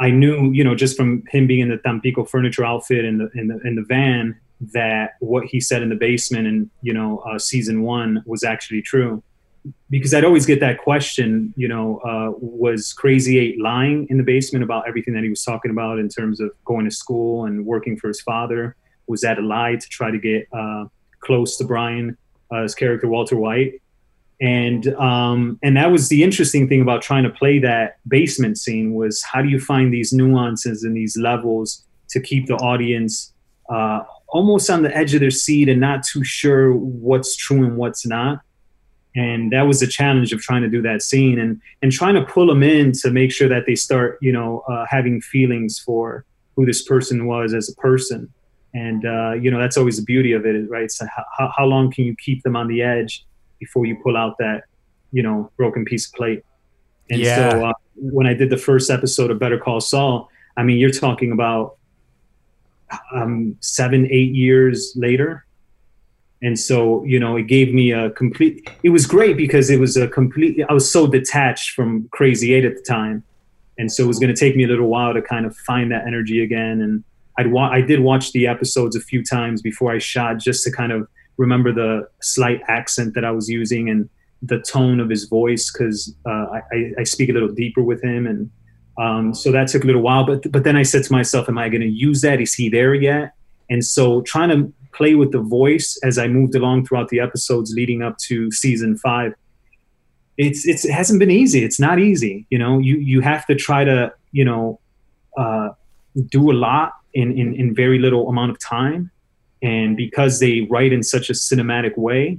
I 0.00 0.10
knew, 0.10 0.52
you 0.52 0.64
know, 0.64 0.74
just 0.74 0.96
from 0.96 1.24
him 1.28 1.46
being 1.46 1.60
in 1.60 1.68
the 1.68 1.78
Tampico 1.78 2.24
furniture 2.24 2.64
outfit 2.64 3.04
in 3.04 3.18
the 3.18 3.30
in 3.34 3.48
the 3.48 3.60
in 3.64 3.74
the 3.74 3.82
van, 3.82 4.38
that 4.72 5.12
what 5.20 5.44
he 5.44 5.60
said 5.60 5.82
in 5.82 5.88
the 5.88 5.96
basement 5.96 6.46
in 6.46 6.70
you 6.82 6.92
know 6.92 7.18
uh, 7.18 7.38
season 7.38 7.82
one 7.82 8.22
was 8.26 8.44
actually 8.44 8.82
true. 8.82 9.22
Because 9.90 10.12
I'd 10.12 10.24
always 10.24 10.46
get 10.46 10.60
that 10.60 10.78
question, 10.78 11.52
you 11.56 11.68
know, 11.68 11.98
uh, 11.98 12.32
was 12.38 12.92
Crazy 12.92 13.38
Eight 13.38 13.60
lying 13.60 14.06
in 14.10 14.18
the 14.18 14.22
basement 14.22 14.62
about 14.62 14.86
everything 14.86 15.14
that 15.14 15.22
he 15.22 15.30
was 15.30 15.42
talking 15.42 15.70
about 15.70 15.98
in 15.98 16.08
terms 16.08 16.40
of 16.40 16.50
going 16.64 16.84
to 16.84 16.90
school 16.90 17.46
and 17.46 17.64
working 17.64 17.96
for 17.96 18.08
his 18.08 18.20
father? 18.20 18.76
Was 19.06 19.22
that 19.22 19.38
a 19.38 19.42
lie 19.42 19.76
to 19.76 19.88
try 19.88 20.10
to 20.10 20.18
get 20.18 20.46
uh, 20.52 20.84
close 21.20 21.56
to 21.58 21.64
Bryan, 21.64 22.16
uh, 22.50 22.62
his 22.62 22.74
character 22.74 23.08
Walter 23.08 23.36
White? 23.36 23.80
and 24.40 24.94
um, 24.94 25.58
and 25.62 25.76
that 25.76 25.90
was 25.90 26.08
the 26.08 26.22
interesting 26.22 26.68
thing 26.68 26.80
about 26.80 27.02
trying 27.02 27.24
to 27.24 27.30
play 27.30 27.58
that 27.58 27.96
basement 28.06 28.58
scene 28.58 28.94
was 28.94 29.22
how 29.22 29.42
do 29.42 29.48
you 29.48 29.58
find 29.58 29.92
these 29.92 30.12
nuances 30.12 30.84
and 30.84 30.96
these 30.96 31.16
levels 31.16 31.84
to 32.08 32.20
keep 32.20 32.46
the 32.46 32.54
audience 32.54 33.32
uh, 33.68 34.02
almost 34.28 34.70
on 34.70 34.82
the 34.82 34.96
edge 34.96 35.14
of 35.14 35.20
their 35.20 35.30
seat 35.30 35.68
and 35.68 35.80
not 35.80 36.02
too 36.04 36.22
sure 36.22 36.72
what's 36.72 37.34
true 37.34 37.64
and 37.64 37.76
what's 37.76 38.06
not 38.06 38.40
and 39.18 39.40
that 39.54 39.64
was 39.70 39.78
the 39.80 39.86
challenge 39.98 40.30
of 40.34 40.40
trying 40.48 40.62
to 40.66 40.72
do 40.76 40.80
that 40.88 41.00
scene 41.08 41.38
and 41.42 41.52
and 41.82 41.90
trying 42.00 42.16
to 42.20 42.24
pull 42.34 42.46
them 42.52 42.62
in 42.76 42.92
to 43.02 43.10
make 43.20 43.30
sure 43.38 43.48
that 43.54 43.64
they 43.66 43.74
start 43.86 44.10
you 44.26 44.32
know 44.36 44.50
uh, 44.72 44.84
having 44.88 45.16
feelings 45.34 45.72
for 45.86 46.24
who 46.54 46.62
this 46.70 46.82
person 46.92 47.18
was 47.32 47.48
as 47.58 47.66
a 47.72 47.76
person. 47.88 48.22
And 48.74 49.02
uh, 49.16 49.32
you 49.42 49.50
know 49.50 49.60
that's 49.62 49.78
always 49.80 49.96
the 50.00 50.06
beauty 50.14 50.32
of 50.38 50.42
it 50.50 50.54
right? 50.76 50.90
So 50.90 51.06
how, 51.36 51.46
how 51.56 51.66
long 51.74 51.90
can 51.94 52.04
you 52.04 52.14
keep 52.26 52.42
them 52.42 52.56
on 52.60 52.66
the 52.68 52.80
edge 52.82 53.24
before 53.58 53.84
you 53.86 53.96
pull 54.04 54.16
out 54.16 54.34
that 54.38 54.58
you 55.16 55.22
know 55.22 55.50
broken 55.56 55.84
piece 55.84 56.06
of 56.08 56.12
plate? 56.14 56.42
And 57.10 57.20
Yeah. 57.20 57.34
so 57.36 57.64
uh, 57.68 57.72
when 58.00 58.26
i 58.32 58.34
did 58.34 58.50
the 58.50 58.56
first 58.68 58.90
episode 58.90 59.30
of 59.32 59.38
better 59.40 59.58
call 59.58 59.80
saul 59.80 60.28
i 60.56 60.62
mean 60.62 60.78
you're 60.78 60.98
talking 61.06 61.32
about 61.32 61.76
um, 63.14 63.56
seven 63.60 64.06
eight 64.18 64.32
years 64.34 64.92
later 64.96 65.44
and 66.42 66.58
so 66.58 67.02
you 67.04 67.18
know 67.18 67.36
it 67.36 67.44
gave 67.48 67.74
me 67.74 67.90
a 67.90 68.10
complete 68.10 68.70
it 68.82 68.90
was 68.90 69.06
great 69.06 69.36
because 69.36 69.70
it 69.70 69.80
was 69.80 69.96
a 69.96 70.06
complete 70.06 70.60
i 70.68 70.72
was 70.72 70.90
so 70.90 71.06
detached 71.06 71.70
from 71.74 72.08
crazy 72.12 72.54
eight 72.54 72.64
at 72.64 72.74
the 72.76 72.82
time. 72.82 73.24
And 73.80 73.92
so 73.92 74.02
it 74.02 74.08
was 74.08 74.18
going 74.18 74.34
to 74.34 74.40
take 74.40 74.56
me 74.56 74.64
a 74.64 74.66
little 74.66 74.88
while 74.88 75.14
to 75.14 75.22
kind 75.22 75.46
of 75.46 75.56
find 75.58 75.92
that 75.92 76.04
energy 76.06 76.42
again. 76.42 76.80
And 76.80 77.04
i'd 77.38 77.52
wa- 77.52 77.70
i 77.70 77.80
did 77.80 78.00
watch 78.00 78.32
the 78.32 78.46
episodes 78.46 78.96
a 78.96 79.00
few 79.00 79.22
times 79.24 79.62
before 79.62 79.92
i 79.92 79.98
shot 79.98 80.38
just 80.38 80.64
to 80.64 80.70
kind 80.72 80.90
of 80.92 81.06
remember 81.36 81.72
the 81.72 82.08
slight 82.20 82.60
accent 82.68 83.14
that 83.14 83.24
i 83.24 83.30
was 83.30 83.48
using 83.48 83.88
and 83.88 84.08
the 84.42 84.58
tone 84.60 84.98
of 85.00 85.08
his 85.10 85.24
voice 85.24 85.70
because 85.72 86.14
uh, 86.26 86.46
I, 86.72 86.92
I- 87.00 87.04
speak 87.04 87.28
a 87.30 87.32
little 87.32 87.48
deeper 87.62 87.82
with 87.82 88.02
him. 88.02 88.26
And 88.26 88.50
um, 89.04 89.34
so 89.34 89.50
that 89.52 89.68
took 89.68 89.84
a 89.84 89.86
little 89.86 90.02
while 90.02 90.24
but 90.24 90.50
but 90.50 90.62
then 90.64 90.76
i 90.76 90.82
said 90.82 91.02
to 91.04 91.12
myself 91.12 91.48
am 91.48 91.58
i 91.58 91.68
going 91.68 91.80
to 91.90 91.94
use 92.08 92.20
that? 92.22 92.40
Is 92.40 92.54
he 92.54 92.68
there 92.68 92.94
yet? 92.94 93.34
And 93.70 93.84
so 93.84 94.22
trying 94.22 94.48
to 94.50 94.72
play 94.98 95.14
with 95.14 95.32
the 95.32 95.40
voice 95.40 95.98
as 96.02 96.18
I 96.18 96.26
moved 96.28 96.54
along 96.54 96.84
throughout 96.84 97.08
the 97.08 97.20
episodes 97.20 97.72
leading 97.72 98.02
up 98.02 98.18
to 98.28 98.50
season 98.50 98.98
five, 98.98 99.32
it's 100.36 100.66
it's 100.66 100.84
it 100.84 100.92
hasn't 100.92 101.18
been 101.18 101.30
easy. 101.30 101.64
It's 101.64 101.80
not 101.80 101.98
easy. 101.98 102.46
You 102.50 102.58
know, 102.58 102.78
you 102.78 102.96
you 102.96 103.20
have 103.22 103.46
to 103.46 103.54
try 103.54 103.84
to 103.84 104.12
you 104.32 104.44
know 104.44 104.80
uh, 105.36 105.70
do 106.28 106.50
a 106.50 106.56
lot 106.68 106.92
in, 107.14 107.36
in 107.38 107.54
in 107.54 107.74
very 107.74 107.98
little 107.98 108.28
amount 108.28 108.50
of 108.50 108.58
time, 108.58 109.10
and 109.62 109.96
because 109.96 110.40
they 110.40 110.66
write 110.70 110.92
in 110.92 111.02
such 111.02 111.30
a 111.30 111.32
cinematic 111.32 111.96
way, 111.96 112.38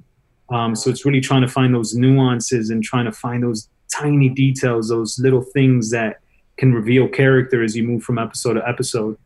um, 0.50 0.76
so 0.76 0.90
it's 0.90 1.06
really 1.06 1.22
trying 1.22 1.42
to 1.42 1.48
find 1.48 1.74
those 1.74 1.96
nuances 1.96 2.70
and 2.70 2.84
trying 2.84 3.06
to 3.06 3.12
find 3.12 3.44
those 3.44 3.70
tiny 3.92 4.30
details, 4.30 4.90
those 4.90 5.20
little 5.20 5.42
things 5.42 5.92
that 5.92 6.20
can 6.58 6.74
reveal 6.74 7.08
character 7.08 7.64
as 7.64 7.76
you 7.76 7.84
move 7.84 8.04
from 8.04 8.18
episode 8.18 8.54
to 8.54 8.68
episode 8.68 9.18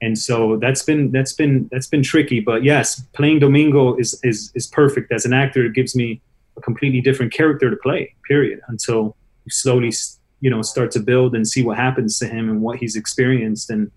and 0.00 0.18
so 0.18 0.56
that's 0.56 0.82
been 0.82 1.10
that's 1.12 1.32
been 1.32 1.68
that's 1.70 1.86
been 1.86 2.02
tricky 2.02 2.40
but 2.40 2.64
yes 2.64 3.00
playing 3.12 3.38
domingo 3.38 3.96
is 3.96 4.18
is 4.22 4.50
is 4.54 4.66
perfect. 4.66 5.12
As 5.12 5.24
an 5.24 5.32
actor 5.32 5.64
it 5.64 5.74
gives 5.74 5.94
me 5.94 6.20
a 6.56 6.60
completely 6.60 7.00
different 7.00 7.32
character 7.32 7.70
to 7.70 7.76
play 7.76 8.14
period. 8.26 8.60
Until 8.68 9.16
you 9.44 9.50
slowly 9.50 9.92
you 10.40 10.50
know 10.50 10.62
start 10.62 10.90
to 10.92 11.00
build 11.00 11.34
and 11.34 11.46
see 11.46 11.62
what 11.62 11.76
happens 11.76 12.18
to 12.18 12.26
him 12.26 12.48
and 12.48 12.62
what 12.62 12.78
he's 12.78 12.96
experienced 12.96 13.70
and 13.70 13.90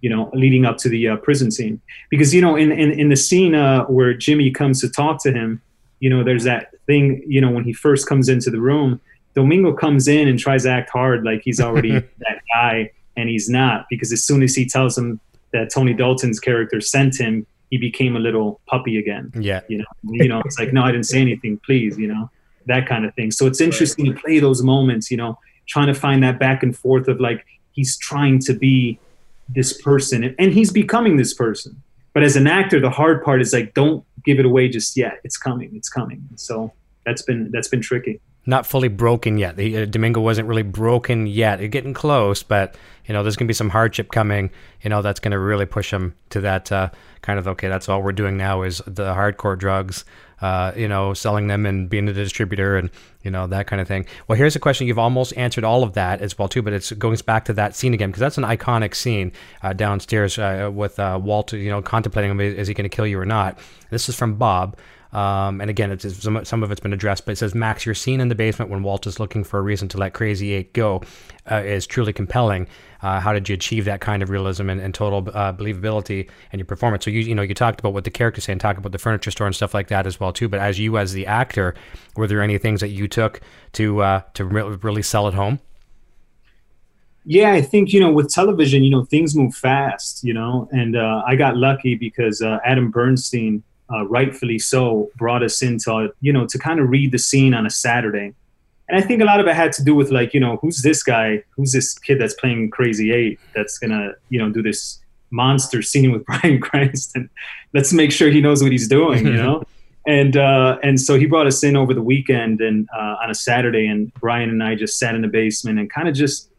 you 0.00 0.10
know 0.10 0.30
leading 0.34 0.64
up 0.64 0.76
to 0.78 0.88
the 0.88 1.08
uh, 1.08 1.16
prison 1.16 1.50
scene. 1.50 1.80
Because 2.10 2.34
you 2.34 2.40
know 2.40 2.56
in 2.56 2.72
in, 2.72 2.90
in 2.92 3.08
the 3.08 3.16
scene 3.16 3.54
uh, 3.54 3.84
where 3.84 4.14
jimmy 4.14 4.50
comes 4.50 4.80
to 4.80 4.88
talk 4.88 5.22
to 5.22 5.32
him 5.32 5.62
you 6.00 6.10
know 6.10 6.22
there's 6.24 6.44
that 6.44 6.70
thing 6.86 7.22
you 7.26 7.40
know 7.40 7.50
when 7.50 7.64
he 7.64 7.72
first 7.72 8.08
comes 8.08 8.28
into 8.28 8.50
the 8.50 8.60
room 8.60 9.00
domingo 9.34 9.72
comes 9.72 10.06
in 10.06 10.28
and 10.28 10.38
tries 10.38 10.62
to 10.62 10.70
act 10.70 10.90
hard 10.90 11.24
like 11.24 11.42
he's 11.44 11.60
already 11.60 11.90
that 12.18 12.40
guy 12.54 12.90
and 13.18 13.28
he's 13.28 13.50
not. 13.50 13.86
Because 13.90 14.12
as 14.12 14.24
soon 14.24 14.42
as 14.42 14.54
he 14.54 14.64
tells 14.64 14.96
him 14.96 15.20
that 15.52 15.70
Tony 15.72 15.94
Dalton's 15.94 16.40
character 16.40 16.80
sent 16.80 17.18
him, 17.18 17.46
he 17.70 17.78
became 17.78 18.16
a 18.16 18.18
little 18.18 18.60
puppy 18.66 18.98
again. 18.98 19.30
Yeah. 19.34 19.60
You 19.68 19.78
know, 19.78 19.84
you 20.04 20.28
know, 20.28 20.40
it's 20.44 20.58
like, 20.58 20.72
no, 20.72 20.82
I 20.82 20.92
didn't 20.92 21.06
say 21.06 21.20
anything, 21.20 21.60
please, 21.64 21.98
you 21.98 22.06
know, 22.06 22.30
that 22.66 22.86
kind 22.86 23.04
of 23.04 23.14
thing. 23.14 23.30
So 23.30 23.46
it's 23.46 23.60
interesting 23.60 24.06
to 24.06 24.12
play 24.12 24.38
those 24.38 24.62
moments, 24.62 25.10
you 25.10 25.16
know, 25.16 25.38
trying 25.66 25.88
to 25.88 25.94
find 25.94 26.22
that 26.22 26.38
back 26.38 26.62
and 26.62 26.76
forth 26.76 27.08
of 27.08 27.20
like 27.20 27.44
he's 27.72 27.96
trying 27.98 28.38
to 28.40 28.54
be 28.54 28.98
this 29.48 29.80
person 29.80 30.34
and 30.38 30.52
he's 30.52 30.70
becoming 30.70 31.16
this 31.16 31.34
person. 31.34 31.82
But 32.14 32.22
as 32.22 32.36
an 32.36 32.46
actor, 32.46 32.80
the 32.80 32.90
hard 32.90 33.22
part 33.22 33.40
is 33.40 33.52
like 33.52 33.74
don't 33.74 34.04
give 34.24 34.38
it 34.38 34.46
away 34.46 34.68
just 34.68 34.96
yet. 34.96 35.20
It's 35.24 35.36
coming, 35.36 35.74
it's 35.74 35.88
coming. 35.88 36.26
So 36.36 36.72
that's 37.04 37.22
been 37.22 37.50
that's 37.52 37.68
been 37.68 37.80
tricky 37.80 38.20
not 38.48 38.66
fully 38.66 38.88
broken 38.88 39.36
yet. 39.36 39.56
The, 39.56 39.82
uh, 39.82 39.84
Domingo 39.84 40.22
wasn't 40.22 40.48
really 40.48 40.62
broken 40.62 41.26
yet. 41.26 41.60
It's 41.60 41.70
getting 41.70 41.92
close, 41.92 42.42
but 42.42 42.74
you 43.04 43.12
know, 43.12 43.22
there's 43.22 43.36
going 43.36 43.46
to 43.46 43.50
be 43.50 43.54
some 43.54 43.68
hardship 43.68 44.10
coming. 44.10 44.50
You 44.80 44.88
know, 44.88 45.02
that's 45.02 45.20
going 45.20 45.32
to 45.32 45.38
really 45.38 45.66
push 45.66 45.92
him 45.92 46.14
to 46.30 46.40
that 46.40 46.72
uh, 46.72 46.88
kind 47.20 47.38
of 47.38 47.46
okay. 47.46 47.68
That's 47.68 47.90
all 47.90 48.02
we're 48.02 48.12
doing 48.12 48.38
now 48.38 48.62
is 48.62 48.78
the 48.86 49.12
hardcore 49.12 49.56
drugs. 49.58 50.06
Uh, 50.40 50.72
you 50.76 50.86
know, 50.86 51.14
selling 51.14 51.48
them 51.48 51.66
and 51.66 51.90
being 51.90 52.08
a 52.08 52.12
distributor 52.12 52.76
and 52.76 52.90
you 53.22 53.30
know 53.30 53.48
that 53.48 53.66
kind 53.66 53.82
of 53.82 53.88
thing. 53.88 54.06
Well, 54.28 54.38
here's 54.38 54.54
a 54.54 54.60
question. 54.60 54.86
You've 54.86 54.98
almost 54.98 55.36
answered 55.36 55.64
all 55.64 55.82
of 55.82 55.94
that 55.94 56.22
as 56.22 56.38
well 56.38 56.46
too, 56.48 56.62
but 56.62 56.72
it's 56.72 56.92
going 56.92 57.18
back 57.26 57.44
to 57.46 57.52
that 57.54 57.74
scene 57.74 57.92
again 57.92 58.10
because 58.10 58.20
that's 58.20 58.38
an 58.38 58.44
iconic 58.44 58.94
scene 58.94 59.32
uh, 59.62 59.72
downstairs 59.72 60.38
uh, 60.38 60.70
with 60.72 60.98
uh, 61.00 61.18
Walter. 61.20 61.56
You 61.56 61.70
know, 61.70 61.82
contemplating 61.82 62.38
is 62.38 62.68
he 62.68 62.72
going 62.72 62.88
to 62.88 62.96
kill 62.96 63.06
you 63.06 63.18
or 63.18 63.26
not. 63.26 63.58
This 63.90 64.08
is 64.08 64.14
from 64.14 64.36
Bob. 64.36 64.78
Um, 65.12 65.60
and 65.60 65.70
again, 65.70 65.90
it's, 65.90 66.22
some, 66.22 66.44
some 66.44 66.62
of 66.62 66.70
it's 66.70 66.80
been 66.80 66.92
addressed, 66.92 67.24
but 67.24 67.32
it 67.32 67.36
says, 67.36 67.54
Max, 67.54 67.86
your 67.86 67.94
scene 67.94 68.20
in 68.20 68.28
the 68.28 68.34
basement 68.34 68.70
when 68.70 68.82
Walt 68.82 69.06
is 69.06 69.18
looking 69.18 69.42
for 69.42 69.58
a 69.58 69.62
reason 69.62 69.88
to 69.88 69.98
let 69.98 70.12
Crazy 70.12 70.52
Eight 70.52 70.74
go 70.74 71.02
uh, 71.50 71.56
is 71.56 71.86
truly 71.86 72.12
compelling. 72.12 72.68
Uh, 73.00 73.20
how 73.20 73.32
did 73.32 73.48
you 73.48 73.54
achieve 73.54 73.84
that 73.84 74.00
kind 74.00 74.22
of 74.22 74.30
realism 74.30 74.68
and, 74.68 74.80
and 74.80 74.94
total 74.94 75.28
uh, 75.32 75.52
believability 75.52 76.28
in 76.52 76.58
your 76.58 76.66
performance? 76.66 77.04
So 77.04 77.10
you 77.10 77.20
you 77.20 77.34
know 77.34 77.42
you 77.42 77.54
talked 77.54 77.80
about 77.80 77.94
what 77.94 78.04
the 78.04 78.10
characters 78.10 78.44
say 78.44 78.52
and 78.52 78.60
talked 78.60 78.78
about 78.78 78.92
the 78.92 78.98
furniture 78.98 79.30
store 79.30 79.46
and 79.46 79.54
stuff 79.54 79.72
like 79.72 79.88
that 79.88 80.06
as 80.06 80.18
well 80.18 80.32
too. 80.32 80.48
But 80.48 80.60
as 80.60 80.78
you 80.78 80.98
as 80.98 81.12
the 81.12 81.26
actor, 81.26 81.74
were 82.16 82.26
there 82.26 82.42
any 82.42 82.58
things 82.58 82.80
that 82.80 82.88
you 82.88 83.06
took 83.06 83.40
to 83.74 84.02
uh, 84.02 84.22
to 84.34 84.44
re- 84.44 84.76
really 84.82 85.02
sell 85.02 85.28
it 85.28 85.34
home? 85.34 85.60
Yeah, 87.24 87.52
I 87.52 87.60
think 87.60 87.92
you 87.92 88.00
know 88.00 88.10
with 88.10 88.30
television, 88.30 88.82
you 88.82 88.90
know 88.90 89.04
things 89.04 89.36
move 89.36 89.54
fast, 89.54 90.24
you 90.24 90.34
know, 90.34 90.68
and 90.72 90.96
uh, 90.96 91.22
I 91.26 91.36
got 91.36 91.56
lucky 91.56 91.94
because 91.94 92.42
uh, 92.42 92.58
Adam 92.64 92.90
Bernstein, 92.90 93.62
uh, 93.92 94.06
rightfully 94.06 94.58
so, 94.58 95.10
brought 95.16 95.42
us 95.42 95.62
into 95.62 96.12
you 96.20 96.32
know 96.32 96.46
to 96.46 96.58
kind 96.58 96.80
of 96.80 96.88
read 96.88 97.12
the 97.12 97.18
scene 97.18 97.54
on 97.54 97.66
a 97.66 97.70
Saturday, 97.70 98.34
and 98.88 98.98
I 98.98 99.00
think 99.00 99.22
a 99.22 99.24
lot 99.24 99.40
of 99.40 99.46
it 99.46 99.54
had 99.54 99.72
to 99.72 99.84
do 99.84 99.94
with 99.94 100.10
like 100.10 100.34
you 100.34 100.40
know 100.40 100.56
who's 100.56 100.82
this 100.82 101.02
guy, 101.02 101.42
who's 101.50 101.72
this 101.72 101.98
kid 101.98 102.20
that's 102.20 102.34
playing 102.34 102.70
Crazy 102.70 103.12
Eight 103.12 103.40
that's 103.54 103.78
gonna 103.78 104.12
you 104.28 104.38
know 104.38 104.50
do 104.50 104.62
this 104.62 105.00
monster 105.30 105.82
scene 105.82 106.12
with 106.12 106.24
Bryan 106.26 106.60
Cranston. 106.60 107.30
Let's 107.74 107.92
make 107.92 108.12
sure 108.12 108.30
he 108.30 108.40
knows 108.40 108.62
what 108.62 108.72
he's 108.72 108.88
doing, 108.88 109.26
you 109.26 109.36
know. 109.36 109.62
and 110.06 110.36
uh, 110.36 110.78
and 110.82 111.00
so 111.00 111.18
he 111.18 111.26
brought 111.26 111.46
us 111.46 111.62
in 111.62 111.76
over 111.76 111.94
the 111.94 112.02
weekend 112.02 112.60
and 112.60 112.88
uh, 112.96 113.16
on 113.22 113.30
a 113.30 113.34
Saturday, 113.34 113.86
and 113.86 114.12
Bryan 114.14 114.50
and 114.50 114.62
I 114.62 114.74
just 114.74 114.98
sat 114.98 115.14
in 115.14 115.22
the 115.22 115.28
basement 115.28 115.78
and 115.78 115.90
kind 115.90 116.08
of 116.08 116.14
just 116.14 116.50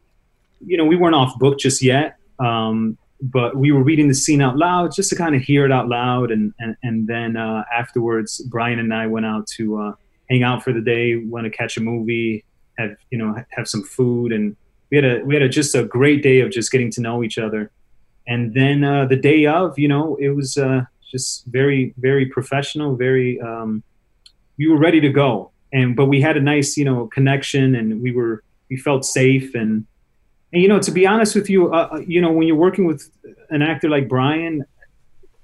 you 0.65 0.77
know, 0.77 0.85
we 0.85 0.95
weren't 0.95 1.15
off 1.15 1.37
book 1.39 1.59
just 1.59 1.81
yet, 1.81 2.17
um, 2.39 2.97
but 3.21 3.57
we 3.57 3.71
were 3.71 3.83
reading 3.83 4.07
the 4.07 4.13
scene 4.13 4.41
out 4.41 4.57
loud 4.57 4.93
just 4.93 5.09
to 5.09 5.15
kind 5.15 5.35
of 5.35 5.41
hear 5.41 5.65
it 5.65 5.71
out 5.71 5.87
loud. 5.87 6.31
And, 6.31 6.53
and, 6.59 6.75
and 6.83 7.07
then 7.07 7.35
uh, 7.35 7.63
afterwards, 7.73 8.41
Bryan 8.43 8.79
and 8.79 8.93
I 8.93 9.07
went 9.07 9.25
out 9.25 9.47
to 9.57 9.77
uh, 9.77 9.93
hang 10.29 10.43
out 10.43 10.63
for 10.63 10.71
the 10.71 10.81
day, 10.81 11.17
went 11.17 11.45
to 11.45 11.49
catch 11.49 11.77
a 11.77 11.81
movie, 11.81 12.45
have, 12.77 12.95
you 13.11 13.17
know, 13.17 13.43
have 13.51 13.67
some 13.67 13.83
food. 13.83 14.31
And 14.31 14.55
we 14.89 14.97
had 14.97 15.05
a, 15.05 15.19
we 15.25 15.33
had 15.33 15.43
a, 15.43 15.49
just 15.49 15.75
a 15.75 15.83
great 15.83 16.23
day 16.23 16.39
of 16.39 16.51
just 16.51 16.71
getting 16.71 16.91
to 16.91 17.01
know 17.01 17.23
each 17.23 17.37
other. 17.37 17.71
And 18.27 18.53
then 18.53 18.83
uh, 18.83 19.05
the 19.05 19.15
day 19.15 19.45
of, 19.45 19.77
you 19.77 19.87
know, 19.87 20.15
it 20.15 20.29
was 20.29 20.57
uh, 20.57 20.85
just 21.11 21.45
very, 21.47 21.93
very 21.97 22.25
professional, 22.27 22.95
very, 22.95 23.39
um, 23.41 23.83
we 24.57 24.67
were 24.67 24.77
ready 24.77 25.01
to 25.01 25.09
go. 25.09 25.51
And, 25.73 25.95
but 25.95 26.05
we 26.05 26.21
had 26.21 26.37
a 26.37 26.41
nice, 26.41 26.77
you 26.77 26.85
know, 26.85 27.07
connection 27.07 27.75
and 27.75 28.01
we 28.01 28.11
were, 28.11 28.43
we 28.69 28.77
felt 28.77 29.03
safe 29.03 29.55
and, 29.55 29.85
and 30.51 30.61
you 30.61 30.67
know, 30.67 30.79
to 30.79 30.91
be 30.91 31.05
honest 31.05 31.35
with 31.35 31.49
you, 31.49 31.73
uh, 31.73 31.89
uh, 31.93 31.97
you 31.99 32.21
know, 32.21 32.31
when 32.31 32.47
you're 32.47 32.55
working 32.55 32.85
with 32.85 33.09
an 33.49 33.61
actor 33.61 33.89
like 33.89 34.07
Bryan, 34.07 34.65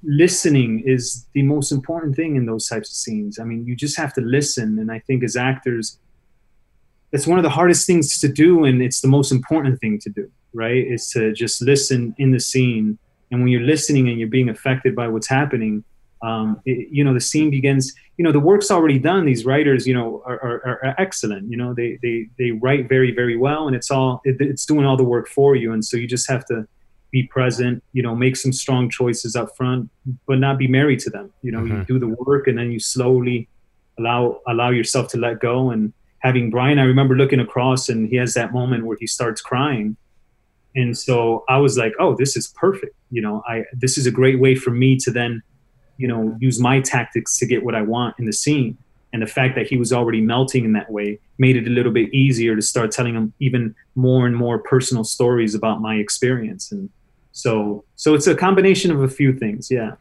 listening 0.04 0.84
is 0.86 1.28
the 1.34 1.44
most 1.44 1.72
important 1.72 2.16
thing 2.16 2.36
in 2.36 2.46
those 2.46 2.68
types 2.68 2.90
of 2.90 2.96
scenes. 2.96 3.40
I 3.40 3.44
mean, 3.44 3.66
you 3.66 3.76
just 3.76 3.98
have 3.98 4.14
to 4.14 4.22
listen, 4.22 4.80
and 4.80 4.92
I 4.92 5.00
think 5.00 5.24
as 5.24 5.36
actors, 5.36 6.00
that's 7.12 7.28
one 7.28 7.38
of 7.38 7.44
the 7.44 7.50
hardest 7.50 7.86
things 7.86 8.20
to 8.20 8.28
do, 8.28 8.66
and 8.66 8.82
it's 8.82 9.02
the 9.02 9.08
most 9.08 9.32
important 9.32 9.80
thing 9.80 10.00
to 10.00 10.10
do. 10.10 10.32
Right? 10.54 10.88
Is 10.88 11.10
to 11.10 11.34
just 11.34 11.62
listen 11.62 12.16
in 12.18 12.32
the 12.32 12.40
scene, 12.40 12.98
and 13.30 13.42
when 13.42 13.50
you're 13.50 13.62
listening 13.62 14.10
and 14.10 14.20
you're 14.20 14.30
being 14.30 14.50
affected 14.50 14.96
by 14.96 15.08
what's 15.08 15.28
happening, 15.28 15.84
um, 16.22 16.62
it, 16.66 16.88
you 16.92 17.04
know 17.04 17.14
the 17.14 17.22
scene 17.22 17.50
begins 17.50 17.94
you 18.18 18.24
know 18.24 18.32
the 18.32 18.40
work's 18.40 18.72
already 18.72 19.00
done. 19.00 19.26
These 19.26 19.46
writers 19.46 19.86
you 19.86 19.94
know 19.94 20.24
are, 20.26 20.42
are, 20.42 20.80
are, 20.84 20.96
excellent. 20.98 21.52
You 21.52 21.58
know 21.58 21.74
they, 21.74 22.00
they 22.02 22.28
they 22.38 22.52
write 22.52 22.88
very 22.88 23.12
very 23.12 23.36
well 23.36 23.68
and 23.68 23.76
it's 23.76 23.92
all 23.92 24.22
it, 24.24 24.38
it's 24.40 24.66
doing 24.66 24.86
all 24.86 24.98
the 24.98 25.04
work 25.04 25.28
for 25.28 25.56
you. 25.56 25.74
And 25.74 25.84
so 25.84 25.98
you 25.98 26.08
just 26.08 26.30
have 26.30 26.46
to 26.46 26.68
be 27.12 27.24
present 27.24 27.84
you 27.94 28.02
know 28.02 28.16
make 28.16 28.36
some 28.36 28.52
strong 28.52 28.90
choices 28.90 29.36
up 29.36 29.56
front 29.56 29.90
but 30.28 30.40
not 30.40 30.58
be 30.58 30.68
married 30.68 31.00
to 31.00 31.10
them. 31.10 31.32
You 31.42 31.52
know 31.52 31.60
mm-hmm. 31.60 31.80
you 31.80 31.86
do 31.86 32.00
the 32.00 32.16
work 32.24 32.48
and 32.48 32.58
then 32.58 32.72
you 32.72 32.80
slowly 32.80 33.50
allow 34.00 34.40
allow 34.48 34.70
yourself 34.70 35.10
to 35.10 35.18
let 35.18 35.40
go. 35.40 35.70
And 35.72 35.94
having 36.20 36.50
bryan 36.50 36.80
i 36.80 36.84
remember 36.84 37.16
looking 37.16 37.40
across 37.40 37.88
and 37.88 38.10
he 38.10 38.16
has 38.16 38.34
that 38.34 38.52
moment 38.52 38.86
where 38.86 38.98
he 39.00 39.08
starts 39.08 39.42
crying. 39.42 39.98
And 40.76 40.98
so 40.98 41.44
i 41.50 41.58
was 41.58 41.78
like 41.78 41.94
oh 42.00 42.16
this 42.16 42.38
is 42.38 42.48
perfect. 42.48 42.96
You 43.12 43.22
know 43.22 43.44
i 43.46 43.66
this 43.74 43.98
is 43.98 44.06
a 44.08 44.12
great 44.12 44.40
way 44.40 44.56
for 44.56 44.72
me 44.72 44.96
to 45.00 45.12
then 45.12 45.44
you 45.98 46.08
know, 46.08 46.36
use 46.40 46.60
my 46.60 46.80
tactics 46.82 47.38
to 47.40 47.46
get 47.46 47.64
what 47.64 47.76
I 47.76 47.82
want 47.82 48.16
in 48.20 48.26
the 48.26 48.34
scene. 48.34 48.78
And 49.14 49.22
the 49.22 49.28
fact 49.28 49.56
that 49.56 49.68
he 49.68 49.78
was 49.78 49.94
already 49.94 50.20
melting 50.20 50.66
in 50.66 50.74
that 50.74 50.92
way 50.92 51.20
made 51.38 51.56
it 51.56 51.68
a 51.68 51.70
little 51.70 51.92
bit 51.92 52.14
easier 52.14 52.56
to 52.56 52.62
start 52.62 52.92
telling 52.92 53.16
him 53.16 53.34
even 53.40 53.74
more 53.96 54.28
and 54.28 54.36
more 54.36 54.60
personal 54.60 55.06
stories 55.06 55.56
about 55.56 55.80
my 55.80 55.96
experience. 55.96 56.72
And 56.72 56.90
so, 57.32 57.86
so 57.96 58.14
it's 58.14 58.28
a 58.28 58.36
combination 58.36 58.92
of 58.92 59.02
a 59.02 59.08
few 59.08 59.32
things. 59.32 59.72
Yeah. 59.72 59.96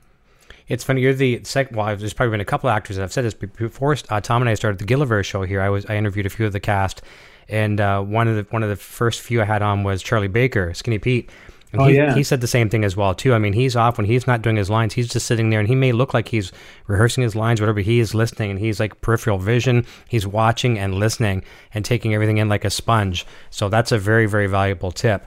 It's 0.66 0.82
funny. 0.82 1.02
You're 1.02 1.14
the 1.14 1.42
second. 1.44 1.76
Well, 1.76 1.94
there's 1.94 2.14
probably 2.14 2.32
been 2.32 2.40
a 2.40 2.44
couple 2.44 2.70
of 2.70 2.76
actors 2.76 2.96
that 2.96 3.02
have 3.02 3.12
said 3.12 3.24
this 3.24 3.34
before. 3.34 3.96
Uh, 4.08 4.20
Tom 4.20 4.42
and 4.42 4.48
I 4.48 4.54
started 4.54 4.78
the 4.78 4.86
Gilliver 4.86 5.22
show 5.22 5.42
here. 5.42 5.60
I 5.60 5.68
was 5.68 5.84
I 5.86 5.96
interviewed 5.96 6.26
a 6.26 6.30
few 6.30 6.46
of 6.46 6.52
the 6.52 6.60
cast, 6.60 7.02
and 7.48 7.80
uh, 7.80 8.00
one 8.00 8.28
of 8.28 8.36
the 8.36 8.46
one 8.50 8.62
of 8.62 8.70
the 8.70 8.76
first 8.76 9.20
few 9.20 9.42
I 9.42 9.44
had 9.44 9.60
on 9.60 9.82
was 9.82 10.02
Charlie 10.02 10.28
Baker, 10.28 10.72
Skinny 10.72 10.98
Pete, 10.98 11.30
and 11.74 11.82
oh, 11.82 11.86
he, 11.86 11.96
yeah. 11.96 12.14
he 12.14 12.22
said 12.22 12.40
the 12.40 12.46
same 12.46 12.70
thing 12.70 12.84
as 12.84 12.96
well 12.96 13.14
too. 13.14 13.34
I 13.34 13.38
mean, 13.38 13.52
he's 13.52 13.74
off 13.74 13.98
when 13.98 14.06
he's 14.06 14.28
not 14.28 14.42
doing 14.42 14.54
his 14.54 14.70
lines. 14.70 14.94
He's 14.94 15.08
just 15.08 15.26
sitting 15.26 15.50
there, 15.50 15.58
and 15.58 15.68
he 15.68 15.74
may 15.74 15.90
look 15.90 16.14
like 16.14 16.28
he's 16.28 16.52
rehearsing 16.86 17.24
his 17.24 17.34
lines, 17.34 17.60
whatever. 17.60 17.80
He 17.80 17.98
is 17.98 18.14
listening, 18.14 18.52
and 18.52 18.60
he's 18.60 18.78
like 18.78 19.00
peripheral 19.00 19.38
vision. 19.38 19.84
He's 20.08 20.24
watching 20.24 20.78
and 20.78 20.94
listening 20.94 21.42
and 21.74 21.84
taking 21.84 22.14
everything 22.14 22.38
in 22.38 22.48
like 22.48 22.64
a 22.64 22.70
sponge. 22.70 23.26
So 23.50 23.68
that's 23.68 23.90
a 23.90 23.98
very 23.98 24.26
very 24.26 24.46
valuable 24.46 24.92
tip. 24.92 25.26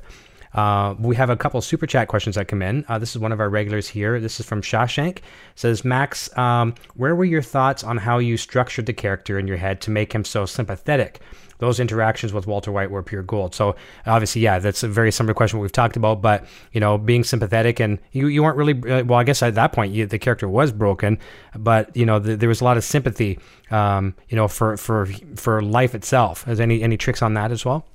Uh, 0.53 0.95
we 0.99 1.15
have 1.15 1.29
a 1.29 1.36
couple 1.36 1.62
super 1.62 1.86
chat 1.86 2.07
questions 2.07 2.36
that 2.36 2.47
come 2.47 2.62
in. 2.62 2.86
Uh, 2.88 2.97
this 2.97 3.12
is 3.12 3.19
one 3.19 3.31
of 3.31 3.39
our 3.39 3.49
regulars 3.49 3.88
here. 3.89 4.19
This 4.19 4.39
is 4.39 4.45
from 4.45 4.62
Shawshank. 4.62 5.17
It 5.17 5.23
says 5.55 5.83
Max, 5.83 6.36
um, 6.38 6.73
where 6.95 7.15
were 7.15 7.25
your 7.25 7.41
thoughts 7.41 7.83
on 7.83 7.97
how 7.97 8.17
you 8.17 8.38
structured 8.38 8.86
the 8.86 8.93
character 8.93 9.38
in 9.38 9.47
your 9.47 9.57
head 9.57 9.81
to 9.81 9.91
make 9.91 10.13
him 10.13 10.23
so 10.23 10.45
sympathetic? 10.45 11.19
Those 11.60 11.80
interactions 11.80 12.34
with 12.34 12.48
Walter 12.48 12.72
White 12.72 12.91
were 12.91 13.04
pure 13.04 13.24
gold. 13.24 13.56
So 13.56 13.76
obviously, 14.06 14.41
yeah, 14.41 14.60
that's 14.60 14.84
a 14.84 14.88
very 14.88 15.12
similar 15.12 15.34
question 15.34 15.60
we've 15.60 15.72
talked 15.72 15.96
about. 15.96 16.22
But 16.22 16.46
you 16.72 16.80
know, 16.80 16.98
being 16.98 17.24
sympathetic 17.24 17.80
and 17.80 18.00
you, 18.12 18.28
you 18.28 18.43
weren't 18.43 18.58
really 18.58 18.74
uh, 18.91 19.04
well. 19.04 19.20
I 19.20 19.24
guess 19.24 19.41
at 19.41 19.56
that 19.56 19.74
point, 19.74 19.93
you, 19.93 20.06
the 20.06 20.20
character 20.20 20.48
was 20.48 20.72
broken, 20.72 21.17
but 21.56 21.96
you 21.96 22.06
know, 22.06 22.20
the, 22.20 22.36
there 22.36 22.50
was 22.50 22.62
a 22.62 22.63
lot 22.63 22.78
of 22.78 22.84
sympathy, 22.84 23.39
um, 23.72 24.13
you 24.30 24.36
know, 24.36 24.48
for 24.48 24.78
for 24.78 25.08
for 25.36 25.62
life 25.62 25.96
itself. 25.96 26.48
Is 26.48 26.60
any 26.60 26.82
any 26.84 26.98
tricks 26.98 27.22
on 27.22 27.34
that 27.34 27.52
as 27.52 27.65
well? 27.65 27.86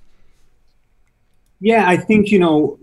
Yeah, 1.61 1.89
I 1.89 1.97
think 1.97 2.31
you 2.31 2.39
know, 2.39 2.79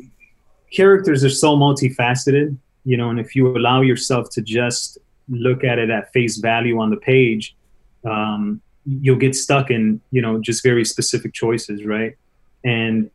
characters 0.72 1.24
are 1.24 1.30
so 1.30 1.58
multifaceted. 1.58 2.58
You 2.86 2.98
know, 2.98 3.10
and 3.10 3.20
if 3.20 3.36
you 3.36 3.56
allow 3.56 3.82
yourself 3.82 4.30
to 4.32 4.42
just 4.42 4.98
look 5.28 5.63
at 5.63 5.78
it 5.78 5.89
at 5.89 6.12
face 6.12 6.38
value 6.38 6.80
on 6.80 6.89
the 6.89 6.98
page, 6.98 7.56
um, 8.06 8.62
you'll 9.02 9.17
get 9.17 9.36
stuck 9.36 9.69
in 9.69 10.02
you 10.12 10.21
know 10.21 10.39
just 10.39 10.63
very 10.63 10.86
specific 10.86 11.34
choices 11.34 11.86
right? 11.86 12.17
And 12.63 13.10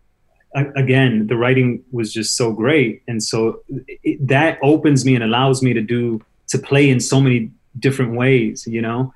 again 0.55 1.27
the 1.27 1.37
writing 1.37 1.85
was 1.91 2.13
just 2.13 2.37
so 2.37 2.53
great. 2.53 3.03
And 3.09 3.23
so 3.23 3.63
it, 4.03 4.27
that 4.27 4.59
opens 4.63 5.05
me 5.05 5.15
and 5.15 5.25
allows 5.25 5.63
me 5.63 5.73
to 5.73 5.83
do 5.83 6.25
to 6.49 6.59
play 6.59 6.89
in 6.89 7.01
so 7.01 7.21
many 7.21 7.51
different 7.79 8.13
ways 8.15 8.67
you 8.67 8.81
know? 8.81 9.13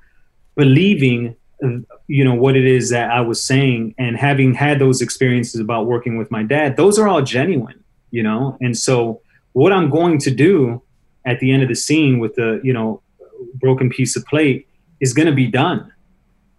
Believing 0.55 1.35
you 2.07 2.23
know 2.23 2.33
what 2.33 2.55
it 2.55 2.65
is 2.65 2.89
that 2.89 3.11
i 3.11 3.19
was 3.19 3.41
saying 3.41 3.93
and 3.97 4.15
having 4.15 4.53
had 4.53 4.79
those 4.79 5.01
experiences 5.01 5.59
about 5.59 5.85
working 5.85 6.17
with 6.17 6.31
my 6.31 6.41
dad 6.41 6.77
those 6.77 6.97
are 6.97 7.07
all 7.07 7.21
genuine 7.21 7.83
you 8.11 8.23
know? 8.23 8.57
And 8.61 8.77
so 8.77 9.21
what 9.53 9.71
i'm 9.71 9.89
going 9.89 10.17
to 10.19 10.31
do 10.31 10.81
at 11.25 11.39
the 11.39 11.51
end 11.51 11.61
of 11.61 11.69
the 11.69 11.75
scene 11.75 12.19
with 12.19 12.35
the 12.35 12.59
you 12.63 12.73
know 12.73 13.01
broken 13.55 13.89
piece 13.89 14.15
of 14.15 14.25
plate 14.25 14.67
is 14.99 15.13
going 15.13 15.27
to 15.27 15.33
be 15.33 15.47
done 15.47 15.91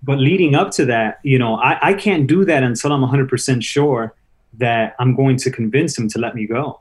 but 0.02 0.18
leading 0.18 0.54
up 0.54 0.70
to 0.72 0.84
that, 0.86 1.18
you 1.22 1.38
know, 1.38 1.56
I, 1.56 1.90
I 1.90 1.94
can't 1.94 2.26
do 2.26 2.44
that 2.44 2.62
until 2.62 2.92
I'm 2.92 3.02
100% 3.02 3.62
sure 3.62 4.14
that 4.54 4.94
I'm 4.98 5.14
going 5.14 5.36
to 5.38 5.50
convince 5.50 5.96
him 5.96 6.08
to 6.08 6.18
let 6.18 6.34
me 6.34 6.46
go. 6.46 6.80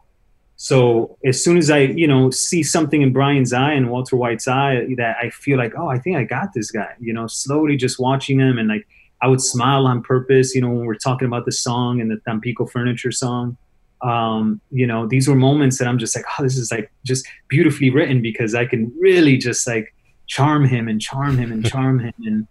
So 0.56 1.18
as 1.24 1.42
soon 1.42 1.58
as 1.58 1.70
I, 1.70 1.80
you 1.80 2.06
know, 2.08 2.32
see 2.32 2.64
something 2.64 3.02
in 3.02 3.14
Bryan's 3.14 3.54
eye 3.54 3.72
and 3.72 3.90
Walter 3.90 4.18
White's 4.18 4.48
eye 4.48 4.88
that 4.98 5.16
I 5.22 5.30
feel 5.30 5.58
like, 5.58 5.74
oh, 5.78 5.88
I 5.88 6.00
think 6.00 6.18
I 6.18 6.24
got 6.24 6.54
this 6.54 6.70
guy, 6.70 6.96
you 7.00 7.14
know, 7.14 7.28
slowly 7.28 7.78
just 7.78 8.00
watching 8.00 8.40
him 8.40 8.58
and 8.58 8.68
like 8.68 8.86
I 9.22 9.28
would 9.28 9.42
smile 9.42 9.86
on 9.86 10.02
purpose, 10.02 10.54
you 10.56 10.62
know, 10.62 10.70
when 10.70 10.86
we're 10.86 10.96
talking 10.96 11.28
about 11.28 11.46
the 11.46 11.52
song 11.52 12.02
and 12.02 12.12
the 12.12 12.20
Tampico 12.28 12.66
furniture 12.66 13.12
song. 13.12 13.58
Um, 14.02 14.62
you 14.70 14.88
know, 14.88 15.08
these 15.08 15.28
were 15.28 15.36
moments 15.36 15.78
that 15.78 15.88
I'm 15.88 15.98
just 15.98 16.16
like, 16.16 16.26
oh, 16.38 16.44
this 16.44 16.58
is 16.58 16.72
like 16.72 16.92
just 17.06 17.26
beautifully 17.48 17.90
written 17.90 18.22
because 18.22 18.56
I 18.56 18.66
can 18.66 18.94
really 19.00 19.38
just 19.38 19.68
like 19.68 19.94
charm 20.28 20.66
him 20.66 20.88
and 20.88 21.02
charm 21.02 21.38
him 21.38 21.52
and 21.52 21.66
charm 21.70 22.00
him 22.00 22.14
and 22.26 22.48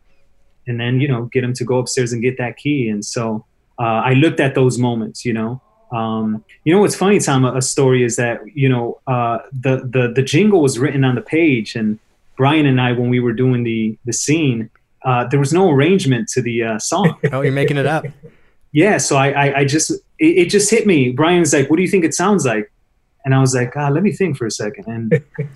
and 0.69 0.79
then 0.81 1.01
you 1.01 1.09
know 1.09 1.25
get 1.27 1.43
him 1.43 1.53
to 1.53 1.65
go 1.65 1.79
upstairs 1.79 2.13
and 2.13 2.23
get 2.23 2.39
that 2.39 2.57
key 2.57 2.89
and 2.89 3.05
so 3.05 3.45
uh, 3.79 4.01
i 4.05 4.13
looked 4.13 4.41
at 4.41 4.55
those 4.55 4.79
moments 4.79 5.25
you 5.25 5.33
know 5.33 5.61
um, 5.91 6.45
you 6.65 6.75
know 6.75 6.81
what's 6.81 6.95
funny 6.95 7.19
tom 7.19 7.45
a, 7.45 7.57
a 7.57 7.63
story 7.63 8.05
is 8.05 8.17
that 8.17 8.41
you 8.55 8.69
know 8.69 9.01
uh, 9.07 9.39
the, 9.53 9.89
the 9.89 10.13
the 10.15 10.23
jingle 10.23 10.61
was 10.61 10.79
written 10.79 11.05
on 11.05 11.15
the 11.15 11.23
page 11.23 11.75
and 11.75 11.99
bryan 12.37 12.67
and 12.67 12.81
i 12.81 12.93
when 12.93 13.09
we 13.09 13.21
were 13.21 13.33
doing 13.33 13.65
the 13.65 13.99
the 14.05 14.13
scene 14.13 14.71
uh, 15.05 15.27
there 15.29 15.41
was 15.41 15.53
no 15.53 15.71
arrangement 15.71 16.29
to 16.29 16.43
the 16.43 16.63
uh, 16.63 16.79
song 16.79 17.19
oh 17.33 17.41
you're 17.41 17.53
making 17.53 17.79
it 17.79 17.87
up 17.87 18.05
yeah 18.73 18.99
so 18.99 19.17
i 19.17 19.31
i, 19.31 19.59
I 19.61 19.65
just 19.65 19.91
it, 19.91 20.03
it, 20.19 20.51
just 20.51 20.71
hit 20.71 20.87
me 20.87 21.11
bryan's 21.11 21.53
like 21.53 21.71
what 21.71 21.77
do 21.77 21.83
you 21.83 21.89
think 21.89 22.05
it 22.05 22.15
sounds 22.15 22.45
like 22.45 22.71
And 23.25 23.35
I 23.35 23.41
was 23.41 23.55
like, 23.55 23.77
ah, 23.77 23.89
let 23.89 24.03
me 24.03 24.13
think 24.13 24.39
for 24.39 24.47
a 24.47 24.51
second. 24.51 24.85
And 24.87 25.13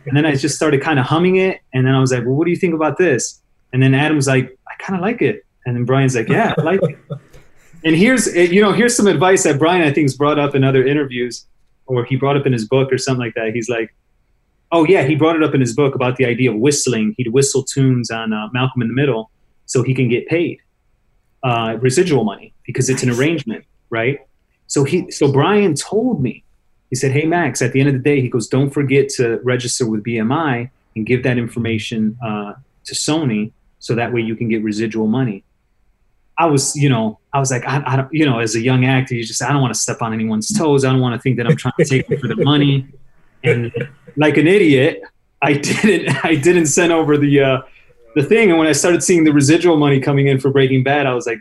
and 0.06 0.14
then 0.16 0.26
I 0.26 0.34
just 0.34 0.56
started 0.56 0.82
kind 0.82 0.98
of 0.98 1.06
humming 1.06 1.36
it. 1.36 1.60
And 1.72 1.86
then 1.86 1.94
I 1.94 2.00
was 2.00 2.12
like, 2.12 2.24
well, 2.26 2.34
what 2.34 2.44
do 2.44 2.50
you 2.50 2.56
think 2.56 2.74
about 2.74 2.98
this? 2.98 3.40
And 3.72 3.82
then 3.82 3.94
Adam's 3.94 4.26
like, 4.26 4.54
kind 4.82 4.96
of 4.96 5.02
like 5.02 5.22
it. 5.22 5.44
And 5.64 5.76
then 5.76 5.84
Bryan's 5.84 6.16
like, 6.16 6.28
yeah, 6.28 6.54
I 6.58 6.62
like 6.62 6.82
it. 6.82 6.98
And 7.84 7.96
here's 7.96 8.32
you 8.32 8.62
know 8.62 8.72
here's 8.72 8.96
some 8.96 9.08
advice 9.08 9.42
that 9.42 9.58
Bryan 9.58 9.82
I 9.82 9.92
think 9.92 10.04
has 10.04 10.16
brought 10.16 10.38
up 10.38 10.54
in 10.54 10.62
other 10.62 10.86
interviews, 10.86 11.44
or 11.86 12.04
he 12.04 12.14
brought 12.14 12.36
up 12.36 12.46
in 12.46 12.52
his 12.52 12.64
book 12.64 12.92
or 12.92 12.96
something 12.96 13.20
like 13.20 13.34
that. 13.34 13.50
He's 13.54 13.68
like, 13.68 13.92
oh 14.70 14.84
yeah, 14.84 15.02
he 15.02 15.16
brought 15.16 15.34
it 15.34 15.42
up 15.42 15.52
in 15.52 15.60
his 15.60 15.74
book 15.74 15.96
about 15.96 16.14
the 16.14 16.24
idea 16.24 16.52
of 16.52 16.58
whistling. 16.58 17.14
He'd 17.16 17.32
whistle 17.32 17.64
tunes 17.64 18.08
on 18.08 18.32
uh, 18.32 18.48
Malcolm 18.52 18.82
in 18.82 18.88
the 18.88 18.94
Middle 18.94 19.32
so 19.66 19.82
he 19.82 19.94
can 19.94 20.08
get 20.08 20.28
paid 20.28 20.60
uh, 21.42 21.76
residual 21.80 22.22
money 22.22 22.54
because 22.64 22.88
it's 22.88 23.02
an 23.02 23.10
arrangement, 23.10 23.64
right? 23.90 24.20
So 24.68 24.84
he 24.84 25.10
so 25.10 25.32
Bryan 25.32 25.74
told 25.74 26.22
me 26.22 26.44
he 26.90 26.96
said, 26.96 27.10
"Hey 27.10 27.26
Max, 27.26 27.60
at 27.62 27.72
the 27.72 27.80
end 27.80 27.88
of 27.88 27.94
the 27.94 28.00
day, 28.00 28.20
he 28.20 28.28
goes, 28.28 28.46
don't 28.46 28.70
forget 28.70 29.08
to 29.16 29.40
register 29.42 29.86
with 29.86 30.04
BMI 30.04 30.70
and 30.94 31.06
give 31.06 31.22
that 31.24 31.38
information 31.38 32.16
uh, 32.24 32.52
to 32.84 32.94
Sony, 32.94 33.50
so 33.82 33.94
that 33.94 34.12
way 34.12 34.22
you 34.22 34.34
can 34.34 34.48
get 34.48 34.62
residual 34.62 35.06
money." 35.06 35.44
I 36.38 36.46
was, 36.46 36.74
you 36.74 36.88
know, 36.88 37.20
I 37.32 37.38
was 37.38 37.50
like, 37.50 37.64
I, 37.66 37.82
I 37.86 37.96
don't, 37.96 38.08
you 38.12 38.24
know, 38.24 38.38
as 38.38 38.54
a 38.56 38.60
young 38.60 38.86
actor, 38.86 39.14
you 39.14 39.22
just, 39.22 39.42
I 39.42 39.52
don't 39.52 39.60
want 39.60 39.74
to 39.74 39.78
step 39.78 40.00
on 40.00 40.14
anyone's 40.14 40.48
toes. 40.48 40.82
I 40.84 40.90
don't 40.90 41.00
want 41.00 41.14
to 41.14 41.20
think 41.20 41.36
that 41.36 41.46
I'm 41.46 41.56
trying 41.56 41.74
to 41.78 41.84
take 41.84 42.10
it 42.10 42.20
for 42.20 42.26
the 42.26 42.36
money. 42.36 42.88
And 43.44 43.70
like 44.16 44.38
an 44.38 44.48
idiot, 44.48 45.02
I 45.42 45.52
didn't, 45.52 46.24
I 46.24 46.34
didn't 46.34 46.66
send 46.66 46.90
over 46.90 47.18
the, 47.18 47.40
uh, 47.40 47.62
the 48.14 48.22
thing. 48.22 48.48
And 48.48 48.58
when 48.58 48.66
I 48.66 48.72
started 48.72 49.02
seeing 49.02 49.24
the 49.24 49.32
residual 49.32 49.76
money 49.76 50.00
coming 50.00 50.26
in 50.26 50.40
for 50.40 50.50
Breaking 50.50 50.82
Bad, 50.82 51.06
I 51.06 51.14
was 51.14 51.26
like, 51.26 51.40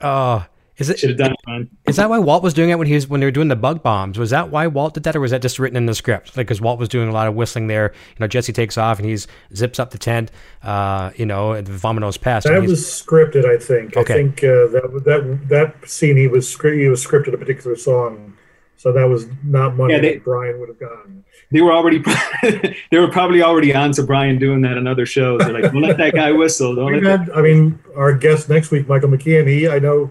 Oh, 0.00 0.44
is 0.78 0.88
it? 0.90 0.98
should 0.98 1.10
have 1.10 1.18
done 1.18 1.32
it, 1.32 1.38
man. 1.46 1.68
Is 1.86 1.96
that 1.96 2.08
why 2.08 2.18
Walt 2.18 2.42
was 2.42 2.54
doing 2.54 2.70
it 2.70 2.78
when 2.78 2.86
he 2.86 2.94
was 2.94 3.08
when 3.08 3.20
they 3.20 3.26
were 3.26 3.30
doing 3.32 3.48
the 3.48 3.56
bug 3.56 3.82
bombs? 3.82 4.18
Was 4.18 4.30
that 4.30 4.50
why 4.50 4.66
Walt 4.66 4.94
did 4.94 5.02
that, 5.02 5.14
or 5.16 5.20
was 5.20 5.30
that 5.32 5.42
just 5.42 5.58
written 5.58 5.76
in 5.76 5.86
the 5.86 5.94
script? 5.94 6.36
Like, 6.36 6.46
because 6.46 6.60
Walt 6.60 6.78
was 6.78 6.88
doing 6.88 7.08
a 7.08 7.12
lot 7.12 7.26
of 7.28 7.34
whistling 7.34 7.66
there. 7.66 7.92
You 8.10 8.16
know, 8.20 8.26
Jesse 8.26 8.52
takes 8.52 8.78
off 8.78 8.98
and 8.98 9.08
he's 9.08 9.26
zips 9.54 9.78
up 9.78 9.90
the 9.90 9.98
tent. 9.98 10.30
Uh, 10.62 11.10
you 11.16 11.26
know, 11.26 11.52
and 11.52 11.66
Vamonos 11.66 12.20
Pest. 12.20 12.46
That 12.46 12.54
and 12.54 12.62
he's- 12.62 12.70
was 12.70 12.84
scripted, 12.86 13.44
I 13.44 13.58
think. 13.58 13.96
Okay. 13.96 14.14
I 14.14 14.16
think 14.16 14.38
uh, 14.44 14.68
that 14.68 15.02
that 15.04 15.48
that 15.48 15.88
scene 15.88 16.16
he 16.16 16.28
was 16.28 16.46
scri- 16.46 16.80
he 16.80 16.88
was 16.88 17.04
scripted 17.04 17.34
a 17.34 17.38
particular 17.38 17.76
song, 17.76 18.36
so 18.76 18.92
that 18.92 19.04
was 19.08 19.26
not 19.44 19.76
money 19.76 19.94
Yeah, 19.94 20.00
they- 20.00 20.14
that 20.14 20.24
Bryan 20.24 20.58
would 20.60 20.68
have 20.68 20.78
gotten. 20.80 21.24
They 21.50 21.62
were 21.62 21.72
already, 21.72 22.02
they 22.90 22.98
were 22.98 23.08
probably 23.08 23.42
already 23.42 23.74
on 23.74 23.92
to 23.92 24.02
Bryan 24.02 24.38
doing 24.38 24.60
that 24.62 24.76
on 24.76 24.86
other 24.86 25.06
shows. 25.06 25.38
They're 25.40 25.52
like, 25.54 25.72
don't 25.72 25.80
let 25.80 25.96
that 25.96 26.12
guy 26.12 26.30
whistle. 26.30 26.74
Don't 26.74 26.86
We 26.92 27.00
let 27.00 27.04
that 27.04 27.34
had, 27.34 27.38
I 27.38 27.40
mean, 27.40 27.78
our 27.96 28.12
guest 28.12 28.50
next 28.50 28.70
week, 28.70 28.86
Michael 28.86 29.08
McKean. 29.08 29.48
He, 29.48 29.66
I 29.66 29.78
know, 29.78 30.10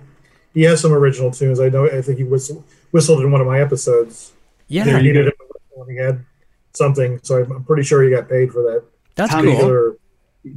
he 0.58 0.64
has 0.64 0.82
some 0.82 0.92
original 0.92 1.30
tunes. 1.30 1.60
I 1.60 1.70
know. 1.70 1.86
I 1.86 2.02
think 2.02 2.18
he 2.18 2.24
whistled 2.24 2.64
whistled 2.92 3.22
in 3.22 3.32
one 3.32 3.42
of 3.42 3.46
my 3.46 3.62
episodes. 3.62 4.34
yeah, 4.68 4.86
There 4.86 4.98
He 4.98 5.04
needed 5.04 5.28
it 5.28 5.36
when 5.70 5.88
he 5.88 5.98
had 5.98 6.26
something, 6.74 7.20
so 7.22 7.44
I'm, 7.44 7.52
I'm 7.52 7.64
pretty 7.64 7.84
sure 7.84 8.02
he 8.02 8.10
got 8.10 8.28
paid 8.28 8.52
for 8.52 8.64
that. 8.64 8.84
that's 9.14 9.32
Tommy 9.32 9.52
cool. 9.52 9.58
Particular, 9.58 9.98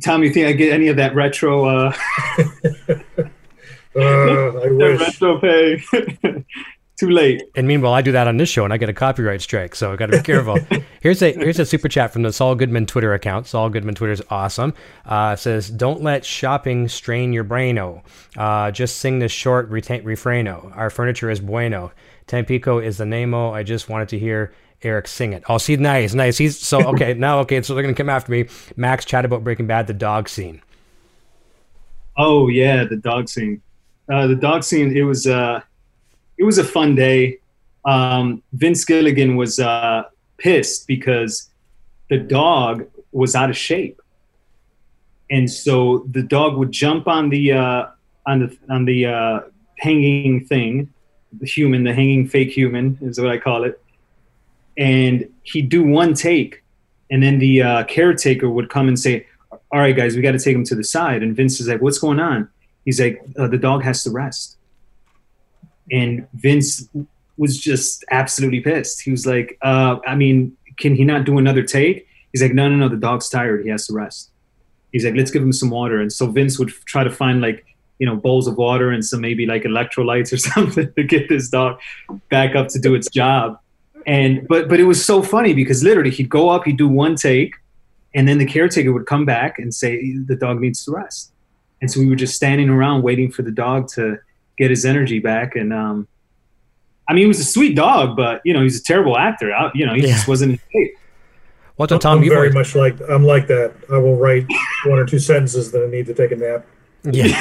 Tom, 0.02 0.22
you 0.22 0.32
think 0.32 0.46
I 0.46 0.52
get 0.52 0.72
any 0.72 0.88
of 0.88 0.96
that 0.96 1.14
retro, 1.14 1.66
uh, 1.66 1.94
uh, 2.38 4.00
I 4.00 4.68
wish. 4.70 5.00
retro 5.00 5.38
pay? 5.38 5.82
Too 7.00 7.08
late. 7.08 7.42
And 7.54 7.66
meanwhile, 7.66 7.94
I 7.94 8.02
do 8.02 8.12
that 8.12 8.28
on 8.28 8.36
this 8.36 8.50
show, 8.50 8.62
and 8.62 8.74
I 8.74 8.76
get 8.76 8.90
a 8.90 8.92
copyright 8.92 9.40
strike, 9.40 9.74
so 9.74 9.90
I 9.90 9.96
got 9.96 10.10
to 10.10 10.18
be 10.18 10.22
careful. 10.22 10.58
here's 11.00 11.22
a 11.22 11.32
here's 11.32 11.58
a 11.58 11.64
super 11.64 11.88
chat 11.88 12.12
from 12.12 12.20
the 12.20 12.30
Saul 12.30 12.54
Goodman 12.54 12.84
Twitter 12.84 13.14
account. 13.14 13.46
Saul 13.46 13.70
Goodman 13.70 13.94
Twitter 13.94 14.12
is 14.12 14.22
awesome. 14.28 14.74
Uh, 15.06 15.34
says, 15.34 15.70
"Don't 15.70 16.02
let 16.02 16.26
shopping 16.26 16.88
strain 16.88 17.32
your 17.32 17.42
braino. 17.42 18.02
Uh, 18.36 18.70
just 18.70 18.98
sing 18.98 19.18
this 19.18 19.32
short 19.32 19.70
retain, 19.70 20.02
refraino. 20.04 20.76
Our 20.76 20.90
furniture 20.90 21.30
is 21.30 21.40
bueno. 21.40 21.90
Tampico 22.26 22.78
is 22.78 22.98
the 22.98 23.06
name-o. 23.06 23.50
I 23.50 23.62
just 23.62 23.88
wanted 23.88 24.10
to 24.10 24.18
hear." 24.18 24.52
Eric 24.82 25.08
sing 25.08 25.34
it. 25.34 25.42
Oh, 25.46 25.58
see, 25.58 25.76
nice, 25.76 26.12
nice. 26.12 26.36
He's 26.36 26.58
so 26.58 26.86
okay 26.92 27.14
now. 27.14 27.38
Okay, 27.40 27.62
so 27.62 27.74
they're 27.74 27.82
gonna 27.82 27.94
come 27.94 28.10
after 28.10 28.30
me. 28.30 28.48
Max 28.76 29.06
chat 29.06 29.24
about 29.24 29.42
Breaking 29.42 29.66
Bad, 29.66 29.86
the 29.86 29.94
dog 29.94 30.28
scene. 30.28 30.60
Oh 32.18 32.48
yeah, 32.48 32.84
the 32.84 32.96
dog 32.96 33.30
scene. 33.30 33.62
Uh, 34.10 34.26
the 34.26 34.36
dog 34.36 34.64
scene. 34.64 34.94
It 34.94 35.02
was 35.02 35.26
uh, 35.26 35.60
it 36.40 36.44
was 36.44 36.58
a 36.58 36.64
fun 36.64 36.94
day. 36.94 37.38
Um, 37.84 38.42
Vince 38.54 38.84
Gilligan 38.84 39.36
was 39.36 39.60
uh, 39.60 40.04
pissed 40.38 40.86
because 40.86 41.50
the 42.08 42.18
dog 42.18 42.86
was 43.12 43.34
out 43.34 43.50
of 43.50 43.56
shape, 43.56 44.00
and 45.30 45.50
so 45.50 46.06
the 46.10 46.22
dog 46.22 46.56
would 46.56 46.72
jump 46.72 47.06
on 47.06 47.28
the 47.28 47.52
uh, 47.52 47.86
on 48.26 48.40
the 48.40 48.58
on 48.70 48.86
the 48.86 49.06
uh, 49.06 49.40
hanging 49.78 50.44
thing, 50.46 50.92
the 51.38 51.46
human, 51.46 51.84
the 51.84 51.94
hanging 51.94 52.26
fake 52.26 52.50
human 52.50 52.98
is 53.02 53.20
what 53.20 53.30
I 53.30 53.36
call 53.38 53.64
it, 53.64 53.80
and 54.78 55.28
he'd 55.42 55.68
do 55.68 55.84
one 55.84 56.14
take, 56.14 56.64
and 57.10 57.22
then 57.22 57.38
the 57.38 57.62
uh, 57.62 57.84
caretaker 57.84 58.48
would 58.48 58.70
come 58.70 58.88
and 58.88 58.98
say, 58.98 59.26
all 59.72 59.80
right, 59.80 59.94
guys, 59.94 60.16
we 60.16 60.22
got 60.22 60.32
to 60.32 60.38
take 60.38 60.56
him 60.56 60.64
to 60.64 60.74
the 60.74 60.84
side. 60.84 61.22
And 61.22 61.36
Vince 61.36 61.60
is 61.60 61.68
like, 61.68 61.80
what's 61.80 61.98
going 61.98 62.18
on? 62.18 62.48
He's 62.84 63.00
like, 63.00 63.22
uh, 63.38 63.46
the 63.46 63.58
dog 63.58 63.82
has 63.84 64.02
to 64.04 64.10
rest. 64.10 64.56
And 65.90 66.26
Vince 66.34 66.88
was 67.36 67.58
just 67.58 68.04
absolutely 68.10 68.60
pissed. 68.60 69.02
He 69.02 69.10
was 69.10 69.26
like, 69.26 69.58
uh, 69.62 69.96
I 70.06 70.14
mean, 70.14 70.56
can 70.78 70.94
he 70.94 71.04
not 71.04 71.24
do 71.24 71.38
another 71.38 71.62
take? 71.62 72.06
He's 72.32 72.42
like, 72.42 72.54
no, 72.54 72.68
no, 72.68 72.76
no, 72.76 72.88
the 72.88 72.96
dog's 72.96 73.28
tired. 73.28 73.64
He 73.64 73.70
has 73.70 73.86
to 73.86 73.94
rest. 73.94 74.30
He's 74.92 75.04
like, 75.04 75.14
let's 75.14 75.30
give 75.30 75.42
him 75.42 75.52
some 75.52 75.70
water. 75.70 76.00
And 76.00 76.12
so 76.12 76.26
Vince 76.26 76.58
would 76.58 76.70
f- 76.70 76.84
try 76.84 77.04
to 77.04 77.10
find 77.10 77.40
like, 77.40 77.64
you 77.98 78.06
know, 78.06 78.16
bowls 78.16 78.46
of 78.46 78.56
water 78.56 78.90
and 78.90 79.04
some 79.04 79.20
maybe 79.20 79.46
like 79.46 79.62
electrolytes 79.62 80.32
or 80.32 80.36
something 80.54 80.92
to 80.94 81.02
get 81.02 81.28
this 81.28 81.48
dog 81.48 81.78
back 82.28 82.54
up 82.54 82.68
to 82.68 82.78
do 82.78 82.94
its 82.94 83.08
job. 83.08 83.58
And 84.06 84.48
but 84.48 84.68
but 84.68 84.80
it 84.80 84.84
was 84.84 85.04
so 85.04 85.22
funny 85.22 85.52
because 85.52 85.82
literally 85.84 86.10
he'd 86.10 86.30
go 86.30 86.48
up, 86.48 86.64
he'd 86.64 86.78
do 86.78 86.88
one 86.88 87.16
take, 87.16 87.54
and 88.14 88.26
then 88.26 88.38
the 88.38 88.46
caretaker 88.46 88.92
would 88.92 89.06
come 89.06 89.26
back 89.26 89.58
and 89.58 89.74
say 89.74 90.16
the 90.16 90.34
dog 90.34 90.58
needs 90.60 90.84
to 90.86 90.92
rest 90.92 91.32
and 91.80 91.90
so 91.90 92.00
we 92.00 92.06
were 92.06 92.16
just 92.16 92.34
standing 92.34 92.68
around 92.68 93.02
waiting 93.02 93.30
for 93.30 93.42
the 93.42 93.50
dog 93.50 93.88
to 93.88 94.18
get 94.60 94.70
his 94.70 94.84
energy 94.84 95.18
back 95.18 95.56
and 95.56 95.72
um 95.72 96.06
i 97.08 97.12
mean 97.14 97.22
he 97.22 97.26
was 97.26 97.40
a 97.40 97.44
sweet 97.44 97.74
dog 97.74 98.14
but 98.16 98.40
you 98.44 98.52
know 98.54 98.62
he's 98.62 98.78
a 98.78 98.84
terrible 98.84 99.16
actor 99.18 99.52
I, 99.52 99.70
you 99.74 99.84
know 99.86 99.94
he 99.94 100.02
Yeah. 100.02 100.12
just 100.14 100.28
wasn't 100.28 100.52
in 100.52 100.58
shape 100.72 100.94
Well, 101.76 101.88
so 101.88 101.98
Tom, 101.98 102.18
I'm 102.18 102.24
you've 102.24 102.34
very 102.34 102.50
always, 102.50 102.74
much 102.74 102.74
like 102.76 102.96
I'm 103.10 103.24
like 103.24 103.46
that. 103.46 103.72
I 103.90 103.96
will 103.96 104.16
write 104.16 104.46
one 104.86 104.98
or 104.98 105.06
two 105.06 105.18
sentences 105.18 105.72
that 105.72 105.82
I 105.82 105.88
need 105.90 106.04
to 106.06 106.14
take 106.14 106.30
a 106.30 106.36
nap. 106.36 106.66
yeah. 107.04 107.32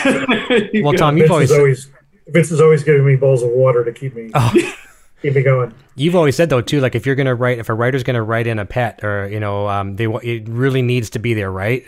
Well, 0.82 0.94
Tom, 0.94 1.16
Vince 1.16 1.24
you've 1.24 1.32
always 1.32 1.52
is 1.52 1.58
always 1.58 1.88
Vince 2.30 2.50
is 2.52 2.62
always 2.62 2.84
giving 2.86 3.06
me 3.06 3.18
bowls 3.18 3.44
of 3.44 3.50
water 3.52 3.84
to 3.84 3.92
keep 3.92 4.16
me 4.16 4.32
Oh. 4.34 4.50
keep 5.22 5.36
me 5.36 5.44
going. 5.44 5.74
You've 5.96 6.16
always 6.16 6.38
said 6.38 6.50
though 6.50 6.62
too, 6.62 6.80
like 6.80 6.96
if 6.96 7.06
you're 7.06 7.16
gonna 7.16 7.36
write, 7.36 7.60
if 7.60 7.68
a 7.68 7.74
writer's 7.74 8.04
gonna 8.04 8.24
write 8.24 8.48
in 8.48 8.60
a 8.60 8.66
pet, 8.66 9.04
or 9.04 9.28
you 9.28 9.42
know, 9.42 9.68
um, 9.68 9.98
they 9.98 10.06
it 10.24 10.48
really 10.48 10.82
needs 10.82 11.10
to 11.12 11.20
be 11.20 11.34
there, 11.34 11.52
right? 11.52 11.84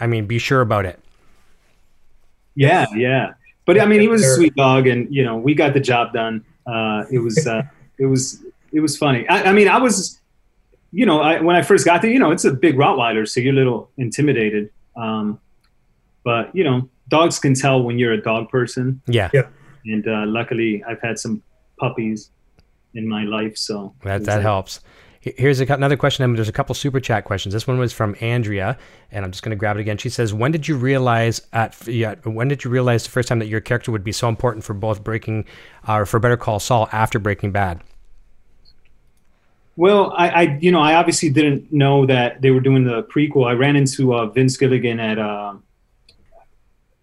I 0.00 0.06
mean, 0.06 0.26
be 0.26 0.38
sure 0.38 0.60
about 0.60 0.86
it. 0.86 1.00
yeah 2.54 2.86
yeah 2.94 3.32
but 3.66 3.78
i 3.80 3.84
mean 3.84 4.00
he 4.00 4.08
was 4.08 4.22
a 4.24 4.34
sweet 4.36 4.54
dog 4.54 4.86
and 4.86 5.00
you 5.14 5.22
know 5.26 5.36
we 5.36 5.52
got 5.54 5.74
the 5.74 5.80
job 5.92 6.12
done. 6.12 6.44
Uh 6.66 7.04
it 7.10 7.18
was 7.26 7.36
uh 7.46 7.62
it 7.98 8.06
was 8.06 8.42
it 8.72 8.80
was 8.80 8.96
funny. 9.04 9.22
I, 9.28 9.50
I 9.50 9.52
mean 9.52 9.68
i 9.68 9.78
was 9.86 9.96
you 10.92 11.04
know 11.08 11.20
I, 11.20 11.40
when 11.46 11.54
i 11.56 11.62
first 11.62 11.84
got 11.84 12.00
there 12.02 12.10
you 12.10 12.18
know 12.18 12.30
it's 12.30 12.44
a 12.44 12.52
big 12.66 12.74
rottweiler 12.76 13.24
so 13.28 13.40
you're 13.40 13.52
a 13.52 13.60
little 13.62 13.90
intimidated. 13.96 14.70
Um 14.96 15.38
but 16.24 16.44
you 16.58 16.64
know 16.64 16.88
dogs 17.08 17.38
can 17.38 17.54
tell 17.54 17.82
when 17.86 17.98
you're 18.00 18.12
a 18.12 18.22
dog 18.30 18.48
person. 18.48 19.00
Yeah, 19.06 19.30
Yeah. 19.32 19.46
and 19.84 20.04
uh, 20.08 20.24
luckily 20.26 20.82
I've 20.88 21.00
had 21.00 21.18
some 21.24 21.40
puppies 21.78 22.30
in 22.94 23.06
my 23.06 23.22
life, 23.36 23.56
so 23.56 23.94
that 24.02 24.24
that 24.24 24.36
like- 24.36 24.42
helps. 24.42 24.80
He- 25.26 25.34
Here's 25.36 25.60
another 25.60 25.96
question. 25.96 26.24
and 26.24 26.36
There's 26.36 26.48
a 26.48 26.52
couple 26.52 26.72
super 26.76 27.00
chat 27.00 27.24
questions. 27.24 27.52
This 27.52 27.66
one 27.66 27.78
was 27.80 27.92
from 27.92 28.14
Andrea, 28.20 28.78
and 29.10 29.24
I'm 29.24 29.32
just 29.32 29.42
going 29.42 29.50
to 29.50 29.56
grab 29.56 29.76
it 29.76 29.80
again. 29.80 29.98
She 29.98 30.08
says, 30.08 30.32
"When 30.32 30.52
did 30.52 30.68
you 30.68 30.76
realize 30.76 31.40
at 31.52 31.76
yeah, 31.88 32.14
when 32.22 32.46
did 32.46 32.62
you 32.62 32.70
realize 32.70 33.02
the 33.02 33.10
first 33.10 33.26
time 33.28 33.40
that 33.40 33.48
your 33.48 33.60
character 33.60 33.90
would 33.90 34.04
be 34.04 34.12
so 34.12 34.28
important 34.28 34.64
for 34.64 34.72
both 34.72 35.02
Breaking, 35.02 35.44
uh, 35.88 35.94
or 35.96 36.06
for 36.06 36.20
Better 36.20 36.36
Call 36.36 36.60
Saul 36.60 36.88
after 36.92 37.18
Breaking 37.18 37.50
Bad?" 37.50 37.82
Well, 39.74 40.14
I, 40.16 40.28
I, 40.28 40.42
you 40.60 40.70
know, 40.70 40.80
I 40.80 40.94
obviously 40.94 41.28
didn't 41.28 41.72
know 41.72 42.06
that 42.06 42.40
they 42.40 42.50
were 42.52 42.60
doing 42.60 42.84
the 42.84 43.02
prequel. 43.02 43.46
I 43.48 43.52
ran 43.52 43.74
into 43.74 44.14
uh, 44.14 44.26
Vince 44.26 44.56
Gilligan 44.56 45.00
at 45.00 45.18
uh, 45.18 45.54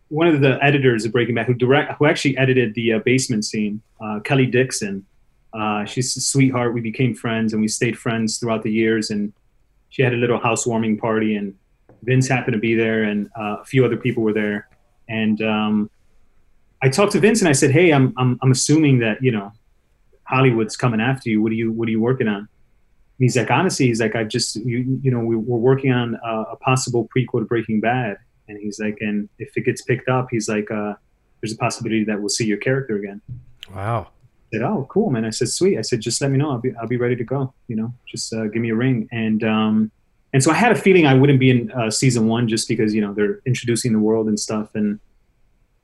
one 0.08 0.28
of 0.28 0.40
the 0.40 0.64
editors 0.64 1.04
of 1.04 1.12
Breaking 1.12 1.36
Bad, 1.36 1.46
who 1.46 1.54
direct, 1.54 1.92
who 2.00 2.06
actually 2.06 2.38
edited 2.38 2.74
the 2.74 2.94
uh, 2.94 3.00
basement 3.00 3.44
scene. 3.44 3.82
Uh, 4.00 4.22
Kelly 4.22 4.46
Dixon. 4.46 5.06
Uh, 5.54 5.86
she's 5.86 6.16
a 6.18 6.22
sweetheart. 6.22 6.74
We 6.74 6.82
became 6.82 7.14
friends, 7.14 7.54
and 7.54 7.62
we 7.62 7.68
stayed 7.68 7.98
friends 7.98 8.38
throughout 8.38 8.64
the 8.64 8.72
years. 8.72 9.10
And 9.10 9.34
she 9.90 10.02
had 10.02 10.14
a 10.14 10.18
little 10.18 10.40
housewarming 10.40 10.98
party, 10.98 11.36
and 11.36 11.56
Vince 12.04 12.28
happened 12.28 12.54
to 12.54 12.60
be 12.60 12.76
there, 12.76 13.04
and 13.04 13.30
uh, 13.40 13.58
a 13.62 13.66
few 13.66 13.86
other 13.86 13.98
people 13.98 14.24
were 14.24 14.34
there. 14.34 14.68
And 15.10 15.42
um, 15.42 15.90
I 16.82 16.90
talked 16.90 17.12
to 17.14 17.20
Vince, 17.20 17.42
and 17.42 17.50
I 17.50 17.54
said, 17.54 17.72
"Hey, 17.72 17.92
I'm, 17.92 18.14
I'm, 18.18 18.40
I'm 18.42 18.52
assuming 18.52 19.00
that 19.00 19.22
you 19.22 19.32
know 19.32 19.52
Hollywood's 20.24 20.76
coming 20.76 21.02
after 21.02 21.30
you. 21.30 21.42
What 21.42 21.52
are 21.52 21.56
you, 21.56 21.72
what 21.72 21.88
are 21.88 21.92
you 21.92 22.02
working 22.02 22.28
on?" 22.28 22.48
he's 23.24 23.38
like, 23.38 23.52
honestly, 23.52 23.88
he's 23.88 24.02
like, 24.02 24.16
I've 24.16 24.28
just, 24.28 24.56
you, 24.58 25.00
you 25.02 25.12
know, 25.12 25.20
we, 25.20 25.36
we're 25.36 25.58
working 25.58 25.92
on 25.92 26.16
uh, 26.16 26.46
a 26.52 26.56
possible 26.58 27.08
prequel 27.16 27.40
to 27.40 27.46
Breaking 27.46 27.80
Bad, 27.80 28.18
and 28.48 28.58
he's 28.60 28.80
like, 28.80 28.98
and 29.00 29.30
if 29.40 29.56
it 29.56 29.62
gets 29.62 29.82
picked 29.82 30.10
up, 30.10 30.28
he's 30.30 30.50
like, 30.50 30.70
uh, 30.70 30.94
there's 31.42 31.54
a 31.54 31.58
possibility 31.58 32.04
that 32.06 32.20
we'll 32.20 32.30
see 32.30 32.46
your 32.46 32.58
character 32.58 32.98
again. 32.98 33.22
Wow. 33.74 34.10
Said, 34.54 34.62
"Oh, 34.62 34.86
cool, 34.90 35.10
man." 35.10 35.26
I 35.26 35.32
said, 35.32 35.50
"Sweet." 35.50 35.78
I 35.78 35.82
said, 35.82 36.00
"Just 36.02 36.22
let 36.22 36.30
me 36.30 36.38
know. 36.38 36.52
I'll 36.52 36.60
be 36.60 36.74
I'll 36.80 36.88
be 36.88 36.98
ready 36.98 37.16
to 37.16 37.24
go. 37.24 37.54
You 37.68 37.76
know, 37.76 37.94
just 38.08 38.32
uh, 38.34 38.46
give 38.46 38.62
me 38.62 38.70
a 38.70 38.76
ring." 38.76 39.10
And 39.12 39.44
um, 39.44 39.92
and 40.32 40.44
so 40.44 40.52
I 40.52 40.54
had 40.54 40.72
a 40.72 40.76
feeling 40.76 41.08
I 41.08 41.16
wouldn't 41.16 41.40
be 41.40 41.50
in 41.50 41.72
uh, 41.72 41.90
season 41.90 42.28
one 42.28 42.48
just 42.48 42.68
because 42.68 42.94
you 42.94 43.02
know 43.02 43.14
they're 43.14 43.42
introducing 43.46 43.94
the 43.94 44.00
world 44.00 44.28
and 44.28 44.40
stuff. 44.40 44.76
And 44.76 45.00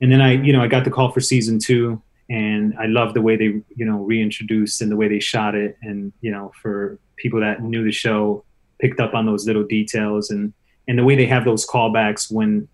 and 0.02 0.12
then 0.12 0.22
I 0.22 0.34
you 0.34 0.54
know 0.54 0.62
I 0.62 0.68
got 0.68 0.84
the 0.84 0.92
call 0.92 1.12
for 1.12 1.20
season 1.20 1.58
two, 1.58 2.02
and 2.30 2.76
I 2.78 2.86
loved 2.86 3.16
the 3.16 3.22
way 3.22 3.36
they 3.36 3.62
you 3.76 3.86
know 3.86 3.98
reintroduced 3.98 4.82
and 4.82 4.92
the 4.92 4.96
way 4.96 5.08
they 5.08 5.20
shot 5.20 5.56
it. 5.56 5.78
And 5.82 6.14
you 6.22 6.32
know, 6.32 6.52
for 6.62 7.00
people 7.16 7.40
that 7.40 7.64
knew 7.64 7.84
the 7.84 7.92
show, 7.92 8.44
picked 8.80 9.00
up 9.00 9.16
on 9.16 9.26
those 9.26 9.48
little 9.48 9.64
details 9.64 10.30
and 10.30 10.54
and 10.88 10.98
the 10.98 11.04
way 11.04 11.16
they 11.16 11.26
have 11.26 11.44
those 11.44 11.66
callbacks 11.66 12.32
when 12.32 12.68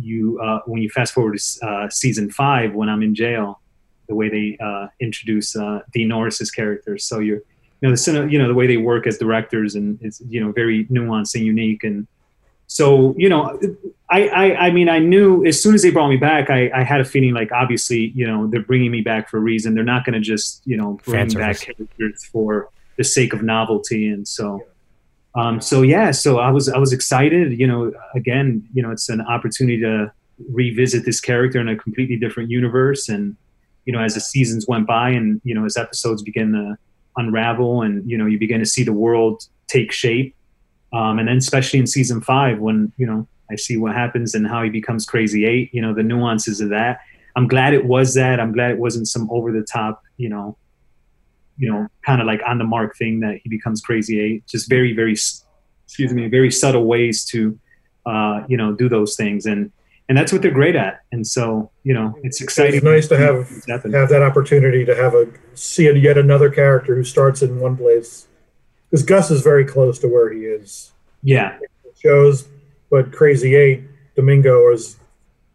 you 0.00 0.40
uh, 0.40 0.60
when 0.66 0.82
you 0.82 0.88
fast 0.90 1.12
forward 1.12 1.36
to 1.36 1.66
uh, 1.66 1.90
season 1.90 2.30
five 2.30 2.74
when 2.74 2.88
I'm 2.88 3.02
in 3.02 3.14
jail 3.14 3.60
the 4.08 4.14
way 4.14 4.28
they 4.28 4.56
uh, 4.64 4.88
introduce 5.00 5.56
uh, 5.56 5.80
Dean 5.92 6.08
Norris's 6.08 6.50
characters. 6.50 7.04
So 7.04 7.18
you're, 7.18 7.40
you 7.80 7.88
know, 7.88 7.94
the 7.94 8.28
you 8.30 8.38
know 8.38 8.48
the 8.48 8.54
way 8.54 8.66
they 8.66 8.76
work 8.76 9.06
as 9.06 9.18
directors 9.18 9.74
and 9.74 9.98
is 10.02 10.22
you 10.28 10.42
know 10.42 10.52
very 10.52 10.86
nuanced 10.86 11.34
and 11.34 11.44
unique. 11.44 11.84
And 11.84 12.06
so 12.66 13.14
you 13.18 13.28
know, 13.28 13.58
I 14.10 14.28
I, 14.28 14.66
I 14.66 14.70
mean 14.70 14.88
I 14.88 14.98
knew 14.98 15.44
as 15.44 15.62
soon 15.62 15.74
as 15.74 15.82
they 15.82 15.90
brought 15.90 16.08
me 16.08 16.16
back, 16.16 16.50
I, 16.50 16.70
I 16.74 16.82
had 16.82 17.00
a 17.00 17.04
feeling 17.04 17.34
like 17.34 17.52
obviously 17.52 18.12
you 18.14 18.26
know 18.26 18.46
they're 18.46 18.62
bringing 18.62 18.90
me 18.90 19.02
back 19.02 19.28
for 19.28 19.38
a 19.38 19.40
reason. 19.40 19.74
They're 19.74 19.84
not 19.84 20.04
going 20.04 20.14
to 20.14 20.20
just 20.20 20.62
you 20.64 20.76
know 20.76 20.98
bring 21.04 21.28
back 21.30 21.60
characters 21.60 22.24
for 22.24 22.70
the 22.96 23.04
sake 23.04 23.32
of 23.32 23.42
novelty. 23.42 24.08
And 24.08 24.26
so. 24.26 24.62
Um, 25.34 25.60
so 25.60 25.82
yeah, 25.82 26.12
so 26.12 26.38
I 26.38 26.50
was 26.50 26.66
I 26.66 26.78
was 26.78 26.94
excited. 26.94 27.60
You 27.60 27.66
know, 27.66 27.92
again, 28.14 28.66
you 28.72 28.82
know, 28.82 28.90
it's 28.90 29.10
an 29.10 29.20
opportunity 29.20 29.78
to 29.82 30.10
revisit 30.50 31.04
this 31.04 31.20
character 31.20 31.60
in 31.60 31.68
a 31.68 31.76
completely 31.76 32.16
different 32.16 32.50
universe, 32.50 33.08
and 33.08 33.36
you 33.86 33.92
know, 33.92 34.00
as 34.00 34.14
the 34.14 34.20
seasons 34.20 34.66
went 34.68 34.86
by 34.86 35.10
and, 35.10 35.40
you 35.44 35.54
know, 35.54 35.64
as 35.64 35.76
episodes 35.76 36.22
begin 36.22 36.52
to 36.52 36.76
unravel 37.16 37.82
and, 37.82 38.08
you 38.10 38.18
know, 38.18 38.26
you 38.26 38.38
begin 38.38 38.60
to 38.60 38.66
see 38.66 38.82
the 38.82 38.92
world 38.92 39.42
take 39.68 39.92
shape. 39.92 40.34
Um, 40.92 41.18
and 41.18 41.28
then 41.28 41.38
especially 41.38 41.78
in 41.78 41.86
season 41.86 42.20
five, 42.20 42.58
when, 42.58 42.92
you 42.98 43.06
know, 43.06 43.26
I 43.50 43.56
see 43.56 43.76
what 43.76 43.94
happens 43.94 44.34
and 44.34 44.46
how 44.46 44.62
he 44.62 44.70
becomes 44.70 45.06
crazy 45.06 45.46
eight, 45.46 45.72
you 45.72 45.80
know, 45.80 45.94
the 45.94 46.02
nuances 46.02 46.60
of 46.60 46.68
that. 46.70 46.98
I'm 47.36 47.48
glad 47.48 47.74
it 47.74 47.84
was 47.84 48.14
that. 48.14 48.40
I'm 48.40 48.52
glad 48.52 48.72
it 48.72 48.78
wasn't 48.78 49.08
some 49.08 49.30
over 49.30 49.52
the 49.52 49.62
top, 49.62 50.02
you 50.16 50.28
know, 50.28 50.56
you 51.56 51.70
know, 51.70 51.86
kind 52.04 52.20
of 52.20 52.26
like 52.26 52.40
on 52.46 52.58
the 52.58 52.64
mark 52.64 52.96
thing 52.96 53.20
that 53.20 53.38
he 53.42 53.48
becomes 53.48 53.80
crazy 53.80 54.20
eight. 54.20 54.46
Just 54.46 54.68
very, 54.68 54.92
very, 54.94 55.12
excuse 55.12 56.12
me, 56.12 56.28
very 56.28 56.50
subtle 56.50 56.84
ways 56.84 57.24
to, 57.26 57.58
uh, 58.04 58.42
you 58.48 58.56
know, 58.56 58.72
do 58.72 58.88
those 58.88 59.16
things. 59.16 59.46
And, 59.46 59.70
and 60.08 60.16
that's 60.16 60.32
what 60.32 60.42
they're 60.42 60.52
great 60.52 60.76
at. 60.76 61.00
And 61.10 61.26
so, 61.26 61.70
you 61.82 61.92
know, 61.92 62.18
it's 62.22 62.40
exciting. 62.40 62.76
It's 62.76 62.84
nice 62.84 63.08
to 63.08 63.16
have 63.16 63.48
have 63.66 64.08
that 64.08 64.22
opportunity 64.22 64.84
to 64.84 64.94
have 64.94 65.14
a 65.14 65.26
see 65.54 65.90
yet 65.90 66.16
another 66.16 66.50
character 66.50 66.94
who 66.94 67.04
starts 67.04 67.42
in 67.42 67.58
one 67.58 67.76
place 67.76 68.26
because 68.90 69.04
Gus 69.04 69.30
is 69.30 69.42
very 69.42 69.64
close 69.64 69.98
to 70.00 70.08
where 70.08 70.32
he 70.32 70.40
is. 70.40 70.92
Yeah, 71.22 71.58
shows, 72.00 72.46
but 72.90 73.12
Crazy 73.12 73.56
Eight 73.56 73.84
Domingo 74.14 74.70
is 74.72 74.96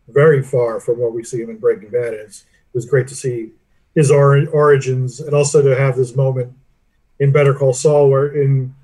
very 0.10 0.44
far 0.44 0.80
from 0.80 1.00
what 1.00 1.14
we 1.14 1.24
see 1.24 1.42
him 1.42 1.50
in 1.50 1.58
Breaking 1.58 1.90
Bad. 1.90 2.14
It 2.14 2.44
was 2.74 2.86
great 2.86 3.08
to 3.08 3.16
see 3.16 3.52
his 3.96 4.12
or- 4.12 4.48
origins 4.50 5.20
and 5.20 5.34
also 5.34 5.62
to 5.62 5.76
have 5.76 5.96
this 5.96 6.16
moment 6.16 6.54
in 7.20 7.32
Better 7.32 7.54
Call 7.54 7.74
Saul 7.74 8.10
where 8.10 8.28
in 8.28 8.76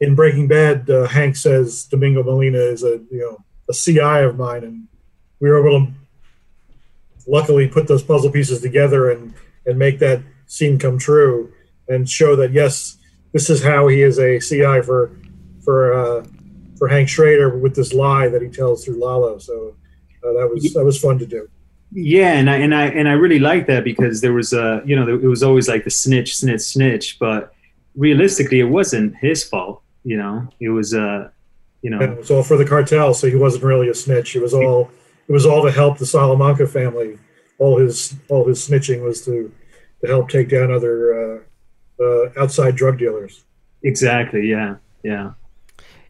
in 0.00 0.14
Breaking 0.14 0.48
Bad, 0.48 0.88
uh, 0.90 1.06
Hank 1.06 1.36
says 1.36 1.84
Domingo 1.84 2.22
Molina 2.22 2.58
is 2.58 2.82
a 2.82 3.00
you 3.10 3.20
know 3.20 3.44
a 3.68 3.74
CI 3.74 4.24
of 4.24 4.36
mine, 4.36 4.64
and 4.64 4.87
we 5.40 5.48
were 5.48 5.66
able 5.66 5.86
to 5.86 5.92
luckily 7.26 7.68
put 7.68 7.86
those 7.86 8.02
puzzle 8.02 8.30
pieces 8.30 8.60
together 8.60 9.10
and 9.10 9.34
and 9.66 9.78
make 9.78 9.98
that 9.98 10.22
scene 10.46 10.78
come 10.78 10.98
true 10.98 11.52
and 11.88 12.08
show 12.08 12.36
that 12.36 12.52
yes, 12.52 12.96
this 13.32 13.50
is 13.50 13.62
how 13.62 13.88
he 13.88 14.02
is 14.02 14.18
a 14.18 14.40
CI 14.40 14.82
for 14.82 15.12
for 15.62 15.92
uh, 15.92 16.26
for 16.76 16.88
Hank 16.88 17.08
Schrader 17.08 17.56
with 17.56 17.74
this 17.74 17.92
lie 17.92 18.28
that 18.28 18.42
he 18.42 18.48
tells 18.48 18.84
through 18.84 18.98
Lalo. 18.98 19.38
So 19.38 19.74
uh, 20.24 20.32
that 20.32 20.50
was 20.52 20.72
that 20.72 20.84
was 20.84 20.98
fun 20.98 21.18
to 21.18 21.26
do. 21.26 21.48
Yeah, 21.92 22.32
and 22.32 22.50
I 22.50 22.56
and 22.56 22.74
I 22.74 22.86
and 22.86 23.08
I 23.08 23.12
really 23.12 23.38
like 23.38 23.66
that 23.66 23.84
because 23.84 24.20
there 24.20 24.32
was 24.32 24.52
a 24.52 24.82
you 24.84 24.96
know 24.96 25.08
it 25.08 25.26
was 25.26 25.42
always 25.42 25.68
like 25.68 25.84
the 25.84 25.90
snitch, 25.90 26.36
snitch, 26.36 26.60
snitch, 26.60 27.18
but 27.18 27.54
realistically, 27.96 28.60
it 28.60 28.64
wasn't 28.64 29.16
his 29.16 29.44
fault. 29.44 29.82
You 30.04 30.16
know, 30.16 30.48
it 30.60 30.68
was 30.68 30.94
uh 30.94 31.30
you 31.82 31.90
know, 31.90 32.00
and 32.00 32.12
it 32.12 32.18
was 32.18 32.30
all 32.30 32.42
for 32.42 32.56
the 32.56 32.64
cartel. 32.64 33.14
So 33.14 33.28
he 33.28 33.36
wasn't 33.36 33.64
really 33.64 33.88
a 33.88 33.94
snitch. 33.94 34.36
It 34.36 34.42
was 34.42 34.52
all 34.52 34.90
it 35.28 35.32
was 35.32 35.46
all 35.46 35.62
to 35.64 35.70
help 35.70 35.98
the 35.98 36.06
Salamanca 36.06 36.66
family. 36.66 37.18
All 37.58 37.78
his 37.78 38.14
all 38.28 38.46
his 38.46 38.66
snitching 38.66 39.02
was 39.02 39.24
to 39.24 39.52
to 40.00 40.06
help 40.06 40.28
take 40.28 40.48
down 40.48 40.72
other 40.72 41.42
uh, 42.00 42.02
uh, 42.02 42.30
outside 42.38 42.76
drug 42.76 42.98
dealers. 42.98 43.44
Exactly. 43.82 44.48
Yeah. 44.48 44.76
Yeah. 45.02 45.32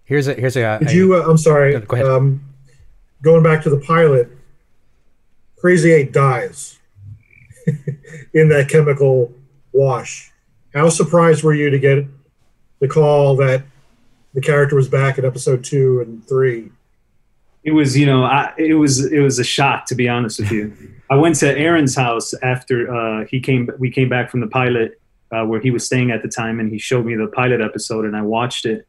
Here's 0.05 0.29
a 0.29 0.35
here's 0.35 0.57
a. 0.57 0.79
Did 0.79 0.89
a, 0.89 0.95
you? 0.95 1.15
Uh, 1.15 1.29
I'm 1.29 1.39
sorry. 1.39 1.79
Go 1.81 1.97
ahead. 1.97 2.07
Um, 2.07 2.43
going 3.23 3.43
back 3.43 3.63
to 3.65 3.71
the 3.71 3.81
pilot, 3.81 4.31
Crazy 5.59 5.93
Eight 5.93 6.13
dies 6.13 6.79
in 8.35 8.49
that 8.49 8.69
chemical 8.69 9.33
wash. 9.73 10.31
How 10.75 10.89
surprised 10.89 11.43
were 11.43 11.55
you 11.55 11.71
to 11.71 11.79
get 11.79 12.07
the 12.81 12.89
call 12.89 13.37
that 13.37 13.65
the 14.35 14.41
character 14.41 14.77
was 14.77 14.89
back 14.89 15.19
in 15.19 15.25
episode 15.25 15.65
two 15.65 16.01
and 16.01 16.27
three. 16.27 16.71
It 17.69 17.75
was, 17.75 17.99
you 17.99 18.07
know, 18.07 18.25
I, 18.25 18.55
it 18.57 18.77
was 18.77 19.05
it 19.13 19.21
was 19.21 19.39
a 19.39 19.45
shock 19.45 19.85
to 19.89 19.95
be 19.95 20.09
honest 20.09 20.41
with 20.41 20.51
you. 20.51 20.73
I 21.11 21.17
went 21.17 21.35
to 21.41 21.55
Aaron's 21.55 21.95
house 21.95 22.33
after 22.43 22.77
uh, 22.91 23.27
he 23.27 23.41
came. 23.41 23.69
We 23.79 23.91
came 23.91 24.09
back 24.09 24.31
from 24.31 24.41
the 24.41 24.47
pilot 24.47 24.99
uh, 25.31 25.45
where 25.45 25.61
he 25.61 25.71
was 25.71 25.85
staying 25.85 26.11
at 26.11 26.23
the 26.23 26.31
time, 26.31 26.61
and 26.61 26.73
he 26.73 26.79
showed 26.79 27.05
me 27.05 27.15
the 27.15 27.27
pilot 27.27 27.61
episode, 27.61 28.07
and 28.07 28.17
I 28.17 28.23
watched 28.23 28.65
it, 28.65 28.89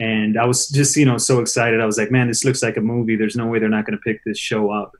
and 0.00 0.38
I 0.38 0.46
was 0.46 0.70
just, 0.70 0.96
you 0.96 1.04
know, 1.04 1.18
so 1.18 1.40
excited. 1.40 1.78
I 1.78 1.84
was 1.84 1.98
like, 1.98 2.10
man, 2.10 2.26
this 2.28 2.42
looks 2.42 2.62
like 2.62 2.78
a 2.78 2.80
movie. 2.80 3.16
There's 3.16 3.36
no 3.36 3.48
way 3.48 3.58
they're 3.58 3.68
not 3.68 3.84
going 3.84 3.98
to 3.98 4.02
pick 4.02 4.24
this 4.24 4.38
show 4.38 4.70
up. 4.70 4.92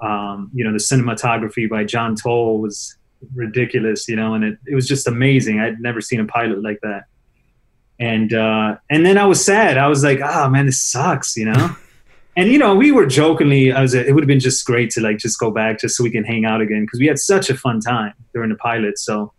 Um, 0.00 0.50
you 0.52 0.64
know, 0.64 0.72
the 0.72 0.78
cinematography 0.78 1.70
by 1.70 1.84
John 1.84 2.16
Toll 2.16 2.60
was 2.60 2.96
ridiculous, 3.36 4.08
you 4.08 4.16
know, 4.16 4.34
and 4.34 4.42
it, 4.42 4.58
it 4.66 4.74
was 4.74 4.88
just 4.88 5.06
amazing. 5.06 5.60
I'd 5.60 5.78
never 5.78 6.00
seen 6.00 6.18
a 6.18 6.24
pilot 6.24 6.60
like 6.60 6.80
that 6.82 7.04
and 8.00 8.32
uh, 8.32 8.76
and 8.90 9.06
then 9.06 9.18
I 9.18 9.26
was 9.26 9.44
sad. 9.44 9.78
I 9.78 9.86
was 9.86 10.02
like, 10.02 10.20
oh 10.20 10.48
man, 10.48 10.66
this 10.66 10.82
sucks, 10.82 11.36
you 11.36 11.46
know. 11.46 11.76
And 12.36 12.48
you 12.50 12.58
know, 12.58 12.74
we 12.74 12.90
were 12.90 13.06
jokingly, 13.06 13.72
I 13.72 13.82
was, 13.82 13.94
it 13.94 14.12
would 14.14 14.24
have 14.24 14.28
been 14.28 14.40
just 14.40 14.64
great 14.66 14.90
to 14.90 15.00
like 15.00 15.18
just 15.18 15.38
go 15.38 15.50
back 15.50 15.80
just 15.80 15.96
so 15.96 16.02
we 16.02 16.10
can 16.10 16.24
hang 16.24 16.44
out 16.44 16.60
again 16.60 16.82
because 16.82 16.98
we 16.98 17.06
had 17.06 17.18
such 17.18 17.48
a 17.48 17.56
fun 17.56 17.80
time 17.80 18.14
during 18.32 18.50
the 18.50 18.56
pilot. 18.56 18.98
So, 18.98 19.32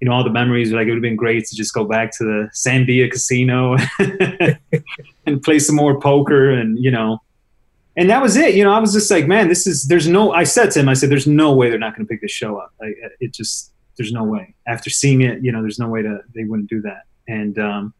you 0.00 0.08
know, 0.08 0.14
all 0.14 0.24
the 0.24 0.30
memories 0.30 0.72
like 0.72 0.86
it 0.86 0.90
would 0.90 0.96
have 0.96 1.02
been 1.02 1.16
great 1.16 1.46
to 1.46 1.56
just 1.56 1.72
go 1.74 1.84
back 1.84 2.10
to 2.18 2.24
the 2.24 2.50
Sandia 2.54 3.10
Casino 3.10 3.76
and 5.26 5.42
play 5.42 5.58
some 5.58 5.76
more 5.76 6.00
poker 6.00 6.50
and 6.50 6.78
you 6.78 6.90
know. 6.90 7.18
And 7.96 8.08
that 8.08 8.22
was 8.22 8.36
it. 8.36 8.54
You 8.54 8.64
know, 8.64 8.72
I 8.72 8.78
was 8.78 8.92
just 8.92 9.10
like, 9.10 9.26
man, 9.26 9.48
this 9.48 9.66
is. 9.66 9.88
There's 9.88 10.08
no. 10.08 10.32
I 10.32 10.44
said 10.44 10.70
to 10.70 10.80
him, 10.80 10.88
I 10.88 10.94
said, 10.94 11.10
there's 11.10 11.26
no 11.26 11.52
way 11.52 11.68
they're 11.68 11.78
not 11.78 11.94
going 11.94 12.06
to 12.06 12.10
pick 12.10 12.22
this 12.22 12.30
show 12.30 12.56
up. 12.56 12.72
Like, 12.80 12.96
it 13.18 13.34
just, 13.34 13.72
there's 13.98 14.12
no 14.12 14.24
way. 14.24 14.54
After 14.66 14.88
seeing 14.88 15.20
it, 15.20 15.42
you 15.42 15.52
know, 15.52 15.60
there's 15.60 15.78
no 15.78 15.88
way 15.88 16.00
to 16.00 16.20
they 16.34 16.44
wouldn't 16.44 16.70
do 16.70 16.80
that. 16.82 17.02
And 17.28 17.58
um, 17.58 17.92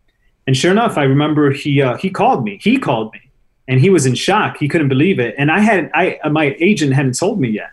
and 0.47 0.57
sure 0.57 0.71
enough, 0.71 0.97
I 0.97 1.03
remember 1.03 1.51
he 1.53 1.83
uh, 1.83 1.97
he 1.97 2.09
called 2.09 2.45
me. 2.45 2.59
He 2.63 2.79
called 2.79 3.13
me, 3.13 3.30
and 3.69 3.81
he 3.81 3.91
was 3.91 4.07
in 4.07 4.15
shock. 4.15 4.57
He 4.59 4.69
couldn't 4.69 4.89
believe 4.89 5.19
it. 5.19 5.35
And 5.39 5.51
I 5.51 5.61
had 5.61 5.91
I 5.95 6.19
my 6.29 6.57
agent 6.61 6.93
hadn't 6.93 7.19
told 7.19 7.41
me 7.41 7.49
yet. 7.51 7.71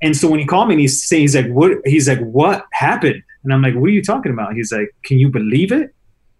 And 0.00 0.16
so 0.16 0.28
when 0.28 0.38
he 0.38 0.46
called 0.46 0.68
me, 0.68 0.74
and 0.74 0.80
he's 0.80 1.02
saying 1.02 1.22
he's 1.22 1.34
like, 1.34 1.48
"What?" 1.48 1.78
He's 1.84 2.08
like, 2.08 2.20
"What 2.20 2.66
happened?" 2.72 3.22
And 3.42 3.52
I'm 3.52 3.62
like, 3.62 3.74
"What 3.74 3.86
are 3.86 3.92
you 3.92 4.02
talking 4.02 4.32
about?" 4.32 4.54
He's 4.54 4.72
like, 4.72 4.94
"Can 5.02 5.18
you 5.18 5.28
believe 5.28 5.72
it?" 5.72 5.94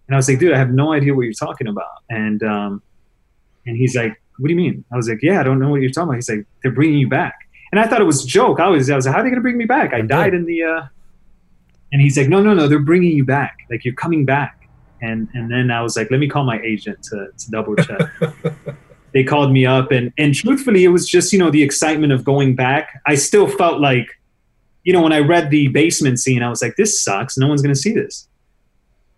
And 0.06 0.14
I 0.14 0.16
was 0.16 0.28
like, 0.28 0.38
"Dude, 0.38 0.52
I 0.52 0.58
have 0.58 0.70
no 0.70 0.92
idea 0.92 1.14
what 1.14 1.22
you're 1.22 1.32
talking 1.32 1.66
about." 1.66 2.02
And 2.08 2.42
um, 2.42 2.82
and 3.66 3.76
he's 3.76 3.96
like, 3.96 4.20
"What 4.38 4.48
do 4.48 4.54
you 4.54 4.60
mean?" 4.60 4.84
I 4.92 4.96
was 4.96 5.08
like, 5.08 5.22
"Yeah, 5.22 5.40
I 5.40 5.42
don't 5.42 5.58
know 5.58 5.70
what 5.70 5.80
you're 5.80 5.90
talking 5.90 6.08
about." 6.10 6.16
He's 6.16 6.28
like, 6.28 6.46
"They're 6.62 6.72
bringing 6.72 6.98
you 6.98 7.08
back." 7.08 7.34
And 7.72 7.80
I 7.80 7.86
thought 7.86 8.00
it 8.00 8.04
was 8.04 8.24
a 8.24 8.28
joke. 8.28 8.60
I 8.60 8.68
was 8.68 8.88
I 8.90 8.96
was 8.96 9.06
like, 9.06 9.14
"How 9.14 9.20
are 9.20 9.24
they 9.24 9.30
going 9.30 9.40
to 9.40 9.42
bring 9.42 9.58
me 9.58 9.64
back? 9.64 9.92
I 9.92 10.02
died 10.02 10.34
in 10.34 10.44
the." 10.44 10.62
Uh... 10.62 10.86
And 11.92 12.00
he's 12.00 12.16
like, 12.16 12.28
"No, 12.28 12.40
no, 12.40 12.54
no, 12.54 12.68
they're 12.68 12.78
bringing 12.78 13.16
you 13.16 13.24
back. 13.24 13.58
Like 13.70 13.84
you're 13.84 13.94
coming 13.94 14.24
back." 14.24 14.57
And 15.00 15.28
and 15.34 15.50
then 15.50 15.70
I 15.70 15.82
was 15.82 15.96
like, 15.96 16.10
let 16.10 16.20
me 16.20 16.28
call 16.28 16.44
my 16.44 16.60
agent 16.60 17.02
to, 17.04 17.28
to 17.36 17.50
double 17.50 17.76
check. 17.76 18.00
they 19.14 19.24
called 19.24 19.52
me 19.52 19.66
up, 19.66 19.90
and 19.90 20.12
and 20.18 20.34
truthfully, 20.34 20.84
it 20.84 20.88
was 20.88 21.08
just 21.08 21.32
you 21.32 21.38
know 21.38 21.50
the 21.50 21.62
excitement 21.62 22.12
of 22.12 22.24
going 22.24 22.54
back. 22.54 23.00
I 23.06 23.14
still 23.14 23.48
felt 23.48 23.80
like, 23.80 24.08
you 24.84 24.92
know, 24.92 25.02
when 25.02 25.12
I 25.12 25.20
read 25.20 25.50
the 25.50 25.68
basement 25.68 26.20
scene, 26.20 26.42
I 26.42 26.48
was 26.48 26.62
like, 26.62 26.76
this 26.76 27.02
sucks. 27.02 27.38
No 27.38 27.48
one's 27.48 27.62
gonna 27.62 27.74
see 27.74 27.92
this. 27.92 28.28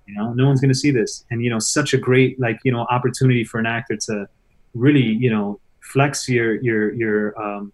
You 0.07 0.15
know, 0.15 0.33
no 0.33 0.47
one's 0.47 0.61
gonna 0.61 0.75
see 0.75 0.91
this, 0.91 1.25
and 1.31 1.43
you 1.43 1.51
know, 1.51 1.59
such 1.59 1.95
a 1.95 1.99
great 1.99 2.39
like 2.41 2.59
you 2.65 2.73
know 2.73 2.87
opportunity 2.91 3.45
for 3.45 3.59
an 3.59 3.67
actor 3.67 3.97
to 3.97 4.29
really 4.75 5.05
you 5.05 5.31
know 5.31 5.61
flex 5.81 6.29
your 6.29 6.61
your 6.63 6.93
your 6.93 7.41
um, 7.43 7.73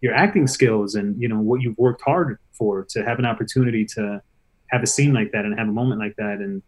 your 0.00 0.14
acting 0.14 0.46
skills 0.46 0.94
and 0.94 1.20
you 1.20 1.28
know 1.28 1.40
what 1.40 1.60
you've 1.60 1.78
worked 1.78 2.02
hard 2.02 2.38
for 2.52 2.84
to 2.90 3.04
have 3.04 3.18
an 3.18 3.26
opportunity 3.26 3.84
to 3.84 4.22
have 4.68 4.82
a 4.82 4.86
scene 4.86 5.12
like 5.12 5.32
that 5.32 5.44
and 5.44 5.58
have 5.58 5.68
a 5.68 5.72
moment 5.72 6.00
like 6.00 6.14
that 6.16 6.38
and 6.38 6.62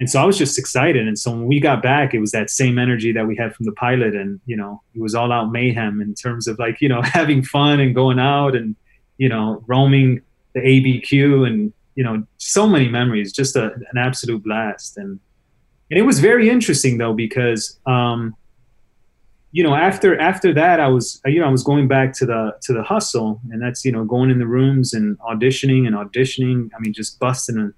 and 0.00 0.10
so 0.10 0.20
I 0.20 0.24
was 0.24 0.36
just 0.36 0.58
excited. 0.58 1.06
And 1.06 1.18
so 1.18 1.30
when 1.30 1.46
we 1.46 1.60
got 1.60 1.80
back, 1.82 2.14
it 2.14 2.18
was 2.18 2.32
that 2.32 2.50
same 2.50 2.78
energy 2.78 3.12
that 3.12 3.26
we 3.26 3.36
had 3.36 3.54
from 3.54 3.64
the 3.64 3.72
pilot, 3.72 4.14
and 4.14 4.40
you 4.46 4.56
know, 4.56 4.82
it 4.94 5.00
was 5.00 5.14
all 5.14 5.32
out 5.32 5.52
mayhem 5.52 6.00
in 6.00 6.14
terms 6.14 6.46
of 6.46 6.58
like 6.58 6.80
you 6.80 6.88
know 6.88 7.02
having 7.04 7.42
fun 7.42 7.80
and 7.80 7.94
going 7.94 8.18
out 8.18 8.56
and 8.56 8.76
you 9.18 9.28
know 9.28 9.62
roaming 9.66 10.20
the 10.54 10.60
ABQ 10.60 11.46
and 11.46 11.72
you 11.94 12.04
know 12.04 12.24
so 12.38 12.66
many 12.66 12.88
memories. 12.88 13.32
Just 13.32 13.56
a, 13.56 13.72
an 13.72 13.98
absolute 13.98 14.42
blast 14.42 14.96
and 14.96 15.20
and 15.90 15.98
it 15.98 16.02
was 16.02 16.18
very 16.18 16.48
interesting 16.48 16.98
though 16.98 17.12
because 17.12 17.78
um, 17.86 18.34
you 19.52 19.62
know 19.62 19.74
after 19.74 20.18
after 20.18 20.52
that 20.54 20.80
I 20.80 20.88
was 20.88 21.20
you 21.24 21.40
know 21.40 21.46
I 21.46 21.50
was 21.50 21.62
going 21.62 21.86
back 21.86 22.12
to 22.14 22.26
the 22.26 22.56
to 22.62 22.72
the 22.72 22.82
hustle 22.82 23.40
and 23.50 23.62
that's 23.62 23.84
you 23.84 23.92
know 23.92 24.04
going 24.04 24.30
in 24.30 24.38
the 24.38 24.46
rooms 24.46 24.92
and 24.92 25.18
auditioning 25.20 25.86
and 25.86 25.94
auditioning. 25.94 26.70
I 26.76 26.80
mean 26.80 26.92
just 26.92 27.20
busting 27.20 27.72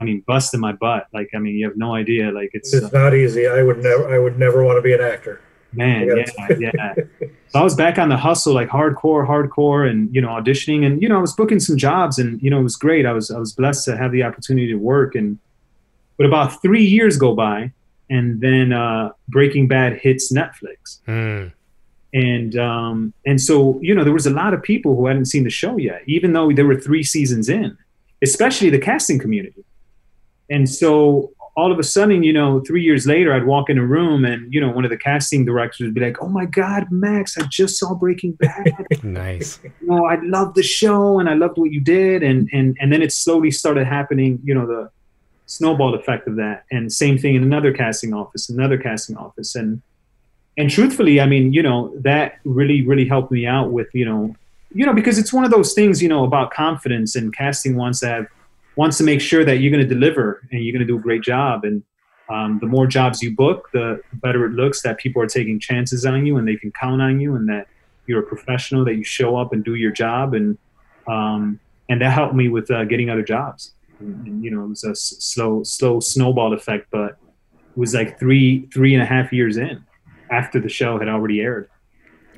I 0.00 0.04
mean 0.04 0.22
busting 0.26 0.60
my 0.60 0.72
butt. 0.72 1.06
Like 1.12 1.28
I 1.34 1.38
mean 1.38 1.54
you 1.56 1.66
have 1.68 1.76
no 1.76 1.94
idea. 1.94 2.30
Like 2.32 2.50
it's 2.52 2.72
It's 2.72 2.92
not 2.92 3.14
easy. 3.14 3.46
I 3.46 3.62
would 3.62 3.78
never. 3.82 4.08
I 4.14 4.18
would 4.18 4.38
never 4.38 4.64
want 4.64 4.78
to 4.78 4.82
be 4.82 4.92
an 4.94 5.00
actor. 5.00 5.40
man 5.72 6.10
I 6.10 6.24
yeah 6.58 6.70
yeah 6.74 6.94
so 7.46 7.60
i 7.60 7.62
was 7.62 7.76
back 7.76 7.96
on 7.96 8.08
the 8.08 8.16
hustle 8.16 8.52
like 8.52 8.68
hardcore 8.68 9.24
hardcore 9.24 9.88
and 9.88 10.12
you 10.12 10.20
know 10.20 10.26
auditioning 10.30 10.84
and 10.84 11.00
you 11.00 11.08
know 11.08 11.16
i 11.16 11.20
was 11.20 11.32
booking 11.32 11.60
some 11.60 11.76
jobs 11.76 12.18
and 12.18 12.42
you 12.42 12.50
know 12.50 12.58
it 12.58 12.64
was 12.64 12.74
great 12.74 13.06
i 13.06 13.12
was 13.12 13.30
i 13.30 13.38
was 13.38 13.52
blessed 13.52 13.84
to 13.84 13.96
have 13.96 14.10
the 14.10 14.24
opportunity 14.24 14.66
to 14.66 14.74
work 14.74 15.14
and 15.14 15.38
but 16.16 16.26
about 16.26 16.60
three 16.60 16.82
years 16.84 17.16
go 17.16 17.36
by 17.36 17.70
and 18.16 18.40
then 18.40 18.72
uh 18.72 19.10
breaking 19.28 19.68
bad 19.68 19.92
hits 20.04 20.32
netflix 20.32 20.98
Mm. 21.06 21.52
and 22.12 22.56
um 22.58 23.12
and 23.24 23.40
so 23.40 23.78
you 23.80 23.94
know 23.94 24.02
there 24.02 24.12
was 24.20 24.26
a 24.26 24.30
lot 24.42 24.52
of 24.54 24.60
people 24.64 24.96
who 24.96 25.06
hadn't 25.06 25.26
seen 25.26 25.44
the 25.44 25.50
show 25.62 25.76
yet 25.76 26.02
even 26.06 26.32
though 26.32 26.50
there 26.52 26.66
were 26.66 26.80
three 26.88 27.04
seasons 27.04 27.48
in 27.48 27.78
especially 28.22 28.70
the 28.70 28.78
casting 28.90 29.20
community 29.20 29.62
and 30.50 30.68
so 30.68 31.30
all 31.56 31.72
of 31.72 31.78
a 31.78 31.82
sudden 31.82 32.22
you 32.22 32.32
know 32.32 32.60
three 32.60 32.82
years 32.82 33.06
later 33.06 33.32
i'd 33.32 33.46
walk 33.46 33.70
in 33.70 33.78
a 33.78 33.84
room 33.84 34.24
and 34.24 34.52
you 34.52 34.60
know 34.60 34.70
one 34.70 34.84
of 34.84 34.90
the 34.90 34.96
casting 34.96 35.44
directors 35.44 35.86
would 35.86 35.94
be 35.94 36.00
like 36.00 36.16
oh 36.22 36.28
my 36.28 36.44
god 36.44 36.86
max 36.90 37.36
i 37.38 37.42
just 37.42 37.78
saw 37.78 37.94
breaking 37.94 38.32
bad 38.32 38.70
Nice. 39.02 39.58
you 39.62 39.72
know, 39.82 40.04
I 40.04 40.20
loved 40.22 40.56
the 40.56 40.62
show 40.62 41.18
and 41.18 41.28
I 41.28 41.34
loved 41.34 41.58
what 41.58 41.72
you 41.72 41.80
did, 41.80 42.22
and 42.22 42.48
and 42.52 42.76
and 42.80 42.92
then 42.92 43.02
it 43.02 43.12
slowly 43.12 43.50
started 43.50 43.86
happening. 43.86 44.40
You 44.44 44.54
know, 44.54 44.66
the 44.66 44.90
snowball 45.46 45.94
effect 45.94 46.28
of 46.28 46.36
that, 46.36 46.64
and 46.70 46.92
same 46.92 47.18
thing 47.18 47.34
in 47.34 47.42
another 47.42 47.72
casting 47.72 48.12
office, 48.12 48.48
another 48.48 48.78
casting 48.78 49.16
office, 49.16 49.54
and 49.54 49.80
and 50.56 50.70
truthfully, 50.70 51.20
I 51.20 51.26
mean, 51.26 51.52
you 51.52 51.62
know, 51.62 51.92
that 52.00 52.38
really 52.44 52.86
really 52.86 53.06
helped 53.06 53.30
me 53.30 53.46
out 53.46 53.70
with 53.70 53.88
you 53.94 54.04
know, 54.04 54.34
you 54.74 54.86
know, 54.86 54.94
because 54.94 55.18
it's 55.18 55.32
one 55.32 55.44
of 55.44 55.50
those 55.50 55.72
things, 55.72 56.02
you 56.02 56.08
know, 56.08 56.24
about 56.24 56.50
confidence 56.52 57.16
and 57.16 57.34
casting 57.34 57.76
wants 57.76 58.00
to 58.00 58.08
have 58.08 58.26
wants 58.76 58.98
to 58.98 59.04
make 59.04 59.20
sure 59.20 59.44
that 59.44 59.58
you're 59.58 59.70
going 59.70 59.86
to 59.86 59.94
deliver 59.94 60.46
and 60.50 60.64
you're 60.64 60.72
going 60.72 60.86
to 60.86 60.92
do 60.92 60.98
a 60.98 61.02
great 61.02 61.22
job. 61.22 61.64
And. 61.64 61.82
Um, 62.28 62.60
the 62.60 62.66
more 62.68 62.86
jobs 62.86 63.20
you 63.20 63.34
book, 63.34 63.70
the 63.72 64.00
better 64.22 64.46
it 64.46 64.52
looks 64.52 64.82
that 64.82 64.98
people 64.98 65.20
are 65.20 65.26
taking 65.26 65.58
chances 65.58 66.06
on 66.06 66.24
you 66.24 66.36
and 66.36 66.46
they 66.46 66.54
can 66.54 66.70
count 66.70 67.02
on 67.02 67.18
you, 67.18 67.34
and 67.34 67.48
that 67.48 67.66
you're 68.06 68.20
a 68.20 68.22
professional 68.24 68.84
that 68.84 68.94
you 68.94 69.02
show 69.02 69.36
up 69.36 69.52
and 69.52 69.64
do 69.64 69.74
your 69.74 69.90
job. 69.90 70.34
And 70.34 70.56
um, 71.08 71.58
and 71.88 72.00
that 72.00 72.12
helped 72.12 72.34
me 72.34 72.48
with 72.48 72.70
uh, 72.70 72.84
getting 72.84 73.10
other 73.10 73.24
jobs. 73.24 73.72
And, 73.98 74.26
and, 74.26 74.44
you 74.44 74.50
know 74.50 74.64
it 74.64 74.68
was 74.68 74.84
a 74.84 74.90
s- 74.90 75.16
slow 75.18 75.62
slow 75.62 76.00
snowball 76.00 76.54
effect 76.54 76.86
but 76.90 77.10
it 77.10 77.76
was 77.76 77.92
like 77.92 78.18
three 78.18 78.66
three 78.72 78.94
and 78.94 79.02
a 79.02 79.06
half 79.06 79.30
years 79.30 79.58
in 79.58 79.84
after 80.30 80.58
the 80.58 80.70
show 80.70 80.98
had 80.98 81.08
already 81.08 81.40
aired 81.40 81.68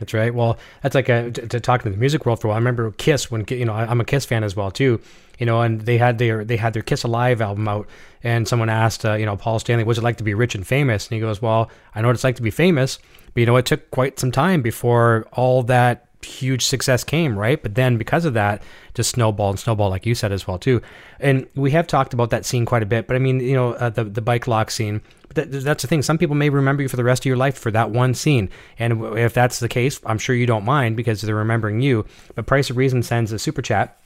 That's 0.03 0.15
right. 0.15 0.35
Well, 0.35 0.59
that's 0.83 0.97
like 0.97 1.09
a, 1.09 1.31
to, 1.31 1.47
to 1.47 1.61
talk 1.61 1.85
to 1.85 1.89
the 1.89 1.97
music 1.97 2.27
world 2.27 2.41
for 2.41 2.49
a 2.49 2.51
while. 2.51 2.57
I 2.57 2.59
remember 2.59 2.91
Kiss 2.91 3.31
when 3.31 3.45
you 3.49 3.65
know 3.65 3.73
I- 3.73 3.87
I'm 3.87 4.01
a 4.01 4.05
Kiss 4.05 4.25
fan 4.25 4.43
as 4.43 4.57
well 4.57 4.73
too. 4.73 5.01
You 5.39 5.47
know, 5.47 5.63
and 5.63 5.83
they 5.83 5.97
had 5.97 6.19
their 6.19 6.45
they 6.45 6.57
had 6.57 6.73
their 6.73 6.83
Kiss 6.83 7.05
Alive 7.05 7.41
album 7.41 7.69
out, 7.69 7.87
and 8.25 8.49
someone 8.49 8.69
asked, 8.69 9.05
uh, 9.05 9.13
you 9.15 9.25
know, 9.25 9.37
Paul 9.37 9.61
Stanley, 9.61 9.85
"What's 9.85 10.01
it 10.01 10.03
like 10.03 10.17
to 10.17 10.25
be 10.25 10.35
rich 10.35 10.57
and 10.57 10.67
famous?" 10.67 11.07
And 11.07 11.15
he 11.15 11.21
goes, 11.21 11.41
"Well, 11.41 11.71
I 11.95 12.01
know 12.01 12.09
what 12.09 12.15
it's 12.17 12.25
like 12.25 12.35
to 12.35 12.43
be 12.43 12.51
famous, 12.51 12.99
but 13.33 13.41
you 13.41 13.47
know, 13.47 13.55
it 13.55 13.65
took 13.65 13.93
quite 13.93 14.19
some 14.19 14.33
time 14.33 14.61
before 14.61 15.25
all 15.33 15.63
that 15.65 16.07
huge 16.25 16.65
success 16.65 17.05
came, 17.05 17.39
right? 17.39 17.63
But 17.63 17.75
then 17.75 17.99
because 17.99 18.25
of 18.25 18.35
that, 18.35 18.63
just 18.95 19.11
snowball 19.11 19.51
and 19.51 19.59
snowball, 19.59 19.91
like 19.91 20.07
you 20.07 20.15
said 20.15 20.33
as 20.33 20.47
well 20.47 20.59
too. 20.59 20.83
And 21.21 21.47
we 21.55 21.71
have 21.73 21.87
talked 21.87 22.15
about 22.15 22.31
that 22.31 22.45
scene 22.45 22.65
quite 22.67 22.83
a 22.83 22.87
bit. 22.87 23.07
But 23.07 23.17
I 23.17 23.19
mean, 23.19 23.41
you 23.41 23.55
know, 23.55 23.73
uh, 23.75 23.91
the 23.91 24.05
the 24.05 24.23
bike 24.23 24.47
lock 24.47 24.71
scene. 24.71 25.01
But 25.29 25.51
that, 25.51 25.61
that's 25.63 25.83
the 25.83 25.89
thing. 25.89 26.03
Some 26.03 26.19
people 26.19 26.37
may 26.37 26.49
remember 26.49 26.83
you 26.83 26.89
for 26.89 26.97
the 26.97 27.05
rest 27.05 27.23
of 27.23 27.27
your 27.27 27.37
life 27.37 27.59
for 27.59 27.71
that 27.71 27.91
one 27.91 28.15
scene. 28.15 28.51
And 28.79 29.19
if 29.19 29.35
that's 29.35 29.61
the 29.61 29.69
case, 29.69 30.01
I'm 30.05 30.19
sure 30.19 30.35
you 30.35 30.47
don't 30.47 30.65
mind 30.65 30.97
because 30.97 31.23
they're 31.23 31.35
remembering 31.35 31.81
you. 31.81 32.07
But 32.35 32.47
Price 32.47 32.71
of 32.71 32.77
Reason 32.77 33.03
sends 33.03 33.33
a 33.33 33.39
super 33.39 33.63
chat 33.63 33.99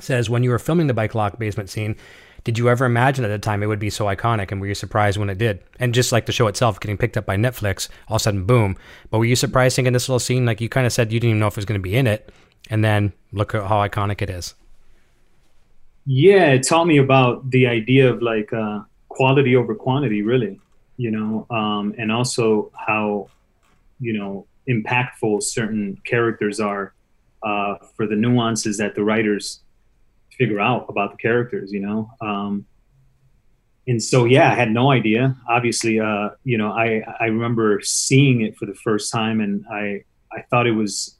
says 0.00 0.30
when 0.30 0.42
you 0.44 0.50
were 0.50 0.58
filming 0.58 0.86
the 0.86 0.94
bike 0.94 1.14
lock 1.14 1.38
basement 1.38 1.68
scene 1.70 1.96
did 2.44 2.58
you 2.58 2.68
ever 2.68 2.84
imagine 2.84 3.24
at 3.24 3.28
the 3.28 3.38
time 3.38 3.62
it 3.62 3.66
would 3.66 3.78
be 3.78 3.90
so 3.90 4.06
iconic 4.06 4.50
and 4.50 4.60
were 4.60 4.66
you 4.66 4.74
surprised 4.74 5.18
when 5.18 5.30
it 5.30 5.38
did? 5.38 5.60
And 5.78 5.94
just 5.94 6.12
like 6.12 6.26
the 6.26 6.32
show 6.32 6.46
itself 6.46 6.80
getting 6.80 6.96
picked 6.96 7.16
up 7.16 7.26
by 7.26 7.36
netflix 7.36 7.88
all 8.08 8.16
of 8.16 8.20
a 8.20 8.22
sudden 8.22 8.44
boom. 8.44 8.76
But 9.10 9.18
were 9.18 9.24
you 9.24 9.36
surprised 9.36 9.76
thinking 9.76 9.92
this 9.92 10.08
little 10.08 10.18
scene? 10.20 10.46
Like 10.46 10.60
you 10.60 10.68
kind 10.68 10.86
of 10.86 10.92
said 10.92 11.12
you 11.12 11.20
didn't 11.20 11.30
even 11.30 11.40
know 11.40 11.46
if 11.46 11.54
it 11.54 11.58
was 11.58 11.64
going 11.64 11.80
to 11.80 11.82
be 11.82 11.96
in 11.96 12.06
it 12.06 12.30
and 12.70 12.84
then 12.84 13.12
look 13.32 13.54
at 13.54 13.66
how 13.66 13.86
iconic 13.86 14.22
it 14.22 14.30
is. 14.30 14.54
Yeah 16.06 16.52
it 16.52 16.66
taught 16.66 16.86
me 16.86 16.98
about 16.98 17.50
the 17.50 17.66
idea 17.66 18.10
of 18.10 18.22
like 18.22 18.52
uh, 18.52 18.80
quality 19.08 19.56
over 19.56 19.74
quantity 19.74 20.22
really 20.22 20.60
you 20.96 21.10
know 21.10 21.46
um, 21.50 21.94
and 21.98 22.12
also 22.12 22.70
how 22.74 23.28
you 24.00 24.12
know 24.12 24.46
impactful 24.68 25.42
certain 25.42 26.00
characters 26.04 26.60
are 26.60 26.92
uh, 27.42 27.76
for 27.96 28.06
the 28.06 28.16
nuances 28.16 28.78
that 28.78 28.94
the 28.94 29.02
writers 29.02 29.60
figure 30.38 30.60
out 30.60 30.86
about 30.88 31.12
the 31.12 31.16
characters 31.18 31.72
you 31.72 31.80
know? 31.80 32.10
Um, 32.20 32.66
and 33.86 34.02
so 34.02 34.24
yeah 34.24 34.50
i 34.50 34.54
had 34.54 34.70
no 34.70 34.90
idea. 34.90 35.36
Obviously 35.48 36.00
uh, 36.00 36.30
you 36.44 36.58
know 36.58 36.72
i 36.72 37.02
i 37.20 37.26
remember 37.26 37.80
seeing 37.82 38.42
it 38.42 38.56
for 38.56 38.66
the 38.66 38.74
first 38.74 39.12
time 39.12 39.40
and 39.40 39.64
i 39.72 40.04
i 40.32 40.42
thought 40.50 40.66
it 40.66 40.72
was 40.72 41.16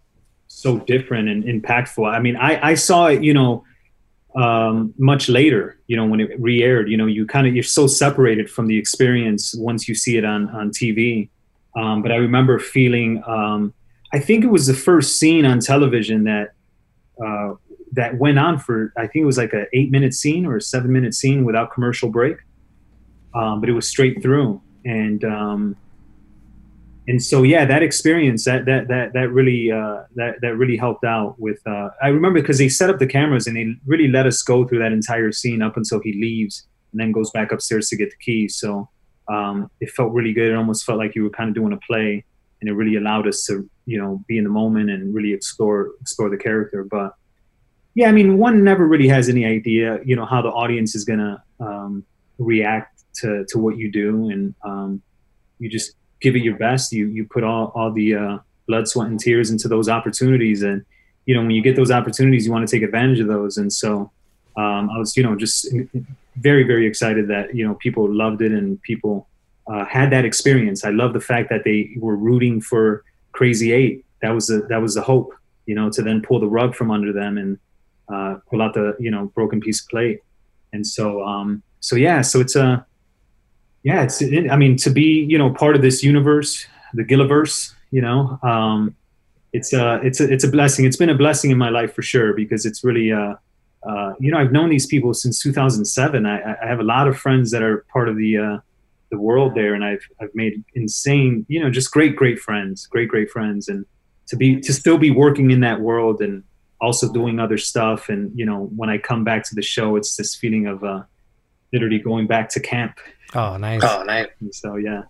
so 0.48 0.78
different 0.78 1.28
and 1.28 1.44
impactful. 1.44 2.06
I 2.10 2.20
mean 2.20 2.36
i 2.36 2.70
i 2.70 2.74
saw 2.74 3.06
it 3.06 3.22
you 3.22 3.34
know 3.34 3.64
um, 4.38 4.94
much 4.98 5.28
later, 5.28 5.78
you 5.86 5.96
know, 5.96 6.06
when 6.06 6.20
it 6.20 6.38
re-aired, 6.40 6.88
you 6.88 6.96
know, 6.96 7.06
you 7.06 7.26
kind 7.26 7.46
of 7.46 7.54
you're 7.54 7.62
so 7.62 7.86
separated 7.86 8.48
from 8.48 8.66
the 8.66 8.78
experience 8.78 9.54
once 9.54 9.88
you 9.88 9.94
see 9.94 10.16
it 10.16 10.24
on 10.24 10.48
on 10.50 10.70
TV. 10.70 11.28
Um, 11.76 12.02
but 12.02 12.12
I 12.12 12.16
remember 12.16 12.58
feeling, 12.58 13.22
um, 13.26 13.74
I 14.12 14.18
think 14.18 14.44
it 14.44 14.48
was 14.48 14.66
the 14.66 14.74
first 14.74 15.18
scene 15.18 15.44
on 15.44 15.60
television 15.60 16.24
that 16.24 16.52
uh, 17.24 17.54
that 17.92 18.18
went 18.18 18.38
on 18.38 18.58
for 18.58 18.92
I 18.96 19.02
think 19.06 19.22
it 19.22 19.26
was 19.26 19.38
like 19.38 19.52
a 19.52 19.66
eight 19.72 19.90
minute 19.90 20.14
scene 20.14 20.46
or 20.46 20.56
a 20.56 20.60
seven 20.60 20.92
minute 20.92 21.14
scene 21.14 21.44
without 21.44 21.72
commercial 21.72 22.08
break, 22.08 22.36
um, 23.34 23.60
but 23.60 23.68
it 23.68 23.74
was 23.74 23.88
straight 23.88 24.22
through. 24.22 24.60
And. 24.84 25.24
Um, 25.24 25.76
and 27.06 27.22
so 27.22 27.42
yeah 27.42 27.64
that 27.64 27.82
experience 27.82 28.44
that 28.44 28.66
that 28.66 28.88
that 28.88 29.14
that 29.14 29.30
really 29.30 29.72
uh, 29.72 30.02
that 30.16 30.42
that 30.42 30.58
really 30.58 30.76
helped 30.76 31.04
out 31.04 31.40
with 31.40 31.58
uh, 31.66 31.88
i 32.02 32.08
remember 32.08 32.38
because 32.38 32.58
they 32.58 32.68
set 32.68 32.90
up 32.90 32.98
the 32.98 33.06
cameras 33.06 33.46
and 33.46 33.56
they 33.56 33.74
really 33.86 34.08
let 34.08 34.26
us 34.26 34.42
go 34.42 34.68
through 34.68 34.78
that 34.78 34.92
entire 34.92 35.32
scene 35.32 35.62
up 35.62 35.78
until 35.78 36.00
he 36.00 36.12
leaves 36.12 36.68
and 36.92 37.00
then 37.00 37.12
goes 37.12 37.30
back 37.30 37.52
upstairs 37.52 37.88
to 37.88 37.96
get 37.96 38.10
the 38.10 38.16
keys. 38.16 38.56
So 38.56 38.88
um, 39.28 39.70
it 39.80 39.90
felt 39.90 40.12
really 40.12 40.32
good. 40.32 40.50
It 40.50 40.56
almost 40.56 40.84
felt 40.84 40.98
like 40.98 41.14
you 41.14 41.22
were 41.22 41.30
kind 41.30 41.48
of 41.48 41.54
doing 41.54 41.72
a 41.72 41.78
play 41.78 42.24
and 42.60 42.68
it 42.68 42.72
really 42.72 42.96
allowed 42.96 43.28
us 43.28 43.44
to 43.44 43.68
you 43.86 43.98
know 43.98 44.22
be 44.26 44.36
in 44.36 44.44
the 44.44 44.50
moment 44.50 44.90
and 44.90 45.14
really 45.14 45.32
explore 45.32 45.92
explore 46.00 46.30
the 46.30 46.36
character. 46.36 46.84
But 46.84 47.14
yeah 47.98 48.08
i 48.08 48.12
mean 48.18 48.38
one 48.38 48.56
never 48.70 48.84
really 48.92 49.08
has 49.16 49.28
any 49.28 49.44
idea 49.44 50.00
you 50.04 50.14
know 50.18 50.26
how 50.32 50.40
the 50.40 50.52
audience 50.62 50.94
is 50.98 51.04
gonna 51.04 51.42
um, 51.60 51.92
react 52.38 52.92
to 53.20 53.44
to 53.50 53.58
what 53.58 53.74
you 53.76 53.88
do 53.90 54.30
and 54.30 54.54
um, 54.64 55.02
you 55.58 55.68
just 55.68 55.96
give 56.20 56.36
it 56.36 56.42
your 56.42 56.56
best. 56.56 56.92
You 56.92 57.06
you 57.06 57.26
put 57.26 57.44
all 57.44 57.72
all 57.74 57.92
the 57.92 58.14
uh, 58.14 58.38
blood, 58.66 58.88
sweat, 58.88 59.08
and 59.08 59.20
tears 59.20 59.50
into 59.50 59.68
those 59.68 59.88
opportunities, 59.88 60.62
and 60.62 60.84
you 61.26 61.34
know 61.34 61.42
when 61.42 61.50
you 61.50 61.62
get 61.62 61.76
those 61.76 61.90
opportunities, 61.90 62.46
you 62.46 62.52
want 62.52 62.66
to 62.66 62.74
take 62.74 62.82
advantage 62.82 63.20
of 63.20 63.28
those. 63.28 63.56
And 63.56 63.72
so 63.72 64.10
um, 64.56 64.90
I 64.90 64.98
was 64.98 65.16
you 65.16 65.22
know 65.22 65.36
just 65.36 65.68
very 66.36 66.62
very 66.62 66.86
excited 66.86 67.28
that 67.28 67.54
you 67.54 67.66
know 67.66 67.74
people 67.74 68.12
loved 68.12 68.42
it 68.42 68.52
and 68.52 68.80
people 68.82 69.28
uh, 69.66 69.84
had 69.84 70.10
that 70.10 70.24
experience. 70.24 70.84
I 70.84 70.90
love 70.90 71.12
the 71.12 71.20
fact 71.20 71.50
that 71.50 71.64
they 71.64 71.90
were 71.96 72.16
rooting 72.16 72.60
for 72.60 73.04
Crazy 73.32 73.72
Eight. 73.72 74.04
That 74.22 74.30
was 74.30 74.46
the 74.48 74.66
that 74.68 74.82
was 74.82 74.94
the 74.94 75.02
hope, 75.02 75.34
you 75.66 75.74
know, 75.74 75.90
to 75.90 76.02
then 76.02 76.22
pull 76.22 76.40
the 76.40 76.48
rug 76.48 76.74
from 76.74 76.90
under 76.90 77.12
them 77.12 77.38
and 77.38 77.58
uh, 78.12 78.36
pull 78.48 78.62
out 78.62 78.74
the 78.74 78.96
you 78.98 79.10
know 79.10 79.26
broken 79.34 79.60
piece 79.60 79.82
of 79.82 79.88
plate. 79.88 80.20
And 80.72 80.86
so 80.86 81.22
um, 81.24 81.62
so 81.80 81.96
yeah, 81.96 82.22
so 82.22 82.40
it's 82.40 82.56
a 82.56 82.86
yeah, 83.82 84.02
it's. 84.02 84.20
It, 84.20 84.50
I 84.50 84.56
mean, 84.56 84.76
to 84.78 84.90
be 84.90 85.24
you 85.24 85.38
know 85.38 85.50
part 85.50 85.76
of 85.76 85.82
this 85.82 86.02
universe, 86.02 86.66
the 86.94 87.04
Gilliverse, 87.04 87.72
you 87.90 88.02
know, 88.02 88.38
um, 88.42 88.94
it's 89.52 89.72
a 89.72 90.00
it's 90.02 90.20
a 90.20 90.30
it's 90.32 90.44
a 90.44 90.48
blessing. 90.48 90.84
It's 90.84 90.96
been 90.96 91.10
a 91.10 91.16
blessing 91.16 91.50
in 91.50 91.58
my 91.58 91.70
life 91.70 91.94
for 91.94 92.02
sure 92.02 92.34
because 92.34 92.66
it's 92.66 92.82
really 92.82 93.12
uh, 93.12 93.34
uh, 93.88 94.12
you 94.20 94.30
know 94.30 94.38
I've 94.38 94.52
known 94.52 94.68
these 94.68 94.86
people 94.86 95.14
since 95.14 95.40
2007. 95.40 96.26
I, 96.26 96.56
I 96.62 96.66
have 96.66 96.80
a 96.80 96.84
lot 96.84 97.08
of 97.08 97.16
friends 97.16 97.50
that 97.52 97.62
are 97.62 97.86
part 97.92 98.08
of 98.08 98.16
the 98.16 98.36
uh, 98.36 98.58
the 99.10 99.18
world 99.18 99.54
there, 99.54 99.74
and 99.74 99.84
I've 99.84 100.06
I've 100.20 100.34
made 100.34 100.62
insane 100.74 101.46
you 101.48 101.60
know 101.62 101.70
just 101.70 101.90
great 101.90 102.16
great 102.16 102.38
friends, 102.38 102.86
great 102.86 103.08
great 103.08 103.30
friends, 103.30 103.68
and 103.68 103.86
to 104.26 104.36
be 104.36 104.60
to 104.60 104.72
still 104.72 104.98
be 104.98 105.10
working 105.10 105.50
in 105.50 105.60
that 105.60 105.80
world 105.80 106.20
and 106.20 106.42
also 106.80 107.12
doing 107.12 107.38
other 107.40 107.58
stuff, 107.58 108.08
and 108.08 108.30
you 108.38 108.46
know 108.46 108.70
when 108.76 108.90
I 108.90 108.98
come 108.98 109.24
back 109.24 109.42
to 109.48 109.54
the 109.54 109.62
show, 109.62 109.96
it's 109.96 110.16
this 110.16 110.34
feeling 110.34 110.66
of 110.66 110.82
uh, 110.84 111.02
literally 111.72 111.98
going 111.98 112.26
back 112.26 112.48
to 112.50 112.60
camp. 112.60 112.98
oh 113.34 113.56
nice 113.56 113.82
Oh, 113.84 114.02
nice. 114.04 114.28
And 114.40 114.54
so 114.54 114.76
yeah. 114.76 115.02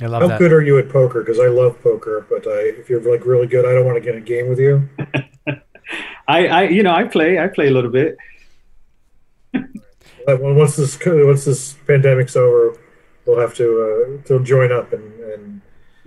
i 0.00 0.06
love 0.06 0.22
How 0.22 0.28
that 0.28 0.38
good 0.38 0.52
are 0.52 0.62
you 0.62 0.78
at 0.78 0.88
poker? 0.90 1.20
Because 1.20 1.40
I 1.40 1.46
love 1.48 1.80
poker, 1.82 2.26
but 2.28 2.46
I, 2.46 2.60
if 2.80 2.88
you're 2.90 3.00
like 3.00 3.24
really 3.26 3.46
good, 3.46 3.64
I 3.66 3.72
don't 3.72 3.84
want 3.86 3.96
to 3.96 4.00
get 4.00 4.14
in 4.14 4.22
a 4.22 4.24
game 4.24 4.48
with 4.48 4.58
you. 4.58 4.88
I, 6.28 6.46
I, 6.48 6.62
you 6.64 6.82
know, 6.82 6.92
I 6.92 7.04
play, 7.04 7.38
I 7.38 7.46
play 7.48 7.68
a 7.68 7.70
little 7.70 7.90
bit. 7.90 8.16
But 10.26 10.42
once 10.42 10.74
this 10.74 10.98
once 11.06 11.44
this 11.44 11.74
pandemic's 11.86 12.34
over, 12.34 12.76
we'll 13.26 13.38
have 13.38 13.54
to 13.54 14.18
uh, 14.20 14.26
to 14.26 14.42
join 14.42 14.72
up 14.72 14.92
and, 14.92 15.20
and, 15.20 15.60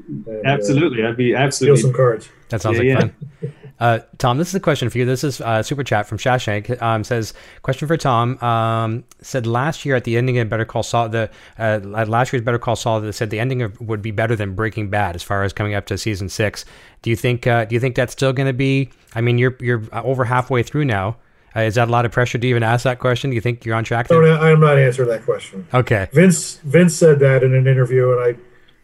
and 0.08 0.28
uh, 0.28 0.42
Absolutely, 0.44 1.06
I'd 1.06 1.16
be 1.16 1.30
steal 1.30 1.38
absolutely. 1.38 1.82
some 1.82 1.94
cards. 1.94 2.30
That 2.50 2.62
sounds 2.62 2.80
Yeah, 2.80 3.00
like 3.00 3.14
yeah. 3.42 3.48
fun. 3.50 3.54
Uh, 3.80 4.00
Tom, 4.18 4.38
this 4.38 4.50
is 4.50 4.56
a 4.56 4.60
question 4.60 4.90
for 4.90 4.98
you. 4.98 5.06
This 5.06 5.24
is 5.24 5.40
uh, 5.40 5.64
super 5.64 5.84
chat 5.84 6.06
from 6.06 6.18
Shashank. 6.18 6.82
Um, 6.82 7.04
says 7.04 7.34
question 7.62 7.88
for 7.88 7.96
Tom. 7.98 8.38
Um, 8.44 9.06
said 9.22 9.48
last 9.48 9.86
year 9.86 9.96
at 9.96 10.04
the 10.04 10.18
ending 10.18 10.38
of 10.38 10.50
Better 10.50 10.66
Call 10.66 10.84
Saul, 10.84 11.10
the 11.10 11.30
uh, 11.58 11.80
last 11.84 12.34
year's 12.34 12.44
Better 12.44 12.60
Call 12.60 12.76
Saul, 12.76 13.02
that 13.02 13.14
said 13.14 13.30
the 13.30 13.40
ending 13.40 13.62
of, 13.62 13.80
would 13.80 14.02
be 14.02 14.12
better 14.12 14.36
than 14.36 14.54
Breaking 14.54 14.90
Bad 14.90 15.16
as 15.16 15.24
far 15.24 15.44
as 15.44 15.54
coming 15.54 15.76
up 15.76 15.86
to 15.88 15.98
season 15.98 16.28
six. 16.28 16.66
Do 17.02 17.10
you 17.10 17.16
think? 17.16 17.48
Uh, 17.48 17.66
do 17.66 17.74
you 17.74 17.80
think 17.80 17.96
that's 17.96 18.12
still 18.12 18.34
going 18.34 18.48
to 18.48 18.54
be? 18.54 18.90
I 19.16 19.22
mean, 19.22 19.38
you're 19.38 19.56
you're 19.62 19.84
uh, 19.94 20.04
over 20.04 20.26
halfway 20.26 20.64
through 20.64 20.86
now. 20.86 21.18
Uh, 21.56 21.62
is 21.62 21.76
that 21.76 21.88
a 21.88 21.92
lot 21.92 22.06
of 22.06 22.12
pressure 22.12 22.38
to 22.38 22.48
even 22.48 22.62
ask 22.62 22.84
that 22.84 23.00
question? 23.00 23.32
Do 23.32 23.36
you 23.36 23.42
think 23.42 23.66
you're 23.66 23.76
on 23.76 23.84
track? 23.84 24.08
There? 24.08 24.24
I'm 24.24 24.60
not 24.60 24.78
answering 24.78 25.10
that 25.10 25.24
question. 25.24 25.68
Okay. 25.74 26.08
Vince 26.12 26.58
Vince 26.58 26.96
said 26.96 27.20
that 27.20 27.44
in 27.44 27.56
an 27.56 27.66
interview, 27.66 28.12
and 28.12 28.22
I 28.22 28.40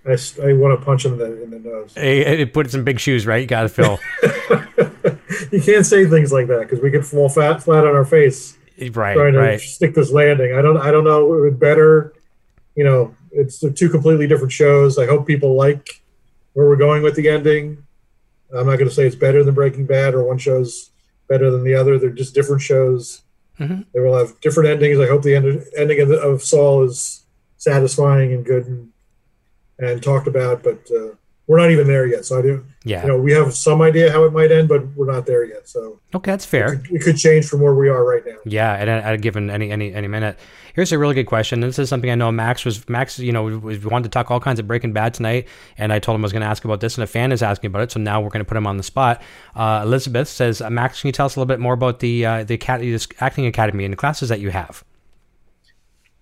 I 0.07 0.53
want 0.53 0.79
to 0.79 0.85
punch 0.85 1.05
him 1.05 1.13
in 1.13 1.19
the 1.19 1.43
in 1.43 1.49
the 1.51 1.59
nose. 1.59 1.93
It, 1.95 2.39
it 2.39 2.53
put 2.53 2.71
some 2.71 2.83
big 2.83 2.99
shoes, 2.99 3.27
right? 3.27 3.41
You 3.41 3.47
got 3.47 3.63
to 3.63 3.69
fill. 3.69 3.99
You 5.51 5.61
can't 5.61 5.85
say 5.85 6.05
things 6.05 6.31
like 6.31 6.47
that 6.47 6.61
because 6.61 6.79
we 6.81 6.91
could 6.91 7.05
fall 7.05 7.29
fat 7.29 7.63
flat 7.63 7.85
on 7.85 7.95
our 7.95 8.05
face 8.05 8.57
right. 8.93 9.13
trying 9.15 9.33
to 9.33 9.39
Right. 9.39 9.59
stick 9.59 9.95
this 9.95 10.11
landing. 10.11 10.53
I 10.55 10.61
don't 10.61 10.77
I 10.77 10.91
don't 10.91 11.03
know. 11.03 11.33
It 11.35 11.41
would 11.41 11.59
better, 11.59 12.13
you 12.75 12.83
know. 12.83 13.15
It's 13.31 13.59
two 13.73 13.89
completely 13.89 14.27
different 14.27 14.53
shows. 14.53 14.97
I 14.97 15.05
hope 15.07 15.27
people 15.27 15.55
like 15.55 16.01
where 16.53 16.67
we're 16.67 16.77
going 16.77 17.03
with 17.03 17.15
the 17.15 17.27
ending. 17.27 17.85
I'm 18.55 18.65
not 18.67 18.77
going 18.77 18.87
to 18.87 18.95
say 18.95 19.05
it's 19.05 19.15
better 19.15 19.43
than 19.43 19.53
Breaking 19.53 19.85
Bad 19.85 20.13
or 20.13 20.23
one 20.23 20.37
show's 20.37 20.91
better 21.27 21.51
than 21.51 21.63
the 21.65 21.73
other. 21.73 21.99
They're 21.99 22.11
just 22.11 22.33
different 22.33 22.61
shows. 22.61 23.23
Mhm. 23.59 23.85
They 23.93 23.99
will 23.99 24.17
have 24.17 24.39
different 24.39 24.69
endings. 24.69 24.99
I 24.99 25.07
hope 25.07 25.23
the 25.23 25.35
end, 25.35 25.65
ending 25.75 25.99
of, 25.99 26.07
the, 26.07 26.17
of 26.19 26.43
Saul 26.43 26.83
is 26.83 27.23
satisfying 27.57 28.31
and 28.33 28.45
good 28.45 28.67
and, 28.67 28.89
and 29.79 30.01
talked 30.01 30.27
about, 30.27 30.63
but 30.63 30.87
uh, 30.91 31.15
we're 31.47 31.59
not 31.59 31.69
even 31.69 31.85
there 31.85 32.07
yet. 32.07 32.25
So 32.25 32.39
I 32.39 32.41
do, 32.41 32.65
Yeah. 32.85 33.03
you 33.03 33.07
know, 33.07 33.17
we 33.19 33.31
have 33.33 33.53
some 33.53 33.81
idea 33.81 34.11
how 34.11 34.23
it 34.23 34.33
might 34.33 34.51
end, 34.51 34.67
but 34.67 34.83
we're 34.95 35.11
not 35.11 35.27
there 35.27 35.43
yet. 35.45 35.67
So 35.69 35.99
Okay, 36.15 36.31
that's 36.31 36.45
fair. 36.45 36.81
it 36.91 37.01
could 37.03 37.17
change 37.17 37.47
from 37.47 37.61
where 37.61 37.75
we 37.75 37.87
are 37.87 38.03
right 38.03 38.23
now. 38.25 38.37
Yeah, 38.45 38.73
and 38.73 38.89
at 38.89 39.13
a 39.13 39.17
given 39.17 39.49
any 39.51 39.69
any 39.69 39.93
any 39.93 40.07
minute. 40.07 40.39
Here's 40.73 40.91
a 40.91 40.97
really 40.97 41.13
good 41.15 41.25
question. 41.27 41.61
This 41.61 41.77
is 41.79 41.87
something 41.87 42.09
I 42.09 42.15
know 42.15 42.31
Max 42.31 42.65
was 42.65 42.87
Max. 42.89 43.17
You 43.19 43.31
know, 43.31 43.43
we 43.43 43.77
wanted 43.77 44.03
to 44.05 44.09
talk 44.09 44.29
all 44.31 44.39
kinds 44.39 44.59
of 44.59 44.67
Breaking 44.67 44.91
Bad 44.91 45.13
tonight, 45.13 45.47
and 45.77 45.93
I 45.93 45.99
told 45.99 46.15
him 46.15 46.21
I 46.21 46.25
was 46.25 46.33
going 46.33 46.41
to 46.41 46.47
ask 46.47 46.65
about 46.65 46.81
this, 46.81 46.97
and 46.97 47.03
a 47.03 47.07
fan 47.07 47.31
is 47.31 47.41
asking 47.43 47.67
about 47.69 47.83
it. 47.83 47.91
So 47.91 47.99
now 47.99 48.19
we're 48.21 48.29
going 48.29 48.43
to 48.43 48.47
put 48.49 48.57
him 48.57 48.67
on 48.67 48.77
the 48.77 48.83
spot. 48.83 49.21
Uh, 49.55 49.81
Elizabeth 49.85 50.27
says, 50.27 50.61
uh, 50.61 50.69
Max, 50.69 50.99
can 51.01 51.07
you 51.07 51.11
tell 51.13 51.27
us 51.27 51.35
a 51.35 51.39
little 51.39 51.47
bit 51.47 51.59
more 51.59 51.73
about 51.73 51.99
the 51.99 52.25
uh, 52.25 52.43
the 52.43 52.55
acad- 52.55 52.81
this 52.81 53.07
acting 53.21 53.45
academy 53.45 53.85
and 53.85 53.93
the 53.93 53.97
classes 53.97 54.29
that 54.29 54.39
you 54.39 54.49
have? 54.49 54.83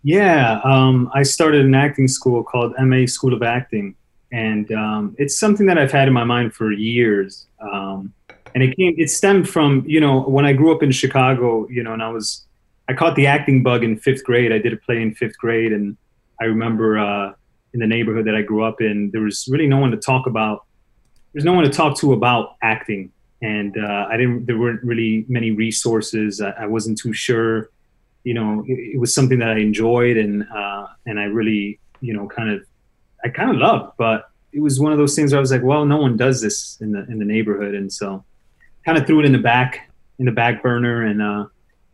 Yeah, 0.04 0.60
um, 0.66 1.10
I 1.14 1.24
started 1.24 1.66
an 1.66 1.74
acting 1.76 2.08
school 2.10 2.44
called 2.44 2.74
MA 2.78 3.06
School 3.06 3.34
of 3.34 3.42
Acting, 3.42 3.96
and 4.34 4.70
um, 4.72 5.16
it's 5.20 5.40
something 5.40 5.68
that 5.68 5.78
I've 5.78 5.92
had 5.92 6.08
in 6.08 6.14
my 6.14 6.24
mind 6.24 6.56
for 6.56 6.72
years. 6.72 7.46
Um, 7.62 8.12
and 8.56 8.64
it 8.64 8.76
came, 8.76 8.96
it 8.98 9.10
stemmed 9.10 9.48
from 9.48 9.84
you 9.88 10.02
know 10.02 10.22
when 10.22 10.46
I 10.46 10.54
grew 10.54 10.76
up 10.76 10.84
in 10.84 10.92
Chicago, 10.92 11.68
you 11.70 11.84
know, 11.84 11.94
and 11.94 12.02
I 12.04 12.10
was, 12.10 12.46
I 12.90 12.94
caught 12.94 13.16
the 13.16 13.28
acting 13.28 13.64
bug 13.64 13.84
in 13.84 13.96
fifth 13.98 14.24
grade. 14.24 14.52
I 14.52 14.58
did 14.58 14.74
a 14.74 14.78
play 14.78 15.02
in 15.02 15.14
fifth 15.14 15.38
grade, 15.38 15.72
and 15.72 15.96
I 16.42 16.46
remember 16.46 16.98
uh, 16.98 17.34
in 17.74 17.80
the 17.80 17.88
neighborhood 17.88 18.26
that 18.26 18.36
I 18.36 18.42
grew 18.42 18.64
up 18.64 18.82
in, 18.82 19.12
there 19.12 19.22
was 19.22 19.48
really 19.50 19.68
no 19.68 19.78
one 19.78 19.92
to 19.92 19.98
talk 19.98 20.26
about. 20.26 20.66
There's 21.34 21.46
no 21.46 21.54
one 21.54 21.64
to 21.64 21.70
talk 21.70 21.98
to 22.00 22.14
about 22.14 22.56
acting, 22.64 23.12
and 23.44 23.78
uh, 23.78 24.08
I 24.10 24.18
didn't. 24.18 24.48
There 24.48 24.58
weren't 24.58 24.84
really 24.84 25.26
many 25.30 25.52
resources. 25.52 26.42
I, 26.42 26.50
I 26.62 26.66
wasn't 26.66 26.98
too 26.98 27.14
sure 27.14 27.70
you 28.24 28.34
know, 28.34 28.64
it, 28.66 28.94
it 28.96 29.00
was 29.00 29.14
something 29.14 29.40
that 29.40 29.50
I 29.50 29.58
enjoyed 29.58 30.16
and 30.16 30.48
uh, 30.50 30.88
and 31.06 31.20
I 31.20 31.26
really, 31.26 31.80
you 32.00 32.14
know, 32.14 32.28
kind 32.28 32.50
of, 32.50 32.66
I 33.24 33.30
kind 33.30 33.50
of 33.50 33.58
loved. 33.58 33.94
But 33.98 34.30
it 34.52 34.62
was 34.62 34.80
one 34.80 34.92
of 34.92 34.98
those 34.98 35.16
things 35.16 35.32
where 35.32 35.40
I 35.40 35.42
was 35.42 35.52
like, 35.52 35.64
well, 35.64 35.86
no 35.86 35.98
one 35.98 36.18
does 36.18 36.42
this 36.42 36.78
in 36.82 36.92
the 36.92 37.06
in 37.06 37.20
the 37.20 37.26
neighborhood, 37.26 37.76
and 37.76 37.92
so 37.92 38.24
kind 38.86 38.98
of 38.98 39.08
threw 39.08 39.20
it 39.20 39.26
in 39.26 39.32
the 39.32 39.40
back 39.40 39.92
in 40.20 40.26
the 40.26 40.32
back 40.32 40.62
burner. 40.62 41.04
And 41.04 41.22
uh, 41.22 41.46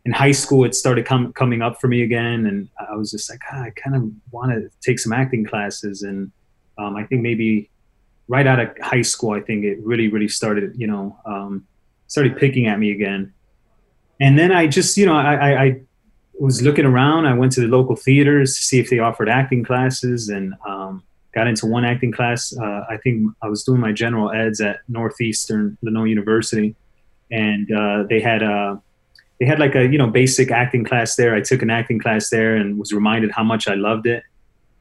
in 0.04 0.12
high 0.12 0.32
school, 0.32 0.64
it 0.64 0.74
started 0.74 1.06
com- 1.06 1.32
coming 1.32 1.62
up 1.62 1.80
for 1.80 1.88
me 1.88 2.02
again, 2.02 2.46
and 2.46 2.68
I 2.78 2.96
was 2.96 3.10
just 3.10 3.30
like, 3.30 3.40
ah, 3.52 3.62
I 3.62 3.70
kind 3.70 3.96
of 3.96 4.10
want 4.30 4.52
to 4.52 4.70
take 4.80 4.98
some 4.98 5.12
acting 5.12 5.44
classes, 5.44 6.02
and 6.02 6.32
um, 6.78 6.96
I 6.96 7.04
think 7.04 7.22
maybe 7.22 7.70
right 8.28 8.46
out 8.46 8.60
of 8.60 8.70
high 8.80 9.02
school, 9.02 9.32
I 9.32 9.40
think 9.40 9.64
it 9.64 9.78
really, 9.82 10.08
really 10.08 10.28
started, 10.28 10.74
you 10.76 10.86
know, 10.86 11.18
um, 11.26 11.66
started 12.06 12.36
picking 12.36 12.68
at 12.68 12.78
me 12.78 12.92
again. 12.92 13.32
And 14.20 14.38
then 14.38 14.52
I 14.52 14.68
just, 14.68 14.96
you 14.96 15.04
know, 15.04 15.16
I, 15.16 15.34
I, 15.34 15.62
I 15.64 15.80
was 16.38 16.62
looking 16.62 16.84
around. 16.84 17.26
I 17.26 17.34
went 17.34 17.52
to 17.52 17.60
the 17.60 17.66
local 17.66 17.96
theaters 17.96 18.54
to 18.56 18.62
see 18.62 18.78
if 18.78 18.88
they 18.88 19.00
offered 19.00 19.28
acting 19.28 19.64
classes, 19.64 20.28
and 20.28 20.54
um, 20.66 21.02
got 21.34 21.46
into 21.46 21.66
one 21.66 21.84
acting 21.84 22.12
class. 22.12 22.56
Uh, 22.56 22.84
I 22.88 22.96
think 23.02 23.32
I 23.42 23.48
was 23.48 23.64
doing 23.64 23.80
my 23.80 23.92
general 23.92 24.30
eds 24.30 24.60
at 24.60 24.80
Northeastern 24.88 25.78
Illinois 25.82 26.04
University, 26.04 26.74
and 27.30 27.70
uh, 27.72 28.04
they 28.08 28.20
had 28.20 28.42
a 28.42 28.80
they 29.38 29.46
had 29.46 29.58
like 29.58 29.74
a 29.74 29.86
you 29.86 29.98
know 29.98 30.08
basic 30.08 30.50
acting 30.50 30.84
class 30.84 31.16
there. 31.16 31.34
I 31.34 31.40
took 31.40 31.62
an 31.62 31.70
acting 31.70 31.98
class 31.98 32.30
there 32.30 32.56
and 32.56 32.78
was 32.78 32.92
reminded 32.92 33.30
how 33.30 33.44
much 33.44 33.68
I 33.68 33.74
loved 33.74 34.06
it. 34.06 34.22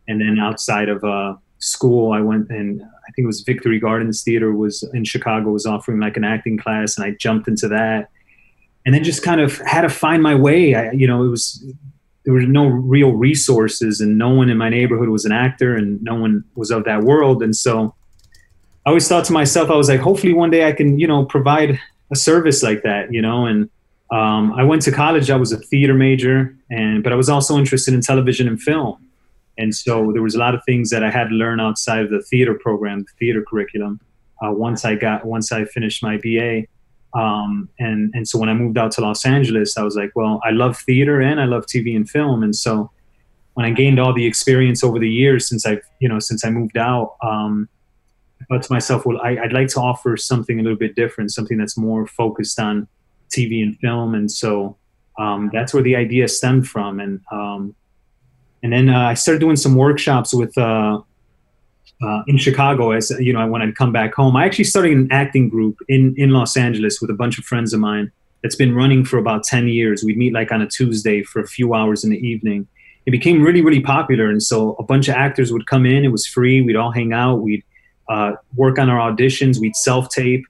And 0.08 0.20
then 0.20 0.40
outside 0.40 0.90
of 0.90 1.04
uh, 1.04 1.36
school, 1.60 2.14
I 2.14 2.22
went 2.22 2.50
and 2.50 2.82
I 2.82 3.12
think 3.12 3.26
it 3.26 3.28
was 3.28 3.42
Victory 3.42 3.80
Gardens 3.80 4.24
Theater 4.24 4.54
was 4.54 4.84
in 4.94 5.04
Chicago 5.04 5.52
was 5.52 5.66
offering 5.66 6.00
like 6.00 6.18
an 6.18 6.24
acting 6.24 6.58
class, 6.58 6.98
and 6.98 7.06
I 7.06 7.12
jumped 7.12 7.48
into 7.48 7.68
that 7.68 8.10
and 8.86 8.96
then 8.96 9.04
just 9.04 9.24
kind 9.24 9.42
of 9.42 9.60
had 9.60 9.82
to 9.82 9.90
find 9.90 10.24
my 10.24 10.36
way. 10.36 10.74
I, 10.76 10.92
you 10.92 11.08
know, 11.08 11.24
it 11.24 11.28
was 11.28 11.64
there 12.30 12.36
were 12.36 12.42
no 12.46 12.68
real 12.68 13.14
resources, 13.14 14.02
and 14.02 14.16
no 14.16 14.30
one 14.30 14.52
in 14.52 14.58
my 14.58 14.70
neighborhood 14.70 15.10
was 15.10 15.26
an 15.26 15.32
actor, 15.32 15.76
and 15.76 16.00
no 16.04 16.14
one 16.14 16.44
was 16.54 16.70
of 16.70 16.84
that 16.84 17.02
world. 17.02 17.42
And 17.42 17.56
so, 17.56 17.96
I 18.86 18.90
always 18.90 19.08
thought 19.08 19.26
to 19.26 19.34
myself, 19.34 19.72
I 19.72 19.76
was 19.76 19.90
like, 19.90 20.00
hopefully 20.00 20.34
one 20.34 20.52
day 20.52 20.68
I 20.68 20.72
can, 20.72 21.00
you 21.00 21.08
know, 21.08 21.26
provide 21.26 21.80
a 22.12 22.16
service 22.16 22.62
like 22.62 22.84
that, 22.84 23.12
you 23.12 23.20
know. 23.20 23.48
And 23.48 23.68
um, 24.12 24.54
I 24.54 24.64
went 24.64 24.84
to 24.84 24.92
college. 24.92 25.32
I 25.32 25.38
was 25.38 25.52
a 25.52 25.58
theater 25.58 25.96
major, 25.96 26.56
and 26.70 27.04
but 27.04 27.12
I 27.12 27.16
was 27.16 27.30
also 27.30 27.58
interested 27.58 27.96
in 27.96 28.02
television 28.02 28.48
and 28.48 28.62
film. 28.62 29.04
And 29.58 29.74
so 29.74 30.12
there 30.14 30.22
was 30.22 30.36
a 30.36 30.38
lot 30.38 30.54
of 30.54 30.62
things 30.68 30.92
that 30.92 31.04
I 31.04 31.10
had 31.10 31.30
to 31.30 31.36
learn 31.36 31.60
outside 31.60 32.04
of 32.04 32.12
the 32.12 32.22
theater 32.22 32.54
program, 32.54 33.00
the 33.00 33.12
theater 33.18 33.44
curriculum. 33.44 34.00
Uh, 34.40 34.52
once 34.52 34.86
I 34.86 34.94
got, 34.94 35.26
once 35.26 35.52
I 35.52 35.66
finished 35.66 36.04
my 36.04 36.18
BA, 36.18 36.66
um, 37.14 37.70
and 37.80 38.14
and 38.14 38.28
so 38.28 38.38
when 38.38 38.50
I 38.50 38.54
moved 38.54 38.78
out 38.78 38.92
to 38.94 39.02
Los 39.02 39.26
Angeles, 39.26 39.78
I 39.78 39.84
was 39.84 39.96
like, 39.96 40.12
well, 40.16 40.40
I 40.44 40.52
love 40.52 40.78
theater 40.78 41.22
and 41.22 41.40
I 41.40 41.46
love 41.46 41.66
TV 41.66 41.96
and 41.96 42.10
film, 42.10 42.44
and 42.44 42.56
so 42.56 42.92
when 43.54 43.66
I 43.66 43.72
gained 43.72 44.00
all 44.00 44.14
the 44.14 44.26
experience 44.26 44.84
over 44.84 45.00
the 45.00 45.10
years 45.10 45.48
since 45.48 45.66
I've 45.66 45.82
you 46.00 46.08
know 46.08 46.20
since 46.20 46.46
I 46.46 46.52
moved 46.52 46.78
out, 46.78 47.16
um, 47.24 47.68
I 48.42 48.46
thought 48.46 48.64
to 48.64 48.74
myself, 48.74 49.06
well, 49.06 49.20
I, 49.22 49.38
I'd 49.38 49.54
like 49.54 49.70
to 49.70 49.80
offer 49.80 50.18
something 50.18 50.60
a 50.60 50.64
little 50.64 50.78
bit 50.78 50.96
different, 50.96 51.32
something 51.32 51.58
that's 51.58 51.78
more 51.78 52.06
focused 52.06 52.60
on 52.60 52.88
TV 53.30 53.64
and 53.64 53.78
film, 53.80 54.14
and 54.14 54.32
so 54.32 54.78
um, 55.18 55.50
that's 55.52 55.74
where 55.74 55.84
the 55.84 55.96
idea 55.96 56.28
stemmed 56.28 56.68
from, 56.68 57.00
and 57.00 57.22
um, 57.32 57.76
and 58.62 58.72
then 58.72 58.90
uh, 58.90 59.08
I 59.08 59.16
started 59.16 59.40
doing 59.40 59.56
some 59.56 59.76
workshops 59.76 60.34
with. 60.34 60.56
Uh, 60.58 61.02
uh, 62.02 62.24
in 62.28 62.38
Chicago, 62.38 62.92
as 62.92 63.10
you 63.20 63.34
know, 63.34 63.46
when 63.48 63.62
I'd 63.62 63.76
come 63.76 63.92
back 63.92 64.14
home, 64.14 64.36
I 64.36 64.46
actually 64.46 64.66
started 64.66 64.94
an 64.94 65.08
acting 65.12 65.50
group 65.50 65.78
in 65.90 66.14
in 66.18 66.30
Los 66.32 66.56
Angeles 66.56 67.02
with 67.02 67.10
a 67.10 67.14
bunch 67.14 67.38
of 67.38 67.46
friends 67.46 67.74
of 67.74 67.80
mine. 67.80 68.12
That's 68.42 68.56
been 68.56 68.74
running 68.74 69.04
for 69.04 69.18
about 69.18 69.44
ten 69.44 69.68
years. 69.68 70.04
We'd 70.04 70.18
meet 70.18 70.34
like 70.34 70.52
on 70.52 70.62
a 70.62 70.68
Tuesday 70.68 71.24
for 71.24 71.42
a 71.42 71.48
few 71.48 71.74
hours 71.74 72.04
in 72.04 72.12
the 72.12 72.18
evening. 72.18 72.68
It 73.06 73.12
became 73.12 73.42
really, 73.42 73.62
really 73.62 73.82
popular, 73.82 74.30
and 74.30 74.42
so 74.42 74.76
a 74.80 74.84
bunch 74.84 75.10
of 75.10 75.16
actors 75.16 75.52
would 75.52 75.68
come 75.68 75.86
in. 75.86 76.06
It 76.06 76.10
was 76.10 76.26
free. 76.26 76.62
We'd 76.62 76.78
all 76.78 76.92
hang 76.92 77.12
out. 77.12 77.42
We'd 77.42 77.64
uh, 78.08 78.34
work 78.56 78.80
on 78.80 78.90
our 78.90 79.12
auditions. 79.12 79.60
We'd 79.60 79.76
self 79.76 80.10
tape, 80.10 80.46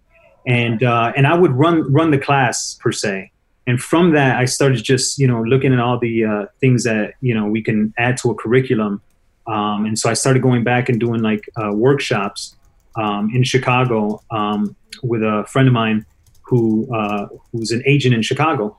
and 0.45 0.83
uh, 0.83 1.13
and 1.17 1.25
I 1.25 1.35
would 1.35 1.51
run 1.51 1.91
run 1.91 2.11
the 2.11 2.19
class 2.19 2.77
per 2.79 2.91
se. 2.91 3.31
And 3.65 3.81
from 3.81 4.13
that, 4.13 4.37
I 4.37 4.45
started 4.45 4.83
just 4.83 5.17
you 5.17 5.27
know 5.27 5.41
looking 5.41 5.73
at 5.73 5.79
all 5.79 5.97
the 5.97 6.25
uh, 6.25 6.45
things 6.59 6.83
that 6.83 7.13
you 7.21 7.33
know 7.33 7.47
we 7.47 7.63
can 7.63 7.91
add 7.97 8.17
to 8.17 8.29
a 8.29 8.35
curriculum 8.35 9.01
um, 9.49 9.85
and 9.85 9.97
so 9.97 10.09
I 10.09 10.13
started 10.13 10.41
going 10.41 10.63
back 10.63 10.89
and 10.89 10.99
doing 10.99 11.21
like 11.21 11.49
uh, 11.55 11.71
workshops 11.73 12.55
um, 12.95 13.31
in 13.33 13.43
Chicago 13.43 14.21
um, 14.29 14.75
with 15.01 15.23
a 15.23 15.43
friend 15.47 15.67
of 15.67 15.73
mine 15.73 16.05
who 16.43 16.87
uh, 16.93 17.27
who's 17.51 17.71
an 17.71 17.81
agent 17.85 18.13
in 18.13 18.21
Chicago. 18.21 18.77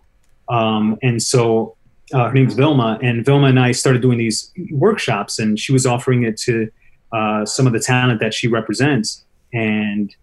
Um, 0.49 0.97
and 1.03 1.21
so 1.23 1.77
uh, 2.13 2.29
her 2.29 2.33
name's 2.33 2.55
Vilma, 2.55 2.99
and 3.03 3.25
Vilma 3.25 3.47
and 3.47 3.59
I 3.59 3.73
started 3.73 4.03
doing 4.03 4.19
these 4.19 4.53
workshops, 4.73 5.39
and 5.39 5.59
she 5.59 5.73
was 5.73 5.87
offering 5.87 6.23
it 6.23 6.37
to 6.39 6.71
uh, 7.13 7.45
some 7.45 7.67
of 7.67 7.73
the 7.73 7.81
talent 7.81 8.21
that 8.21 8.35
she 8.35 8.47
represents. 8.49 9.25
And 9.53 10.15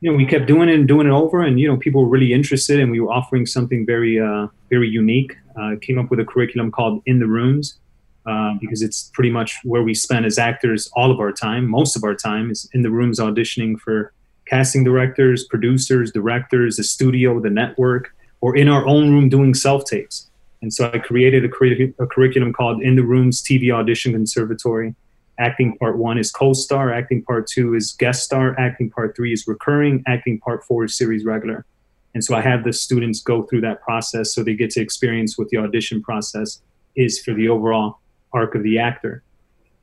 you 0.00 0.10
know, 0.10 0.16
we 0.16 0.26
kept 0.26 0.46
doing 0.46 0.68
it 0.68 0.74
and 0.74 0.88
doing 0.88 1.06
it 1.06 1.10
over, 1.10 1.42
and 1.42 1.60
you 1.60 1.68
know, 1.68 1.76
people 1.76 2.02
were 2.02 2.08
really 2.08 2.32
interested, 2.32 2.80
and 2.80 2.90
we 2.90 3.00
were 3.00 3.12
offering 3.12 3.46
something 3.46 3.86
very, 3.86 4.20
uh, 4.20 4.48
very 4.70 4.88
unique. 4.88 5.36
Uh, 5.56 5.76
came 5.80 5.98
up 6.00 6.10
with 6.10 6.18
a 6.18 6.24
curriculum 6.24 6.72
called 6.72 7.00
In 7.06 7.20
the 7.20 7.26
Rooms, 7.26 7.78
uh, 8.26 8.54
because 8.60 8.82
it's 8.82 9.10
pretty 9.12 9.30
much 9.30 9.58
where 9.64 9.82
we 9.82 9.94
spend 9.94 10.24
as 10.24 10.38
actors 10.38 10.90
all 10.94 11.10
of 11.10 11.20
our 11.20 11.32
time. 11.32 11.68
Most 11.68 11.96
of 11.96 12.04
our 12.04 12.14
time 12.14 12.50
is 12.50 12.68
in 12.72 12.82
the 12.82 12.90
rooms 12.90 13.20
auditioning 13.20 13.78
for 13.78 14.12
casting 14.46 14.84
directors, 14.84 15.44
producers, 15.44 16.12
directors, 16.12 16.76
the 16.76 16.84
studio, 16.84 17.40
the 17.40 17.50
network, 17.50 18.14
or 18.40 18.56
in 18.56 18.68
our 18.68 18.86
own 18.86 19.10
room 19.10 19.28
doing 19.28 19.54
self 19.54 19.84
tapes. 19.84 20.30
And 20.62 20.72
so 20.72 20.90
I 20.92 20.98
created 20.98 21.44
a, 21.44 21.48
curric- 21.48 21.94
a 21.98 22.06
curriculum 22.06 22.52
called 22.52 22.82
In 22.82 22.96
the 22.96 23.02
Rooms 23.02 23.42
TV 23.42 23.70
Audition 23.70 24.12
Conservatory. 24.12 24.94
Acting 25.38 25.76
part 25.78 25.98
one 25.98 26.16
is 26.16 26.30
co 26.30 26.52
star, 26.52 26.92
acting 26.92 27.22
part 27.22 27.46
two 27.46 27.74
is 27.74 27.92
guest 27.92 28.22
star, 28.22 28.58
acting 28.58 28.88
part 28.88 29.16
three 29.16 29.32
is 29.32 29.46
recurring, 29.46 30.02
acting 30.06 30.38
part 30.38 30.64
four 30.64 30.84
is 30.84 30.96
series 30.96 31.24
regular. 31.24 31.66
And 32.14 32.24
so 32.24 32.36
I 32.36 32.40
have 32.40 32.62
the 32.62 32.72
students 32.72 33.20
go 33.20 33.42
through 33.42 33.62
that 33.62 33.82
process 33.82 34.32
so 34.32 34.42
they 34.42 34.54
get 34.54 34.70
to 34.70 34.80
experience 34.80 35.36
what 35.36 35.48
the 35.48 35.56
audition 35.56 36.02
process 36.02 36.62
is 36.94 37.20
for 37.20 37.34
the 37.34 37.48
overall 37.48 37.98
arc 38.34 38.54
of 38.54 38.62
the 38.62 38.78
actor. 38.78 39.22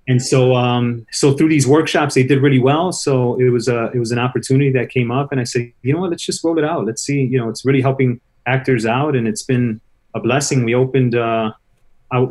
And 0.07 0.21
so, 0.21 0.55
um, 0.55 1.05
so 1.11 1.33
through 1.35 1.49
these 1.49 1.67
workshops, 1.67 2.15
they 2.15 2.23
did 2.23 2.41
really 2.41 2.59
well. 2.59 2.91
So 2.91 3.39
it 3.39 3.49
was 3.49 3.67
a, 3.67 3.91
it 3.93 3.99
was 3.99 4.11
an 4.11 4.19
opportunity 4.19 4.71
that 4.71 4.89
came 4.89 5.11
up, 5.11 5.31
and 5.31 5.39
I 5.39 5.45
said, 5.45 5.71
you 5.83 5.93
know 5.93 6.01
what, 6.01 6.09
let's 6.09 6.25
just 6.25 6.43
roll 6.43 6.57
it 6.57 6.65
out. 6.65 6.85
Let's 6.85 7.01
see, 7.01 7.21
you 7.21 7.37
know, 7.37 7.49
it's 7.49 7.63
really 7.65 7.81
helping 7.81 8.19
actors 8.45 8.85
out, 8.85 9.15
and 9.15 9.27
it's 9.27 9.43
been 9.43 9.79
a 10.13 10.19
blessing. 10.19 10.65
We 10.65 10.75
opened, 10.75 11.15
uh, 11.15 11.51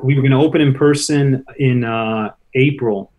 we 0.03 0.15
were 0.15 0.23
going 0.23 0.33
to 0.33 0.45
open 0.47 0.61
in 0.61 0.75
person 0.75 1.45
in 1.57 1.85
uh, 1.85 2.35
April 2.55 3.13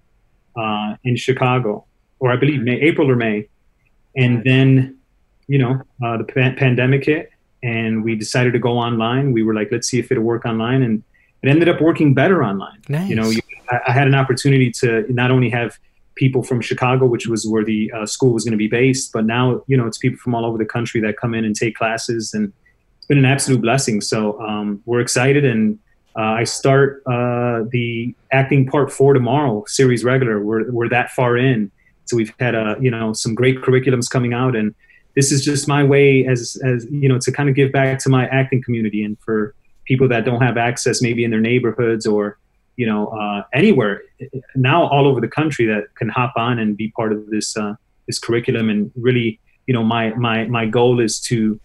uh, 0.55 0.95
in 1.05 1.15
Chicago, 1.15 1.85
or 2.19 2.31
I 2.31 2.35
believe 2.35 2.61
May, 2.61 2.79
April 2.81 3.09
or 3.09 3.15
May, 3.15 3.47
and 4.15 4.43
then, 4.43 4.97
you 5.47 5.57
know, 5.57 5.81
uh, 6.03 6.17
the 6.17 6.25
pa- 6.25 6.55
pandemic 6.57 7.05
hit, 7.05 7.31
and 7.63 8.03
we 8.03 8.15
decided 8.15 8.51
to 8.53 8.59
go 8.59 8.73
online. 8.77 9.31
We 9.31 9.43
were 9.43 9.55
like, 9.55 9.69
let's 9.71 9.87
see 9.87 9.97
if 9.97 10.11
it'll 10.11 10.23
work 10.23 10.45
online, 10.45 10.83
and 10.83 11.03
it 11.43 11.49
ended 11.49 11.69
up 11.69 11.81
working 11.81 12.13
better 12.13 12.43
online. 12.43 12.81
Nice. 12.87 13.09
You 13.09 13.15
know, 13.15 13.29
you, 13.29 13.41
I, 13.69 13.79
I 13.87 13.91
had 13.91 14.07
an 14.07 14.15
opportunity 14.15 14.71
to 14.79 15.05
not 15.09 15.31
only 15.31 15.49
have 15.49 15.77
people 16.15 16.43
from 16.43 16.61
Chicago, 16.61 17.05
which 17.05 17.27
was 17.27 17.47
where 17.47 17.63
the 17.63 17.91
uh, 17.91 18.05
school 18.05 18.33
was 18.33 18.43
going 18.43 18.51
to 18.51 18.57
be 18.57 18.67
based, 18.67 19.11
but 19.11 19.25
now 19.25 19.63
you 19.67 19.77
know 19.77 19.87
it's 19.87 19.97
people 19.97 20.19
from 20.19 20.35
all 20.35 20.45
over 20.45 20.57
the 20.57 20.65
country 20.65 21.01
that 21.01 21.17
come 21.17 21.33
in 21.33 21.45
and 21.45 21.55
take 21.55 21.75
classes, 21.75 22.33
and 22.33 22.51
it's 22.97 23.07
been 23.07 23.17
an 23.17 23.25
absolute 23.25 23.61
blessing. 23.61 24.01
So 24.01 24.39
um, 24.41 24.81
we're 24.85 25.01
excited, 25.01 25.45
and 25.45 25.79
uh, 26.15 26.21
I 26.21 26.43
start 26.43 27.01
uh, 27.05 27.63
the 27.69 28.13
acting 28.31 28.67
part 28.67 28.91
four 28.91 29.13
tomorrow, 29.13 29.63
series 29.67 30.03
regular. 30.03 30.39
We're 30.39 30.71
we're 30.71 30.89
that 30.89 31.11
far 31.11 31.37
in, 31.37 31.71
so 32.05 32.17
we've 32.17 32.33
had 32.39 32.55
a 32.55 32.75
you 32.79 32.91
know 32.91 33.13
some 33.13 33.33
great 33.33 33.61
curriculums 33.61 34.09
coming 34.09 34.33
out, 34.33 34.55
and 34.55 34.75
this 35.15 35.31
is 35.31 35.43
just 35.43 35.67
my 35.67 35.83
way 35.83 36.25
as 36.27 36.57
as 36.63 36.85
you 36.91 37.09
know 37.09 37.17
to 37.19 37.31
kind 37.31 37.49
of 37.49 37.55
give 37.55 37.71
back 37.71 37.99
to 37.99 38.09
my 38.09 38.27
acting 38.27 38.61
community 38.61 39.03
and 39.03 39.17
for 39.19 39.55
people 39.85 40.07
that 40.07 40.25
don't 40.25 40.41
have 40.41 40.57
access 40.57 41.01
maybe 41.01 41.23
in 41.23 41.31
their 41.31 41.41
neighborhoods 41.41 42.05
or 42.05 42.37
you 42.77 42.85
know 42.85 43.07
uh, 43.07 43.43
anywhere 43.53 44.01
now 44.55 44.87
all 44.87 45.07
over 45.07 45.21
the 45.21 45.27
country 45.27 45.65
that 45.65 45.93
can 45.95 46.09
hop 46.09 46.33
on 46.35 46.59
and 46.59 46.77
be 46.77 46.89
part 46.91 47.11
of 47.11 47.27
this 47.29 47.55
uh, 47.57 47.75
this 48.07 48.19
curriculum. 48.19 48.69
And 48.69 48.91
really 48.95 49.39
you 49.67 49.73
know 49.73 49.83
my 49.83 50.13
my 50.15 50.45
my 50.45 50.65
goal 50.65 50.99
is 50.99 51.19
to 51.21 51.59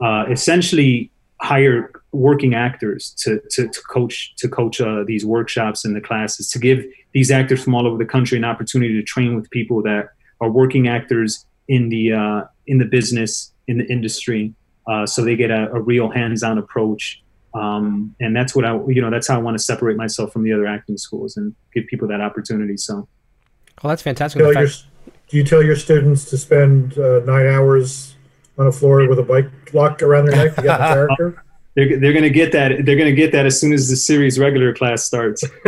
uh, 0.00 0.24
essentially 0.28 1.10
hire 1.40 1.90
working 2.12 2.54
actors 2.54 3.14
to 3.18 3.40
to, 3.50 3.68
to 3.68 3.80
coach 3.82 4.34
to 4.36 4.48
coach 4.48 4.80
uh, 4.80 5.04
these 5.06 5.24
workshops 5.24 5.84
and 5.84 5.96
the 5.96 6.00
classes 6.00 6.50
to 6.50 6.58
give 6.58 6.84
these 7.12 7.30
actors 7.30 7.62
from 7.62 7.74
all 7.74 7.86
over 7.86 7.96
the 7.96 8.04
country 8.04 8.36
an 8.36 8.44
opportunity 8.44 8.92
to 8.94 9.02
train 9.02 9.34
with 9.34 9.50
people 9.50 9.82
that 9.82 10.10
are 10.40 10.50
working 10.50 10.88
actors 10.88 11.46
in 11.68 11.88
the 11.88 12.12
uh, 12.12 12.42
in 12.66 12.78
the 12.78 12.84
business 12.84 13.52
in 13.68 13.78
the 13.78 13.86
industry 13.86 14.52
uh, 14.86 15.06
so 15.06 15.24
they 15.24 15.36
get 15.36 15.50
a, 15.50 15.70
a 15.72 15.80
real 15.80 16.10
hands-on 16.10 16.58
approach 16.58 17.22
um, 17.54 18.14
and 18.20 18.34
that's 18.34 18.54
what 18.54 18.64
I, 18.64 18.74
you 18.86 19.00
know, 19.00 19.10
that's 19.10 19.28
how 19.28 19.36
I 19.36 19.42
want 19.42 19.56
to 19.58 19.62
separate 19.62 19.96
myself 19.96 20.32
from 20.32 20.44
the 20.44 20.52
other 20.52 20.66
acting 20.66 20.96
schools 20.96 21.36
and 21.36 21.54
give 21.74 21.86
people 21.86 22.08
that 22.08 22.20
opportunity. 22.20 22.76
So, 22.76 23.08
well, 23.82 23.88
that's 23.88 24.02
fantastic. 24.02 24.40
Tell 24.40 24.52
your, 24.52 24.66
do 24.66 25.36
you 25.36 25.44
tell 25.44 25.62
your 25.62 25.76
students 25.76 26.24
to 26.30 26.38
spend 26.38 26.98
uh, 26.98 27.20
nine 27.20 27.46
hours 27.46 28.14
on 28.58 28.66
a 28.66 28.72
floor 28.72 29.08
with 29.08 29.18
a 29.18 29.22
bike 29.22 29.50
lock 29.72 30.02
around 30.02 30.26
their 30.26 30.36
neck 30.36 30.54
to 30.56 30.62
get 30.62 30.78
the 30.78 30.84
character? 30.94 31.44
they're, 31.74 31.98
they're 31.98 32.12
going 32.12 32.24
to 32.24 32.30
get 32.30 32.52
that. 32.52 32.84
They're 32.84 32.96
going 32.96 33.06
to 33.06 33.14
get 33.14 33.32
that 33.32 33.46
as 33.46 33.60
soon 33.60 33.72
as 33.72 33.88
the 33.88 33.96
series 33.96 34.38
regular 34.38 34.74
class 34.74 35.04
starts. 35.04 35.44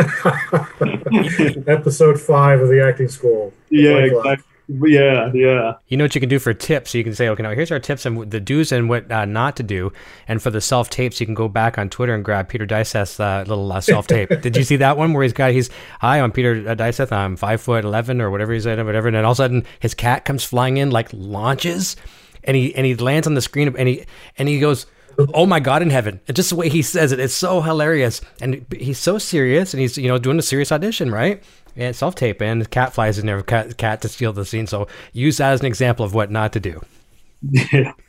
Episode 1.67 2.21
five 2.21 2.61
of 2.61 2.69
the 2.69 2.85
acting 2.85 3.09
school. 3.09 3.53
Yeah, 3.71 3.99
exactly. 3.99 4.52
Yeah, 4.85 5.31
yeah. 5.35 5.75
You 5.89 5.97
know 5.97 6.05
what 6.05 6.15
you 6.15 6.21
can 6.21 6.29
do 6.29 6.39
for 6.39 6.55
tips? 6.55 6.95
You 6.95 7.05
can 7.05 7.15
say, 7.15 7.29
okay, 7.29 7.43
now 7.43 7.51
here's 7.51 7.71
our 7.71 7.79
tips 7.79 8.07
and 8.07 8.31
the 8.31 8.41
do's 8.41 8.73
and 8.73 8.89
what 8.89 9.11
uh, 9.11 9.25
not 9.25 9.57
to 9.57 9.63
do. 9.63 9.93
And 10.29 10.43
for 10.43 10.51
the 10.51 10.61
self 10.61 10.89
tapes, 10.89 11.21
you 11.21 11.27
can 11.27 11.35
go 11.35 11.49
back 11.49 11.79
on 11.79 11.91
Twitter 11.91 12.15
and 12.15 12.25
grab 12.25 12.49
Peter 12.49 12.67
Diseth's 12.67 13.21
uh, 13.21 13.45
little 13.47 13.71
uh, 13.73 13.81
self 13.81 14.07
tape. 14.07 14.29
Did 14.41 14.57
you 14.57 14.65
see 14.65 14.77
that 14.77 14.97
one 14.97 15.13
where 15.13 15.23
he's 15.23 15.33
got 15.33 15.53
he's 15.53 15.71
hi, 16.01 16.21
I'm 16.21 16.33
Peter 16.33 16.65
uh, 16.69 16.75
Diseth. 16.75 17.13
I'm 17.13 17.37
five 17.37 17.61
foot 17.61 17.85
eleven 17.85 18.21
or 18.21 18.31
whatever 18.31 18.53
he's 18.53 18.67
at, 18.67 18.79
or 18.79 18.85
whatever. 18.85 19.09
And 19.09 19.17
then 19.17 19.25
all 19.25 19.33
of 19.33 19.37
a 19.37 19.43
sudden, 19.43 19.65
his 19.81 19.95
cat 19.95 20.25
comes 20.25 20.45
flying 20.45 20.77
in, 20.77 20.91
like 20.91 21.09
launches, 21.13 21.97
and 22.45 22.57
he 22.57 22.75
and 22.75 22.87
he 22.87 22.95
lands 22.95 23.27
on 23.27 23.35
the 23.35 23.43
screen 23.43 23.75
and 23.77 23.89
he 23.89 24.05
and 24.39 24.49
he 24.49 24.59
goes. 24.59 24.87
Oh 25.35 25.45
my 25.45 25.61
God 25.61 25.83
in 25.83 25.91
heaven! 25.91 26.21
And 26.27 26.35
just 26.35 26.49
the 26.49 26.57
way 26.57 26.71
he 26.71 26.81
says 26.81 27.13
it, 27.13 27.21
it's 27.21 27.35
so 27.35 27.61
hilarious, 27.61 28.23
and 28.41 28.65
he's 28.75 28.99
so 28.99 29.19
serious, 29.19 29.75
and 29.75 29.81
he's 29.83 29.99
you 29.99 30.09
know 30.09 30.17
doing 30.17 30.39
a 30.39 30.43
serious 30.43 30.73
audition, 30.73 31.11
right? 31.11 31.43
And 31.77 31.95
self 31.95 32.15
tape, 32.15 32.41
and 32.43 32.69
cat 32.71 32.93
flies 32.93 33.19
in 33.19 33.27
there, 33.27 33.43
cat, 33.43 33.77
cat 33.77 34.03
to 34.03 34.09
steal 34.09 34.33
the 34.33 34.45
scene. 34.45 34.67
So 34.67 34.89
use 35.13 35.39
that 35.39 35.53
as 35.53 35.61
an 35.61 35.67
example 35.67 36.05
of 36.05 36.15
what 36.15 36.31
not 36.31 36.53
to 36.53 36.61
do. 36.61 36.81
Yeah. 37.43 37.93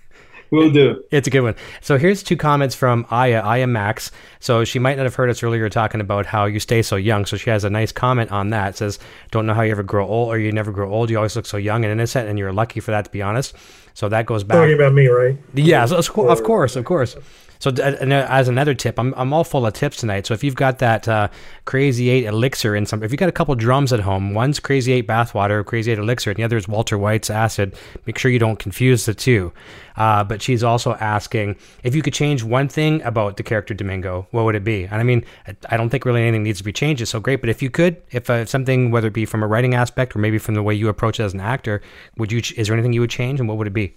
Will 0.51 0.70
do. 0.70 1.03
It's 1.09 1.28
a 1.28 1.32
good 1.32 1.41
one. 1.41 1.55
So 1.82 1.97
here's 1.97 2.22
two 2.22 2.38
comments 2.38 2.76
from 2.76 3.07
Aya, 3.09 3.41
Aya 3.41 3.66
Max. 3.66 4.11
So 4.39 4.64
she 4.64 4.78
might 4.78 4.97
not 4.97 5.05
have 5.05 5.16
heard 5.16 5.32
us 5.32 5.41
earlier 5.41 5.68
talking 5.68 5.99
about 5.99 6.28
how 6.28 6.45
you 6.45 6.59
stay 6.59 6.84
so 6.84 6.95
young. 6.95 7.26
So 7.26 7.38
she 7.38 7.49
has 7.49 7.64
a 7.64 7.72
nice 7.72 7.91
comment 7.91 8.32
on 8.32 8.51
that. 8.51 8.76
It 8.76 8.78
says, 8.78 8.99
"Don't 9.32 9.47
know 9.47 9.55
how 9.55 9.64
you 9.64 9.72
ever 9.72 9.82
grow 9.82 10.05
old, 10.07 10.30
or 10.30 10.38
you 10.38 10.51
never 10.51 10.72
grow 10.72 10.93
old. 10.93 11.09
You 11.09 11.18
always 11.18 11.36
look 11.36 11.47
so 11.47 11.57
young 11.57 11.84
and 11.84 11.91
innocent, 11.91 12.30
and 12.30 12.38
you're 12.38 12.53
lucky 12.53 12.82
for 12.82 12.91
that, 12.91 13.05
to 13.05 13.11
be 13.11 13.24
honest." 13.24 13.55
So 13.95 14.09
that 14.09 14.28
goes 14.28 14.43
back. 14.43 14.57
Talking 14.57 14.76
about 14.76 14.93
me, 14.93 15.07
right? 15.07 15.36
Yeah, 15.55 15.88
so 15.88 15.97
of 15.97 16.43
course, 16.43 16.76
of 16.76 16.86
course. 16.86 17.16
So 17.64 17.72
as 17.72 18.49
another 18.49 18.74
tip, 18.74 18.99
I'm, 18.99 19.14
I'm 19.16 19.32
all 19.32 19.45
full 19.45 19.66
of 19.66 19.72
tips 19.72 19.95
tonight. 19.95 20.28
So 20.28 20.34
if 20.34 20.43
you've 20.43 20.53
got 20.53 20.80
that 20.80 21.07
uh, 21.07 21.30
Crazy 21.64 22.09
Eight 22.09 22.26
elixir 22.26 22.76
in 22.76 22.86
some, 22.86 23.01
if 23.03 23.09
you've 23.09 23.20
got 23.20 23.30
a 23.30 23.32
couple 23.32 23.55
drums 23.55 23.93
at 23.93 24.01
home, 24.01 24.34
one's 24.34 24.59
Crazy 24.59 24.91
Eight 24.91 25.07
bathwater, 25.07 25.66
Crazy 25.66 25.89
Eight 25.89 25.97
elixir, 25.97 26.32
and 26.32 26.38
the 26.38 26.43
other 26.43 26.57
is 26.57 26.68
Walter 26.68 26.97
White's 26.97 27.30
acid. 27.30 27.74
Make 28.05 28.18
sure 28.18 28.30
you 28.30 28.38
don't 28.38 28.59
confuse 28.59 29.05
the 29.05 29.14
two. 29.14 29.53
Uh, 29.95 30.26
but 30.26 30.41
she's 30.41 30.61
also 30.61 30.95
asking 30.95 31.55
if 31.84 31.95
you 31.95 32.01
could 32.01 32.14
change 32.14 32.43
one 32.43 32.68
thing 32.68 33.01
about 33.03 33.38
the 33.38 33.43
character 33.43 33.74
Domingo, 33.74 34.28
what 34.32 34.43
would 34.43 34.55
it 34.55 34.66
be? 34.66 34.84
And 34.84 34.95
I 34.95 35.03
mean, 35.03 35.24
I 35.70 35.78
don't 35.78 35.88
think 35.88 36.03
really 36.03 36.22
anything 36.22 36.43
needs 36.43 36.57
to 36.57 36.66
be 36.66 36.74
changed. 36.74 37.01
It's 37.01 37.11
so 37.11 37.22
great. 37.22 37.39
But 37.39 37.49
if 37.49 37.61
you 37.61 37.70
could, 37.70 37.95
if 38.11 38.30
uh, 38.30 38.45
something, 38.45 38.91
whether 38.91 39.07
it 39.07 39.14
be 39.14 39.24
from 39.24 39.41
a 39.41 39.47
writing 39.47 39.74
aspect 39.74 40.18
or 40.18 40.20
maybe 40.20 40.38
from 40.38 40.55
the 40.55 40.64
way 40.64 40.76
you 40.76 40.89
approach 40.89 41.18
it 41.18 41.24
as 41.24 41.34
an 41.34 41.39
actor, 41.39 41.82
would 42.18 42.30
you? 42.30 42.41
Is 42.57 42.68
there 42.68 42.76
anything 42.76 42.91
you 42.91 42.99
would 42.99 43.09
change, 43.09 43.39
and 43.39 43.47
what 43.47 43.57
would 43.57 43.68
it 43.68 43.74
be? 43.74 43.95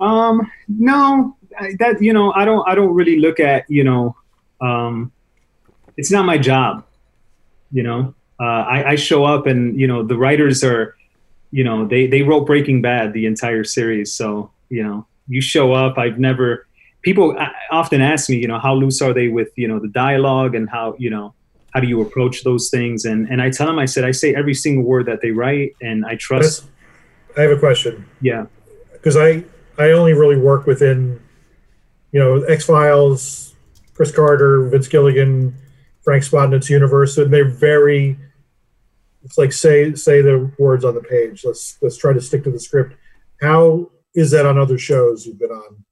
Um, 0.00 0.50
no, 0.66 1.36
that 1.78 2.00
you 2.00 2.12
know, 2.12 2.32
I 2.32 2.44
don't, 2.44 2.66
I 2.68 2.74
don't 2.74 2.94
really 2.94 3.18
look 3.18 3.40
at 3.40 3.64
you 3.68 3.84
know, 3.84 4.16
um, 4.60 5.12
it's 5.96 6.10
not 6.10 6.24
my 6.24 6.38
job. 6.38 6.84
You 7.72 7.82
know, 7.82 8.14
uh, 8.40 8.42
I, 8.42 8.90
I 8.90 8.96
show 8.96 9.24
up 9.24 9.46
and 9.46 9.78
you 9.78 9.86
know 9.86 10.02
the 10.02 10.16
writers 10.16 10.64
are, 10.64 10.96
you 11.50 11.64
know, 11.64 11.86
they 11.86 12.06
they 12.06 12.22
wrote 12.22 12.46
Breaking 12.46 12.82
Bad 12.82 13.12
the 13.12 13.26
entire 13.26 13.64
series, 13.64 14.12
so 14.12 14.50
you 14.68 14.82
know, 14.82 15.06
you 15.28 15.40
show 15.40 15.72
up. 15.72 15.98
I've 15.98 16.18
never. 16.18 16.66
People 17.02 17.34
often 17.70 18.02
ask 18.02 18.28
me, 18.28 18.36
you 18.36 18.46
know, 18.46 18.58
how 18.58 18.74
loose 18.74 19.00
are 19.00 19.14
they 19.14 19.28
with 19.28 19.48
you 19.56 19.66
know 19.66 19.78
the 19.78 19.88
dialogue 19.88 20.54
and 20.54 20.68
how 20.68 20.94
you 20.98 21.10
know 21.10 21.34
how 21.70 21.80
do 21.80 21.86
you 21.86 22.02
approach 22.02 22.42
those 22.42 22.68
things 22.68 23.04
and 23.04 23.28
and 23.30 23.40
i 23.40 23.48
tell 23.48 23.64
them 23.64 23.78
i 23.78 23.84
said 23.84 24.04
i 24.04 24.10
say 24.10 24.34
every 24.34 24.52
single 24.52 24.82
word 24.82 25.06
that 25.06 25.20
they 25.22 25.30
write 25.30 25.72
and 25.80 26.04
i 26.04 26.16
trust 26.16 26.64
i 27.38 27.42
have 27.42 27.52
a 27.52 27.56
question 27.56 28.04
yeah 28.20 28.44
because 28.92 29.16
i 29.16 29.40
I 29.80 29.92
only 29.92 30.12
really 30.12 30.36
work 30.36 30.66
within, 30.66 31.20
you 32.12 32.20
know, 32.20 32.42
X 32.42 32.66
Files, 32.66 33.54
Chris 33.94 34.12
Carter, 34.12 34.68
Vince 34.68 34.88
Gilligan, 34.88 35.54
Frank 36.02 36.24
Spotnitz 36.24 36.68
universe, 36.68 37.18
and 37.18 37.32
they're 37.32 37.48
very. 37.48 38.18
It's 39.22 39.36
like 39.36 39.52
say 39.52 39.94
say 39.94 40.22
the 40.22 40.50
words 40.58 40.84
on 40.84 40.94
the 40.94 41.02
page. 41.02 41.44
Let's 41.44 41.76
let's 41.82 41.96
try 41.96 42.12
to 42.12 42.20
stick 42.20 42.44
to 42.44 42.50
the 42.50 42.58
script. 42.58 42.94
How 43.40 43.90
is 44.14 44.30
that 44.30 44.46
on 44.46 44.58
other 44.58 44.78
shows 44.78 45.26
you've 45.26 45.38
been 45.38 45.50
on? 45.50 45.84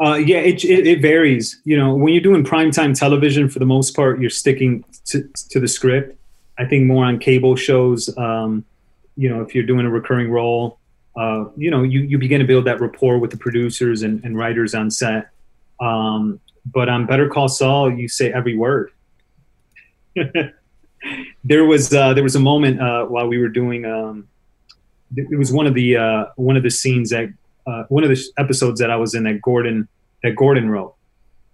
Uh, 0.00 0.14
yeah, 0.14 0.38
it, 0.38 0.64
it, 0.64 0.86
it 0.86 1.02
varies. 1.02 1.60
You 1.64 1.76
know, 1.76 1.94
when 1.94 2.14
you're 2.14 2.22
doing 2.22 2.44
primetime 2.44 2.96
television, 2.96 3.48
for 3.48 3.58
the 3.58 3.66
most 3.66 3.96
part, 3.96 4.20
you're 4.20 4.30
sticking 4.30 4.84
to, 5.06 5.28
to 5.50 5.58
the 5.58 5.66
script. 5.66 6.16
I 6.56 6.64
think 6.64 6.86
more 6.86 7.04
on 7.04 7.18
cable 7.18 7.56
shows. 7.56 8.16
Um, 8.16 8.64
you 9.16 9.28
know, 9.28 9.42
if 9.42 9.54
you're 9.54 9.64
doing 9.66 9.86
a 9.86 9.90
recurring 9.90 10.30
role, 10.30 10.77
uh, 11.16 11.46
you 11.56 11.70
know, 11.70 11.82
you, 11.82 12.00
you 12.00 12.18
begin 12.18 12.40
to 12.40 12.46
build 12.46 12.64
that 12.66 12.80
rapport 12.80 13.18
with 13.18 13.30
the 13.30 13.36
producers 13.36 14.02
and, 14.02 14.24
and 14.24 14.36
writers 14.36 14.74
on 14.74 14.90
set. 14.90 15.30
Um, 15.80 16.40
but 16.66 16.88
on 16.88 17.06
Better 17.06 17.28
Call 17.28 17.48
Saul, 17.48 17.92
you 17.92 18.08
say 18.08 18.32
every 18.32 18.56
word. 18.56 18.92
there 21.44 21.64
was 21.64 21.92
uh, 21.92 22.14
there 22.14 22.22
was 22.22 22.36
a 22.36 22.40
moment 22.40 22.80
uh, 22.80 23.06
while 23.06 23.26
we 23.26 23.38
were 23.38 23.48
doing. 23.48 23.84
Um, 23.84 24.28
it 25.16 25.38
was 25.38 25.52
one 25.52 25.66
of 25.66 25.74
the 25.74 25.96
uh, 25.96 26.26
one 26.36 26.56
of 26.56 26.62
the 26.62 26.70
scenes 26.70 27.10
that 27.10 27.32
uh, 27.66 27.84
one 27.88 28.04
of 28.04 28.10
the 28.10 28.22
episodes 28.36 28.80
that 28.80 28.90
I 28.90 28.96
was 28.96 29.14
in 29.14 29.24
that 29.24 29.40
Gordon 29.40 29.88
that 30.22 30.36
Gordon 30.36 30.70
wrote, 30.70 30.94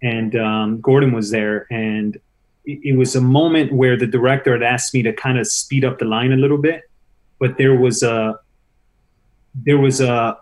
and 0.02 0.34
um, 0.36 0.80
Gordon 0.80 1.12
was 1.12 1.30
there, 1.30 1.66
and 1.70 2.16
it, 2.64 2.80
it 2.82 2.96
was 2.96 3.14
a 3.14 3.20
moment 3.20 3.72
where 3.72 3.96
the 3.96 4.06
director 4.06 4.52
had 4.52 4.62
asked 4.62 4.94
me 4.94 5.02
to 5.02 5.12
kind 5.12 5.38
of 5.38 5.46
speed 5.46 5.84
up 5.84 5.98
the 5.98 6.06
line 6.06 6.32
a 6.32 6.36
little 6.36 6.58
bit, 6.58 6.82
but 7.38 7.58
there 7.58 7.74
was 7.74 8.02
a 8.02 8.38
there 9.54 9.78
was 9.78 10.00
a 10.00 10.36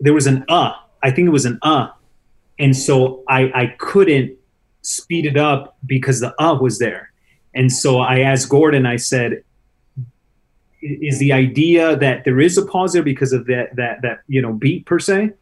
there 0.00 0.14
was 0.14 0.26
an 0.26 0.44
uh 0.48 0.72
I 1.02 1.10
think 1.10 1.26
it 1.26 1.30
was 1.30 1.44
an 1.44 1.58
uh 1.62 1.88
and 2.58 2.76
so 2.76 3.22
I 3.28 3.50
I 3.54 3.66
couldn't 3.78 4.36
speed 4.82 5.26
it 5.26 5.36
up 5.36 5.76
because 5.86 6.20
the 6.20 6.34
uh 6.40 6.54
was 6.54 6.78
there, 6.78 7.12
and 7.54 7.72
so 7.72 8.00
I 8.00 8.20
asked 8.20 8.48
Gordon. 8.48 8.86
I 8.86 8.96
said, 8.96 9.42
"Is 10.80 11.18
the 11.18 11.32
idea 11.32 11.96
that 11.96 12.24
there 12.24 12.40
is 12.40 12.56
a 12.58 12.64
pause 12.64 12.92
there 12.92 13.02
because 13.02 13.32
of 13.32 13.46
that 13.46 13.74
that 13.76 14.02
that 14.02 14.20
you 14.28 14.40
know 14.40 14.52
beat 14.52 14.86
per 14.86 14.98
se?" 14.98 15.32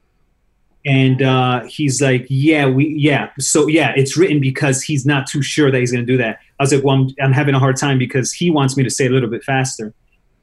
And 0.87 1.21
uh, 1.21 1.64
he's 1.64 2.01
like, 2.01 2.27
"Yeah, 2.31 2.66
we 2.66 2.89
yeah, 2.89 3.31
so 3.39 3.66
yeah, 3.66 3.93
it's 3.97 4.16
written 4.16 4.41
because 4.41 4.83
he's 4.83 5.05
not 5.05 5.27
too 5.27 5.43
sure 5.43 5.71
that 5.71 5.79
he's 5.79 5.93
going 5.93 6.07
to 6.07 6.11
do 6.11 6.16
that." 6.18 6.39
I 6.59 6.62
was 6.62 6.73
like, 6.73 6.83
"Well, 6.83 6.97
I'm, 6.97 7.09
I'm 7.21 7.33
having 7.33 7.55
a 7.55 7.59
hard 7.59 7.77
time 7.77 7.99
because 7.99 8.33
he 8.33 8.51
wants 8.51 8.79
me 8.79 8.85
to 8.85 8.91
say 8.91 9.07
a 9.07 9.11
little 9.11 9.29
bit 9.29 9.45
faster." 9.45 9.93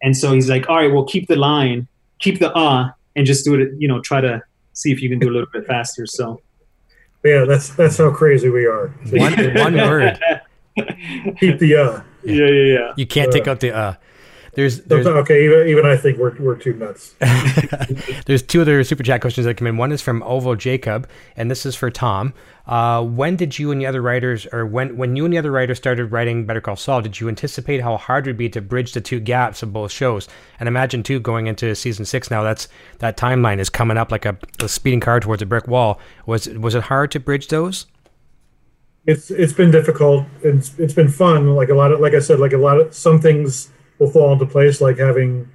And 0.03 0.15
so 0.15 0.33
he's 0.33 0.47
like, 0.47 0.69
"All 0.69 0.75
right, 0.75 0.91
well, 0.91 1.05
keep 1.05 1.27
the 1.27 1.35
line, 1.35 1.87
keep 2.19 2.39
the 2.39 2.51
uh, 2.53 2.89
and 3.15 3.25
just 3.25 3.45
do 3.45 3.55
it. 3.55 3.69
You 3.77 3.87
know, 3.87 4.01
try 4.01 4.21
to 4.21 4.41
see 4.73 4.91
if 4.91 5.01
you 5.01 5.09
can 5.09 5.19
do 5.19 5.29
a 5.29 5.33
little 5.33 5.49
bit 5.51 5.65
faster." 5.65 6.05
So 6.05 6.41
Yeah, 7.23 7.45
that's 7.45 7.69
that's 7.69 7.97
how 7.97 8.11
crazy 8.11 8.49
we 8.49 8.65
are. 8.65 8.87
One, 9.11 9.33
one 9.55 9.75
word. 9.75 10.19
Keep 11.39 11.59
the 11.59 11.75
uh. 11.75 12.01
yeah, 12.23 12.45
yeah, 12.45 12.73
yeah. 12.73 12.93
You 12.95 13.07
can't 13.07 13.31
take 13.31 13.47
out 13.47 13.59
the 13.59 13.75
uh. 13.75 13.93
There's 14.57 14.81
there's 14.85 15.05
Okay, 15.05 15.45
even, 15.45 15.67
even 15.67 15.85
I 15.85 15.95
think 15.95 16.17
we're 16.17 16.35
we're 16.39 16.55
too 16.55 16.73
nuts. 16.73 17.13
there's 18.25 18.41
two 18.41 18.59
other 18.59 18.83
super 18.83 19.03
chat 19.03 19.21
questions 19.21 19.45
that 19.45 19.55
come 19.55 19.67
in. 19.67 19.77
One 19.77 19.91
is 19.91 20.01
from 20.01 20.23
Ovo 20.23 20.55
Jacob, 20.55 21.07
and 21.35 21.51
this 21.51 21.63
is 21.63 21.75
for 21.75 21.91
Tom. 21.91 22.33
Uh, 22.65 23.03
when 23.03 23.35
did 23.35 23.59
you 23.59 23.69
and 23.71 23.79
the 23.79 23.85
other 23.85 24.01
writers, 24.01 24.47
or 24.51 24.65
when 24.65 24.97
when 24.97 25.15
you 25.15 25.25
and 25.25 25.31
the 25.31 25.37
other 25.37 25.51
writers 25.51 25.77
started 25.77 26.11
writing 26.11 26.47
Better 26.47 26.59
Call 26.59 26.75
Saul, 26.75 27.03
did 27.03 27.19
you 27.19 27.29
anticipate 27.29 27.81
how 27.81 27.97
hard 27.97 28.25
it 28.25 28.31
would 28.31 28.37
be 28.37 28.49
to 28.49 28.59
bridge 28.59 28.93
the 28.93 28.99
two 28.99 29.19
gaps 29.19 29.61
of 29.61 29.71
both 29.71 29.91
shows? 29.91 30.27
And 30.59 30.67
imagine 30.67 31.03
too, 31.03 31.19
going 31.19 31.45
into 31.45 31.75
season 31.75 32.05
six 32.05 32.31
now, 32.31 32.41
that's 32.41 32.67
that 32.97 33.15
timeline 33.15 33.59
is 33.59 33.69
coming 33.69 33.95
up 33.95 34.11
like 34.11 34.25
a, 34.25 34.39
a 34.59 34.67
speeding 34.67 35.01
car 35.01 35.19
towards 35.19 35.43
a 35.43 35.45
brick 35.45 35.67
wall. 35.67 35.99
Was 36.25 36.49
was 36.49 36.73
it 36.73 36.81
hard 36.81 37.11
to 37.11 37.19
bridge 37.19 37.49
those? 37.49 37.85
it's 39.05 39.29
it's 39.29 39.53
been 39.53 39.69
difficult. 39.69 40.25
It's 40.41 40.77
it's 40.79 40.93
been 40.93 41.09
fun. 41.09 41.55
Like 41.55 41.69
a 41.69 41.75
lot 41.75 41.91
of 41.91 41.99
like 41.99 42.15
I 42.15 42.19
said, 42.19 42.39
like 42.39 42.53
a 42.53 42.57
lot 42.57 42.79
of 42.79 42.95
some 42.95 43.21
things 43.21 43.69
will 43.99 44.09
fall 44.09 44.33
into 44.33 44.45
place, 44.45 44.81
like 44.81 44.97
having 44.97 45.49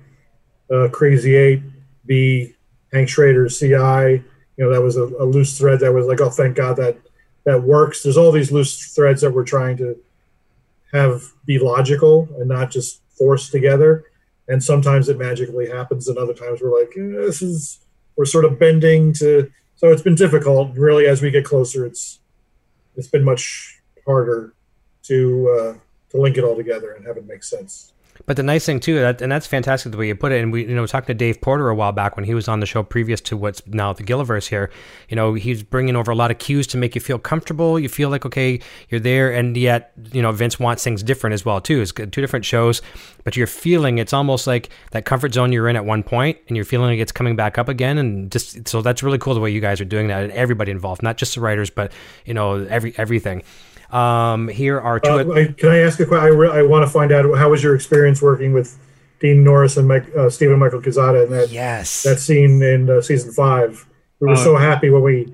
uh, 0.72 0.88
Crazy 0.93 1.34
Eight 1.34 1.62
be 2.07 2.55
Hank 2.93 3.09
Schrader's 3.09 3.59
CI. 3.59 4.22
You 4.57 4.64
know, 4.64 4.70
that 4.72 4.82
was 4.82 4.97
a, 4.97 5.05
a 5.05 5.24
loose 5.24 5.57
thread 5.57 5.80
that 5.80 5.93
was 5.93 6.07
like, 6.07 6.20
oh, 6.20 6.30
thank 6.30 6.57
God 6.57 6.76
that 6.76 6.99
that 7.45 7.62
works. 7.62 8.03
There's 8.03 8.16
all 8.16 8.32
these 8.32 8.53
loose 8.53 8.95
threads 8.95 9.20
that 9.22 9.32
we're 9.32 9.45
trying 9.45 9.76
to 9.78 9.99
have 10.93 11.24
be 11.47 11.59
logical 11.59 12.28
and 12.38 12.49
not 12.49 12.70
just 12.70 13.01
forced 13.16 13.51
together. 13.51 14.05
And 14.49 14.62
sometimes 14.62 15.09
it 15.09 15.18
magically 15.18 15.68
happens, 15.68 16.09
and 16.09 16.18
other 16.18 16.34
times 16.34 16.61
we're 16.61 16.78
like, 16.78 16.93
eh, 16.97 17.24
this 17.26 17.43
is 17.43 17.80
we're 18.16 18.24
sort 18.24 18.45
of 18.45 18.59
bending 18.59 19.12
to. 19.14 19.51
So 19.76 19.90
it's 19.90 20.03
been 20.03 20.14
difficult. 20.14 20.76
Really, 20.76 21.07
as 21.07 21.22
we 21.22 21.30
get 21.30 21.45
closer, 21.45 21.86
it's 21.86 22.20
it's 22.97 23.09
been 23.09 23.24
much 23.24 23.80
harder 24.05 24.55
to 25.05 25.49
uh, 25.49 25.78
to 26.11 26.20
link 26.20 26.36
it 26.36 26.45
all 26.45 26.57
together 26.57 26.93
and 26.93 27.07
have 27.07 27.16
it 27.16 27.26
make 27.26 27.45
sense. 27.45 27.91
But 28.27 28.37
the 28.37 28.43
nice 28.43 28.64
thing 28.64 28.81
too, 28.81 29.01
that, 29.01 29.20
and 29.20 29.31
that's 29.31 29.47
fantastic 29.47 29.93
the 29.93 29.99
way 29.99 30.09
you 30.09 30.14
put 30.14 30.33
it. 30.33 30.43
And 30.43 30.53
we, 30.53 30.62
you 30.62 30.75
know, 30.75 30.87
talking 30.87 31.07
to 31.07 31.14
Dave 31.14 31.41
Porter 31.41 31.68
a 31.68 31.75
while 31.75 31.93
back 31.93 32.16
when 32.16 32.25
he 32.25 32.35
was 32.35 32.49
on 32.49 32.61
the 32.61 32.66
show 32.66 32.83
previous 32.83 33.20
to 33.23 33.37
what's 33.37 33.66
now 33.66 33.93
the 33.93 34.03
Gilliverse 34.03 34.49
here. 34.49 34.70
You 35.09 35.16
know, 35.16 35.35
he's 35.35 35.62
bringing 35.62 35.97
over 35.97 36.11
a 36.11 36.14
lot 36.14 36.31
of 36.31 36.39
cues 36.39 36.66
to 36.68 36.77
make 36.77 36.95
you 36.95 37.01
feel 37.01 37.18
comfortable. 37.18 37.79
You 37.79 37.89
feel 37.89 38.11
like 38.11 38.25
okay, 38.25 38.61
you're 38.89 39.01
there, 39.01 39.33
and 39.33 39.57
yet 39.57 39.93
you 40.12 40.23
know 40.23 40.33
Vince 40.33 40.59
wants 40.59 40.85
things 40.85 41.03
different 41.03 41.35
as 41.35 41.45
well 41.45 41.61
too. 41.61 41.81
It's 41.81 41.93
two 41.93 42.07
different 42.07 42.45
shows, 42.45 42.83
but 43.25 43.37
you're 43.37 43.47
feeling 43.47 43.99
it's 43.99 44.12
almost 44.12 44.47
like 44.47 44.70
that 44.93 45.05
comfort 45.05 45.35
zone 45.35 45.53
you're 45.53 45.68
in 45.68 45.77
at 45.77 45.85
one 45.85 46.03
point, 46.03 46.39
and 46.49 46.57
you're 46.57 46.64
feeling 46.64 46.91
like 46.91 47.01
it's 47.01 47.12
coming 47.12 47.37
back 47.37 47.59
up 47.59 47.68
again. 47.68 47.99
And 47.99 48.31
just 48.31 48.68
so 48.68 48.83
that's 48.83 49.03
really 49.03 49.18
cool 49.18 49.35
the 49.35 49.41
way 49.41 49.51
you 49.51 49.61
guys 49.61 49.81
are 49.81 49.87
doing 49.87 50.09
that, 50.09 50.23
and 50.23 50.33
everybody 50.33 50.70
involved, 50.70 51.03
not 51.03 51.16
just 51.16 51.35
the 51.35 51.41
writers, 51.41 51.70
but 51.70 51.93
you 52.25 52.35
know 52.35 52.64
every 52.70 52.95
everything. 52.97 53.43
Um, 53.93 54.49
here 54.49 54.80
are 54.80 54.99
two. 54.99 55.11
Uh, 55.11 55.34
I, 55.34 55.47
can 55.47 55.68
I 55.68 55.78
ask 55.80 56.01
a 56.01 56.07
question? 56.07 56.24
I, 56.24 56.28
re- 56.28 56.51
I 56.51 56.62
want 56.62 56.84
to 56.86 56.90
find 56.90 57.12
out 57.12 57.24
how 57.36 57.51
was 57.51 57.62
your 57.62 57.74
experience 57.74 58.22
working 58.22 58.53
with 58.53 58.78
Dean 59.20 59.45
Norris 59.45 59.76
and 59.76 59.86
Mike, 59.86 60.07
uh, 60.16 60.30
Steven 60.30 60.59
Michael 60.59 60.80
Quezada 60.80 61.24
in 61.26 61.30
that 61.32 61.51
yes, 61.51 62.03
that 62.03 62.18
scene 62.18 62.62
in 62.62 62.88
uh, 62.88 63.01
season 63.03 63.32
five. 63.32 63.86
We 64.20 64.28
were 64.28 64.34
Uh, 64.34 64.36
so 64.36 64.57
happy 64.57 64.88
when 64.90 65.03
we 65.03 65.24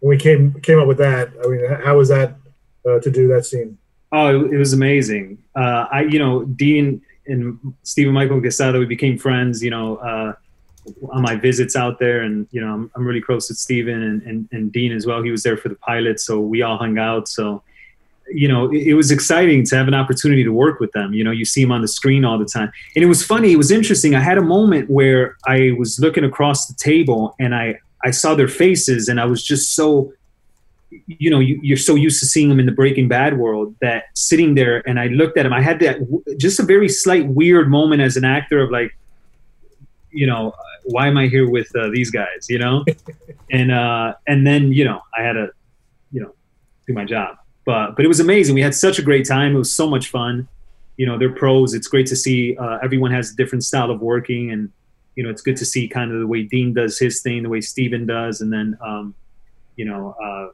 when 0.00 0.10
we 0.10 0.16
came 0.18 0.60
came 0.60 0.78
up 0.80 0.88
with 0.88 0.98
that. 0.98 1.30
I 1.44 1.48
mean, 1.48 1.60
how 1.84 1.98
was 1.98 2.08
that 2.08 2.36
uh, 2.88 2.98
to 2.98 3.10
do 3.10 3.28
that 3.28 3.46
scene? 3.46 3.78
Oh, 4.12 4.44
it, 4.44 4.54
it 4.54 4.58
was 4.58 4.72
amazing. 4.72 5.38
Uh, 5.54 5.86
I, 5.92 6.02
you 6.02 6.18
know, 6.18 6.44
Dean 6.44 7.00
and 7.26 7.58
Steven 7.84 8.12
Michael 8.12 8.40
Quezada, 8.40 8.78
we 8.78 8.86
became 8.86 9.16
friends. 9.18 9.62
You 9.62 9.70
know, 9.70 9.96
uh, 9.98 10.32
on 11.12 11.22
my 11.22 11.36
visits 11.36 11.76
out 11.76 11.98
there, 12.00 12.22
and 12.22 12.48
you 12.50 12.60
know, 12.60 12.72
I'm, 12.74 12.90
I'm 12.96 13.06
really 13.06 13.20
close 13.20 13.48
with 13.48 13.58
Steven 13.58 14.02
and, 14.02 14.22
and 14.22 14.48
and 14.50 14.72
Dean 14.72 14.90
as 14.92 15.06
well. 15.06 15.22
He 15.22 15.30
was 15.30 15.44
there 15.44 15.56
for 15.56 15.68
the 15.68 15.76
pilot, 15.76 16.18
so 16.18 16.40
we 16.40 16.62
all 16.62 16.76
hung 16.76 16.98
out. 16.98 17.28
So, 17.28 17.62
you 18.32 18.48
know, 18.48 18.70
it, 18.70 18.88
it 18.88 18.94
was 18.94 19.10
exciting 19.10 19.64
to 19.66 19.76
have 19.76 19.88
an 19.88 19.94
opportunity 19.94 20.44
to 20.44 20.52
work 20.52 20.80
with 20.80 20.92
them. 20.92 21.12
You 21.12 21.24
know, 21.24 21.30
you 21.30 21.44
see 21.44 21.62
them 21.62 21.72
on 21.72 21.82
the 21.82 21.88
screen 21.88 22.24
all 22.24 22.38
the 22.38 22.44
time, 22.44 22.70
and 22.94 23.04
it 23.04 23.08
was 23.08 23.24
funny. 23.24 23.52
It 23.52 23.56
was 23.56 23.70
interesting. 23.70 24.14
I 24.14 24.20
had 24.20 24.38
a 24.38 24.42
moment 24.42 24.90
where 24.90 25.36
I 25.46 25.74
was 25.78 25.98
looking 25.98 26.24
across 26.24 26.66
the 26.66 26.74
table, 26.74 27.34
and 27.38 27.54
I 27.54 27.78
I 28.04 28.10
saw 28.10 28.34
their 28.34 28.48
faces, 28.48 29.08
and 29.08 29.20
I 29.20 29.26
was 29.26 29.42
just 29.42 29.74
so 29.74 30.12
you 31.06 31.30
know, 31.30 31.38
you, 31.38 31.58
you're 31.62 31.76
so 31.76 31.94
used 31.94 32.20
to 32.20 32.26
seeing 32.26 32.48
them 32.48 32.58
in 32.58 32.66
the 32.66 32.72
Breaking 32.72 33.08
Bad 33.08 33.38
world 33.38 33.74
that 33.80 34.04
sitting 34.14 34.54
there 34.54 34.86
and 34.88 34.98
I 34.98 35.06
looked 35.06 35.38
at 35.38 35.46
him, 35.46 35.52
I 35.52 35.60
had 35.60 35.78
that 35.80 36.00
w- 36.00 36.22
just 36.36 36.58
a 36.58 36.62
very 36.62 36.88
slight 36.88 37.26
weird 37.26 37.70
moment 37.70 38.02
as 38.02 38.16
an 38.16 38.24
actor 38.24 38.60
of 38.60 38.70
like, 38.70 38.96
you 40.10 40.26
know, 40.26 40.52
why 40.84 41.06
am 41.06 41.16
I 41.16 41.28
here 41.28 41.48
with 41.48 41.74
uh, 41.76 41.90
these 41.90 42.10
guys, 42.10 42.46
you 42.48 42.58
know? 42.58 42.84
and 43.50 43.70
uh, 43.70 44.14
and 44.26 44.46
then 44.46 44.72
you 44.72 44.84
know, 44.84 45.00
I 45.16 45.22
had 45.22 45.34
to, 45.34 45.50
you 46.10 46.22
know, 46.22 46.34
do 46.86 46.92
my 46.92 47.04
job. 47.04 47.36
But 47.64 47.96
but 47.96 48.04
it 48.04 48.08
was 48.08 48.20
amazing. 48.20 48.54
We 48.54 48.62
had 48.62 48.74
such 48.74 48.98
a 48.98 49.02
great 49.02 49.26
time. 49.26 49.54
It 49.54 49.58
was 49.58 49.72
so 49.72 49.88
much 49.88 50.08
fun. 50.08 50.48
You 50.96 51.06
know, 51.06 51.18
they're 51.18 51.34
pros. 51.34 51.74
It's 51.74 51.86
great 51.86 52.06
to 52.08 52.16
see 52.16 52.56
uh, 52.56 52.78
everyone 52.82 53.10
has 53.10 53.32
a 53.32 53.36
different 53.36 53.64
style 53.64 53.90
of 53.90 54.00
working, 54.00 54.50
and 54.50 54.70
you 55.16 55.22
know, 55.22 55.30
it's 55.30 55.42
good 55.42 55.56
to 55.56 55.64
see 55.64 55.88
kind 55.88 56.12
of 56.12 56.20
the 56.20 56.26
way 56.26 56.42
Dean 56.42 56.72
does 56.74 56.98
his 56.98 57.22
thing, 57.22 57.42
the 57.42 57.48
way 57.48 57.60
Steven 57.60 58.06
does, 58.06 58.40
and 58.40 58.52
then 58.52 58.78
um, 58.84 59.14
you 59.76 59.84
know. 59.84 60.14
Uh, 60.22 60.52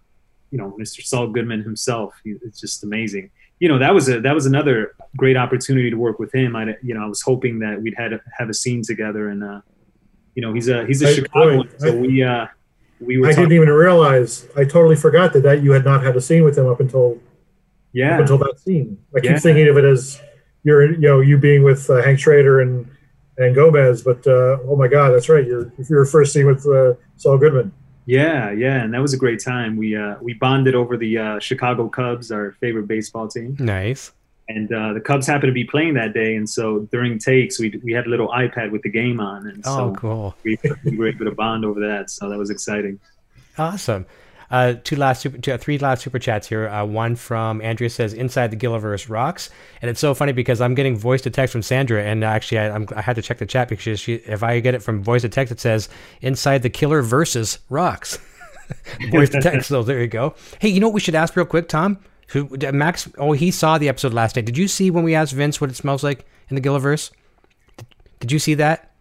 you 0.50 0.58
know 0.58 0.76
Mr. 0.78 1.02
Saul 1.02 1.28
Goodman 1.28 1.62
himself. 1.62 2.14
It's 2.24 2.60
just 2.60 2.84
amazing. 2.84 3.30
You 3.58 3.68
know 3.68 3.78
that 3.78 3.92
was 3.94 4.08
a 4.08 4.20
that 4.20 4.34
was 4.34 4.46
another 4.46 4.94
great 5.16 5.36
opportunity 5.36 5.90
to 5.90 5.96
work 5.96 6.18
with 6.18 6.34
him. 6.34 6.54
I 6.56 6.76
you 6.82 6.94
know 6.94 7.04
I 7.04 7.06
was 7.06 7.22
hoping 7.22 7.58
that 7.60 7.80
we'd 7.80 7.94
had 7.96 8.12
a, 8.12 8.20
have 8.38 8.48
a 8.48 8.54
scene 8.54 8.82
together, 8.82 9.28
and 9.28 9.42
uh, 9.42 9.60
you 10.34 10.42
know 10.42 10.52
he's 10.52 10.68
a 10.68 10.86
he's 10.86 11.02
a 11.02 11.14
Chicagoan, 11.14 11.68
so 11.78 11.96
we 11.96 12.22
uh, 12.22 12.46
we 13.00 13.18
were 13.18 13.26
I 13.26 13.30
talking, 13.30 13.44
didn't 13.50 13.62
even 13.62 13.68
realize. 13.74 14.46
I 14.56 14.64
totally 14.64 14.96
forgot 14.96 15.32
that 15.34 15.42
that 15.42 15.62
you 15.62 15.72
had 15.72 15.84
not 15.84 16.02
had 16.02 16.16
a 16.16 16.20
scene 16.20 16.44
with 16.44 16.56
him 16.58 16.66
up 16.66 16.80
until 16.80 17.12
up 17.12 17.18
yeah 17.92 18.18
until 18.20 18.38
that 18.38 18.58
scene. 18.58 18.98
I 19.14 19.20
keep 19.20 19.30
Yeah. 19.32 19.38
thinking 19.38 19.68
of 19.68 19.76
it 19.76 19.84
as 19.84 20.20
you're 20.64 20.90
you 20.92 20.98
know 20.98 21.20
you 21.20 21.36
being 21.38 21.62
with 21.62 21.88
uh, 21.90 22.02
Hank 22.02 22.18
Schrader 22.18 22.60
and 22.60 22.86
and 23.38 23.54
Gomez, 23.54 24.02
but 24.02 24.26
uh, 24.26 24.58
oh 24.66 24.76
my 24.76 24.88
God, 24.88 25.10
that's 25.10 25.28
right. 25.28 25.46
You're 25.46 25.70
your 25.90 26.06
first 26.06 26.32
scene 26.32 26.46
with 26.46 26.66
uh, 26.66 26.94
Saul 27.16 27.36
Goodman. 27.38 27.70
yeah 28.06 28.50
yeah, 28.50 28.82
and 28.82 28.94
that 28.94 29.02
was 29.02 29.12
a 29.14 29.18
great 29.18 29.42
time. 29.44 29.76
We 29.76 29.94
uh, 29.96 30.16
we 30.22 30.32
bonded 30.34 30.74
over 30.74 30.96
the 30.96 31.18
uh, 31.18 31.38
Chicago 31.38 31.88
Cubs, 31.88 32.30
our 32.32 32.52
favorite 32.60 32.86
baseball 32.88 33.28
team, 33.28 33.56
nice. 33.60 34.12
And 34.48 34.72
uh, 34.72 34.92
the 34.92 35.00
Cubs 35.00 35.26
happened 35.26 35.48
to 35.50 35.54
be 35.54 35.64
playing 35.64 35.94
that 35.94 36.14
day, 36.14 36.36
and 36.36 36.48
so 36.48 36.80
during 36.92 37.18
takes 37.18 37.58
we 37.58 37.80
we 37.82 37.92
had 37.92 38.06
a 38.06 38.08
little 38.10 38.28
iPad 38.28 38.70
with 38.70 38.82
the 38.82 38.90
game 38.90 39.20
on, 39.20 39.46
and 39.46 39.62
Oh, 39.66 39.76
so 39.92 39.94
cool. 39.96 40.34
we, 40.44 40.58
we 40.84 40.96
were 40.96 41.08
able 41.08 41.24
to 41.24 41.32
bond 41.32 41.64
over 41.64 41.80
that. 41.80 42.10
So 42.10 42.28
that 42.28 42.38
was 42.38 42.50
exciting. 42.50 43.00
Awesome. 43.58 44.06
Uh, 44.48 44.74
two 44.84 44.94
last 44.94 45.22
super, 45.22 45.38
two, 45.38 45.56
three 45.58 45.76
last 45.78 46.02
super 46.02 46.20
chats 46.20 46.46
here. 46.46 46.68
Uh, 46.68 46.84
one 46.84 47.16
from 47.16 47.60
Andrea 47.60 47.90
says, 47.90 48.12
"Inside 48.12 48.52
the 48.52 48.56
Gilliverse 48.56 49.08
rocks," 49.10 49.50
and 49.82 49.90
it's 49.90 49.98
so 49.98 50.14
funny 50.14 50.32
because 50.32 50.60
I'm 50.60 50.76
getting 50.76 50.96
voice 50.96 51.22
to 51.22 51.30
text 51.30 51.50
from 51.50 51.62
Sandra, 51.62 52.00
and 52.04 52.22
actually 52.22 52.58
I, 52.58 52.70
I'm, 52.70 52.86
I 52.94 53.00
had 53.02 53.16
to 53.16 53.22
check 53.22 53.38
the 53.38 53.46
chat 53.46 53.68
because 53.68 53.98
she, 53.98 54.14
if 54.14 54.44
I 54.44 54.60
get 54.60 54.74
it 54.76 54.82
from 54.84 55.02
voice 55.02 55.22
to 55.22 55.28
text, 55.28 55.50
it 55.50 55.58
says, 55.58 55.88
"Inside 56.20 56.62
the 56.62 56.70
Killer 56.70 57.02
versus 57.02 57.58
rocks." 57.68 58.20
voice 59.10 59.30
to 59.30 59.40
text. 59.40 59.68
So 59.68 59.82
there 59.82 60.00
you 60.00 60.06
go. 60.06 60.34
Hey, 60.60 60.68
you 60.68 60.78
know 60.78 60.86
what 60.88 60.94
we 60.94 61.00
should 61.00 61.14
ask 61.16 61.34
real 61.34 61.46
quick, 61.46 61.68
Tom? 61.68 61.98
Who, 62.28 62.48
Max? 62.72 63.08
Oh, 63.18 63.32
he 63.32 63.50
saw 63.50 63.78
the 63.78 63.88
episode 63.88 64.12
last 64.12 64.36
night. 64.36 64.46
Did 64.46 64.58
you 64.58 64.68
see 64.68 64.90
when 64.90 65.04
we 65.04 65.14
asked 65.14 65.32
Vince 65.32 65.60
what 65.60 65.70
it 65.70 65.76
smells 65.76 66.02
like 66.02 66.26
in 66.48 66.56
the 66.56 66.60
Gilliverse? 66.60 67.10
Did, 67.76 67.86
did 68.20 68.32
you 68.32 68.38
see 68.38 68.54
that? 68.54 68.92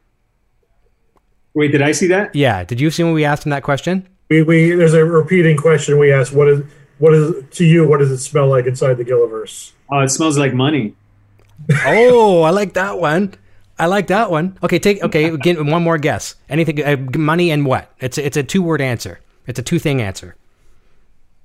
Wait, 1.53 1.71
did 1.71 1.82
I 1.82 1.91
see 1.91 2.07
that? 2.07 2.36
Yeah. 2.36 2.63
Did 2.63 2.80
you 2.80 2.91
see 2.91 3.03
when 3.03 3.13
we 3.13 3.26
asked 3.26 3.45
him 3.45 3.49
that 3.49 3.63
question? 3.63 4.07
We, 4.30 4.43
we 4.43 4.71
there's 4.71 4.93
a 4.93 5.05
repeating 5.05 5.57
question 5.57 5.97
we 5.97 6.11
ask. 6.11 6.34
What 6.34 6.49
is 6.49 6.63
what 6.97 7.13
is 7.13 7.43
to 7.51 7.65
you? 7.65 7.88
What 7.88 7.99
does 7.99 8.11
it 8.11 8.17
smell 8.17 8.47
like 8.47 8.65
inside 8.65 8.95
the 8.95 9.05
Gilliverse? 9.05 9.71
Oh, 9.91 9.99
it 9.99 10.09
smells 10.09 10.38
like 10.38 10.53
money. 10.53 10.95
oh, 11.86 12.43
I 12.43 12.49
like 12.49 12.73
that 12.73 12.99
one. 12.99 13.34
I 13.78 13.88
like 13.88 14.07
that 14.07 14.32
one. 14.32 14.57
Okay, 14.63 14.80
take 14.80 15.03
okay. 15.03 15.36
Get 15.38 15.63
one 15.63 15.84
more 15.84 15.97
guess. 15.97 16.36
Anything? 16.49 16.84
Uh, 16.84 16.97
money 17.17 17.51
and 17.51 17.65
what? 17.65 17.91
It's 17.99 18.17
a, 18.17 18.26
it's 18.26 18.38
a 18.38 18.43
two 18.43 18.61
word 18.61 18.82
answer. 18.82 19.19
It's 19.47 19.59
a 19.59 19.63
two 19.63 19.80
thing 19.80 20.01
answer. 20.01 20.36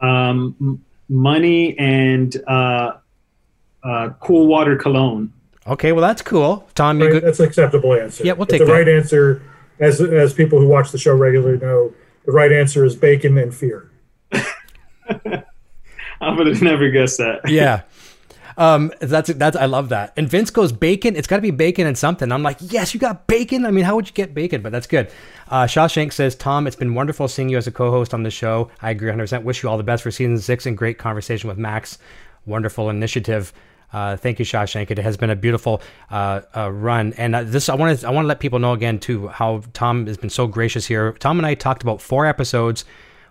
Um, 0.01 0.57
m- 0.61 0.85
money 1.11 1.77
and 1.79 2.35
uh, 2.47 2.93
uh, 3.83 4.11
cool 4.21 4.47
water 4.47 4.77
cologne. 4.77 5.33
Okay, 5.67 5.93
well 5.93 6.01
that's 6.01 6.23
cool, 6.23 6.67
Tom. 6.75 7.01
Right, 7.01 7.21
that's 7.21 7.41
an 7.41 7.47
acceptable 7.47 7.95
answer. 7.95 8.25
Yeah, 8.25 8.33
we'll 8.33 8.47
take 8.47 8.61
the 8.61 8.65
that. 8.65 8.73
right 8.73 8.89
answer. 8.89 9.43
As 9.79 10.01
as 10.01 10.33
people 10.33 10.59
who 10.59 10.69
watch 10.69 10.93
the 10.93 10.99
show 10.99 11.15
regularly 11.15 11.59
know, 11.59 11.93
the 12.25 12.33
right 12.33 12.53
answer 12.53 12.85
is 12.85 12.97
bacon 12.97 13.37
and 13.37 13.55
fear. 13.55 13.91
I 14.33 16.35
would 16.35 16.47
have 16.47 16.63
never 16.63 16.91
guessed 16.91 17.19
that. 17.19 17.49
Yeah. 17.49 17.83
Um, 18.61 18.93
that's 19.01 19.33
that's 19.33 19.57
I 19.57 19.65
love 19.65 19.89
that. 19.89 20.13
And 20.19 20.29
Vince 20.29 20.51
goes 20.51 20.71
bacon. 20.71 21.17
It's 21.17 21.27
got 21.27 21.37
to 21.37 21.43
be 21.43 21.51
bacon 21.51 21.87
and 21.87 21.97
something. 21.97 22.31
I'm 22.31 22.43
like, 22.43 22.59
yes, 22.61 22.93
you 22.93 23.01
got 23.01 23.27
bacon. 23.27 23.65
I 23.65 23.71
mean, 23.71 23.85
how 23.85 23.97
would 23.97 24.07
you 24.07 24.13
get 24.13 24.35
bacon? 24.35 24.61
But 24.61 24.71
that's 24.71 24.87
good. 24.87 25.11
Uh, 25.49 25.65
Shawshank 25.65 26.13
says, 26.13 26.35
Tom, 26.37 26.67
it's 26.67 26.77
been 26.77 26.95
wonderful 26.95 27.27
seeing 27.27 27.49
you 27.49 27.57
as 27.57 27.67
a 27.67 27.73
co-host 27.73 28.13
on 28.13 28.23
the 28.23 28.31
show. 28.31 28.71
I 28.83 28.91
agree 28.91 29.09
100. 29.09 29.23
percent 29.23 29.45
Wish 29.47 29.63
you 29.63 29.71
all 29.71 29.79
the 29.79 29.83
best 29.83 30.03
for 30.03 30.11
season 30.11 30.39
six 30.39 30.67
and 30.67 30.77
great 30.77 30.99
conversation 30.99 31.49
with 31.49 31.57
Max. 31.57 31.97
Wonderful 32.45 32.91
initiative. 32.91 33.55
Uh, 33.95 34.19
thank 34.19 34.39
you, 34.39 34.45
Shawshank. 34.45 34.91
It 34.91 34.99
has 34.99 35.17
been 35.17 35.31
a 35.31 35.37
beautiful 35.37 35.81
uh, 36.11 36.43
uh, 36.55 36.71
run, 36.71 37.15
and 37.15 37.35
uh, 37.35 37.45
this 37.45 37.71
I 37.71 37.75
want 37.75 37.99
to 37.99 38.07
I 38.07 38.11
want 38.11 38.25
to 38.25 38.29
let 38.29 38.41
people 38.41 38.59
know 38.59 38.75
again 38.75 38.99
too 38.99 39.29
how 39.29 39.63
Tom 39.73 40.07
has 40.07 40.19
been 40.19 40.31
so 40.31 40.47
gracious 40.47 40.87
here. 40.87 41.13
Tom 41.13 41.39
and 41.39 41.47
I 41.47 41.55
talked 41.55 41.83
about 41.83 42.03
four 42.03 42.27
episodes 42.27 42.85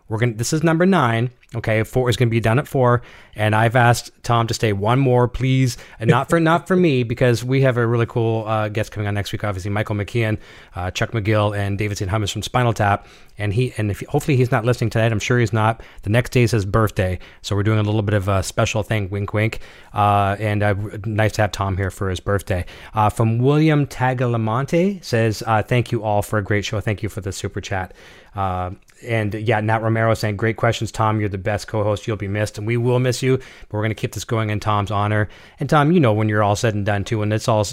we're 0.09 0.17
gonna. 0.17 0.33
This 0.33 0.53
is 0.53 0.63
number 0.63 0.85
nine. 0.85 1.29
Okay, 1.55 1.83
four 1.83 2.09
is 2.09 2.17
gonna 2.17 2.29
be 2.29 2.39
done 2.39 2.59
at 2.59 2.67
four, 2.67 3.01
and 3.35 3.55
I've 3.55 3.75
asked 3.75 4.11
Tom 4.23 4.47
to 4.47 4.53
stay 4.53 4.73
one 4.73 4.99
more, 4.99 5.27
please, 5.27 5.77
and 5.99 6.09
not 6.09 6.29
for 6.29 6.39
not 6.39 6.67
for 6.67 6.75
me 6.75 7.03
because 7.03 7.43
we 7.43 7.61
have 7.61 7.77
a 7.77 7.85
really 7.85 8.05
cool 8.07 8.45
uh, 8.47 8.69
guest 8.69 8.91
coming 8.91 9.07
on 9.07 9.13
next 9.13 9.31
week. 9.31 9.43
Obviously, 9.43 9.69
Michael 9.71 9.95
McKean, 9.95 10.37
uh, 10.75 10.91
Chuck 10.91 11.11
McGill, 11.11 11.57
and 11.57 11.77
David 11.77 11.97
St. 11.97 12.09
Hubbins 12.09 12.31
from 12.31 12.41
Spinal 12.41 12.73
Tap, 12.73 13.07
and 13.37 13.53
he 13.53 13.73
and 13.77 13.91
if 13.91 14.01
hopefully 14.07 14.35
he's 14.35 14.51
not 14.51 14.65
listening 14.65 14.89
tonight. 14.89 15.11
I'm 15.11 15.19
sure 15.19 15.39
he's 15.39 15.53
not. 15.53 15.81
The 16.01 16.09
next 16.09 16.31
day 16.31 16.41
is 16.41 16.51
his 16.51 16.65
birthday, 16.65 17.19
so 17.43 17.55
we're 17.55 17.63
doing 17.63 17.79
a 17.79 17.83
little 17.83 18.01
bit 18.01 18.15
of 18.15 18.27
a 18.27 18.41
special 18.41 18.81
thing. 18.81 19.09
Wink, 19.09 19.33
wink. 19.33 19.59
Uh, 19.93 20.35
and 20.39 21.05
nice 21.05 21.33
to 21.33 21.41
have 21.41 21.51
Tom 21.51 21.77
here 21.77 21.91
for 21.91 22.09
his 22.09 22.19
birthday. 22.19 22.65
Uh, 22.95 23.09
from 23.09 23.37
William 23.37 23.85
Tagalamonte 23.85 25.03
says, 25.03 25.43
uh, 25.45 25.61
"Thank 25.61 25.91
you 25.91 26.03
all 26.03 26.23
for 26.23 26.39
a 26.39 26.43
great 26.43 26.65
show. 26.65 26.79
Thank 26.79 27.03
you 27.03 27.09
for 27.09 27.21
the 27.21 27.31
super 27.31 27.61
chat." 27.61 27.93
Uh, 28.35 28.71
and 29.03 29.33
yeah, 29.33 29.59
Nat 29.61 29.81
Romero 29.81 30.13
saying, 30.13 30.37
Great 30.37 30.57
questions, 30.57 30.91
Tom. 30.91 31.19
You're 31.19 31.29
the 31.29 31.37
best 31.37 31.67
co 31.67 31.83
host. 31.83 32.07
You'll 32.07 32.17
be 32.17 32.27
missed, 32.27 32.57
and 32.57 32.67
we 32.67 32.77
will 32.77 32.99
miss 32.99 33.21
you. 33.21 33.37
But 33.37 33.71
we're 33.71 33.81
going 33.81 33.91
to 33.91 33.95
keep 33.95 34.13
this 34.13 34.25
going 34.25 34.49
in 34.49 34.59
Tom's 34.59 34.91
honor. 34.91 35.29
And 35.59 35.69
Tom, 35.69 35.91
you 35.91 35.99
know, 35.99 36.13
when 36.13 36.29
you're 36.29 36.43
all 36.43 36.55
said 36.55 36.75
and 36.75 36.85
done, 36.85 37.03
too, 37.03 37.19
when 37.19 37.31
it's 37.31 37.47
all 37.47 37.65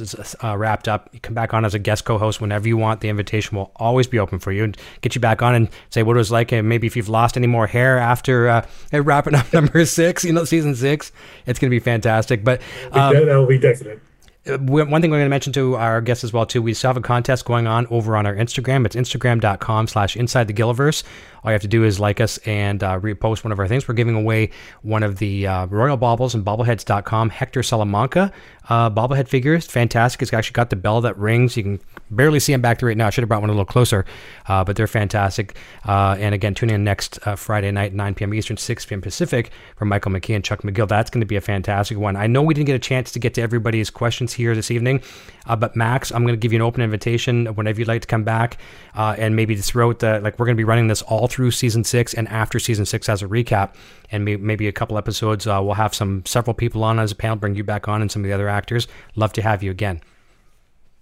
uh, 0.43 0.57
wrapped 0.57 0.89
up, 0.89 1.09
you 1.13 1.21
come 1.21 1.35
back 1.35 1.55
on 1.55 1.65
as 1.65 1.75
a 1.75 1.79
guest 1.79 2.05
co 2.05 2.19
host 2.19 2.41
whenever 2.41 2.69
you 2.69 2.77
want. 2.77 3.01
The 3.01 3.09
invitation 3.09 3.57
will 3.57 3.73
always 3.77 4.07
be 4.07 4.19
open 4.19 4.39
for 4.39 4.53
you 4.53 4.65
and 4.65 4.77
get 5.01 5.15
you 5.15 5.21
back 5.21 5.43
on 5.43 5.55
and 5.55 5.69
say 5.91 6.03
what 6.03 6.17
it 6.17 6.19
was 6.19 6.31
like. 6.31 6.53
And 6.53 6.69
maybe 6.69 6.87
if 6.87 6.97
you've 6.97 7.09
lost 7.09 7.37
any 7.37 7.47
more 7.47 7.67
hair 7.67 7.99
after 7.99 8.49
uh, 8.49 8.67
wrapping 8.93 9.35
up 9.35 9.53
number 9.53 9.85
six, 9.85 10.25
you 10.25 10.33
know, 10.33 10.45
season 10.45 10.75
six, 10.75 11.13
it's 11.47 11.59
going 11.59 11.71
to 11.71 11.75
be 11.75 11.81
fantastic. 11.81 12.45
But 12.45 12.61
um, 12.93 13.15
that 13.15 13.37
will 13.37 13.47
be 13.47 13.59
definite 13.59 14.01
one 14.49 15.03
thing 15.03 15.11
we're 15.11 15.19
going 15.19 15.27
to 15.27 15.29
mention 15.29 15.53
to 15.55 15.77
our 15.77 16.01
guests 16.01 16.25
as 16.25 16.33
well 16.33 16.47
too 16.47 16.63
we 16.63 16.73
still 16.75 16.89
have 16.89 16.97
a 16.97 17.01
contest 17.01 17.45
going 17.45 17.67
on 17.67 17.87
over 17.89 18.17
on 18.17 18.27
our 18.27 18.35
instagram. 18.35 18.87
It's 18.87 18.97
instagram.com 18.97 19.89
slash 19.89 20.17
inside 20.17 20.47
the 20.49 20.55
gilliverse 20.55 21.03
all 21.47 21.53
you 21.53 21.55
have 21.55 21.63
to 21.63 21.69
do 21.69 21.85
is 21.85 22.01
like 22.01 22.21
us 22.21 22.39
and 22.39 22.83
uh, 22.83 22.99
repost 22.99 23.45
one 23.45 23.53
of 23.53 23.61
our 23.61 23.69
things. 23.69 23.87
We're 23.87 23.95
giving 23.95 24.17
away 24.17 24.51
one 24.83 25.05
of 25.05 25.19
the 25.19 25.47
uh, 25.47 25.67
royal 25.67 25.97
baubles 25.97 26.35
and 26.35 26.45
bobbleheads.com 26.45 27.31
hector 27.31 27.63
salamanca 27.63 28.33
uh, 28.69 28.91
bobblehead 28.91 29.29
figures 29.29 29.65
fantastic. 29.65 30.23
It's 30.23 30.33
actually 30.33 30.55
got 30.55 30.71
the 30.71 30.77
bell 30.77 31.01
that 31.03 31.17
rings. 31.17 31.57
You 31.57 31.63
can 31.63 31.81
barely 32.11 32.41
see 32.41 32.51
them 32.51 32.63
back 32.63 32.81
there 32.81 32.89
right 32.89 32.97
now. 32.97 33.07
I 33.07 33.11
should 33.11 33.23
have 33.23 33.29
brought 33.29 33.43
one 33.43 33.51
a 33.51 33.53
little 33.53 33.65
closer 33.65 34.05
uh, 34.49 34.65
but 34.65 34.75
they're 34.75 34.89
fantastic. 34.89 35.57
Uh, 35.87 36.17
and 36.19 36.35
again 36.35 36.53
tune 36.53 36.69
in 36.71 36.83
next 36.83 37.25
uh, 37.29 37.37
friday 37.37 37.71
night 37.71 37.95
9 37.95 38.15
p.m 38.17 38.35
eastern 38.35 38.57
6 38.57 38.87
p.m 38.87 39.01
pacific 39.01 39.53
for 39.77 39.85
michael 39.85 40.11
mckean 40.11 40.35
and 40.35 40.45
chuck 40.45 40.63
mcgill. 40.63 40.89
That's 40.89 41.11
going 41.11 41.21
to 41.21 41.27
be 41.27 41.37
a 41.37 41.41
fantastic 41.41 41.97
one. 41.97 42.17
I 42.17 42.27
know 42.27 42.43
we 42.43 42.55
didn't 42.55 42.67
get 42.67 42.75
a 42.75 42.81
chance 42.81 43.13
to 43.13 43.21
get 43.21 43.35
to 43.35 43.43
everybody's 43.43 43.89
questions 43.89 44.33
here 44.33 44.57
this 44.57 44.73
evening. 44.73 45.01
Uh, 45.47 45.57
but 45.57 45.77
Max, 45.77 46.11
I'm 46.11 46.23
going 46.23 46.35
to 46.35 46.39
give 46.39 46.53
you 46.53 46.59
an 46.59 46.63
open 46.63 46.83
invitation 46.83 47.47
whenever 47.47 47.79
you'd 47.79 47.89
like 47.89 48.03
to 48.03 48.09
come 48.09 48.25
back, 48.25 48.59
uh, 48.95 49.15
and 49.19 49.37
maybe 49.37 49.55
throughout 49.57 50.01
the 50.01 50.21
like 50.21 50.39
we're 50.39 50.47
going 50.47 50.57
to 50.57 50.61
be 50.61 50.65
running 50.65 50.89
this 50.89 51.03
all 51.03 51.29
through 51.29 51.36
season 51.51 51.85
six 51.85 52.15
and 52.15 52.29
after 52.29 52.59
season 52.59 52.87
six 52.87 53.09
as 53.09 53.23
a 53.23 53.27
recap, 53.27 53.75
and 54.11 54.25
maybe, 54.25 54.43
maybe 54.43 54.69
a 54.69 54.73
couple 54.73 54.99
episodes. 54.99 55.47
Uh, 55.47 55.61
we'll 55.63 55.75
have 55.75 55.95
some 55.95 56.25
several 56.27 56.55
people 56.55 56.83
on 56.83 56.99
as 56.99 57.13
a 57.13 57.15
panel, 57.15 57.37
bring 57.37 57.55
you 57.55 57.65
back 57.65 57.89
on, 57.89 58.03
and 58.03 58.11
some 58.11 58.23
of 58.23 58.29
the 58.29 58.33
other 58.33 58.49
actors. 58.49 58.89
Love 59.15 59.33
to 59.35 59.43
have 59.43 59.63
you 59.63 59.71
again. 59.71 60.01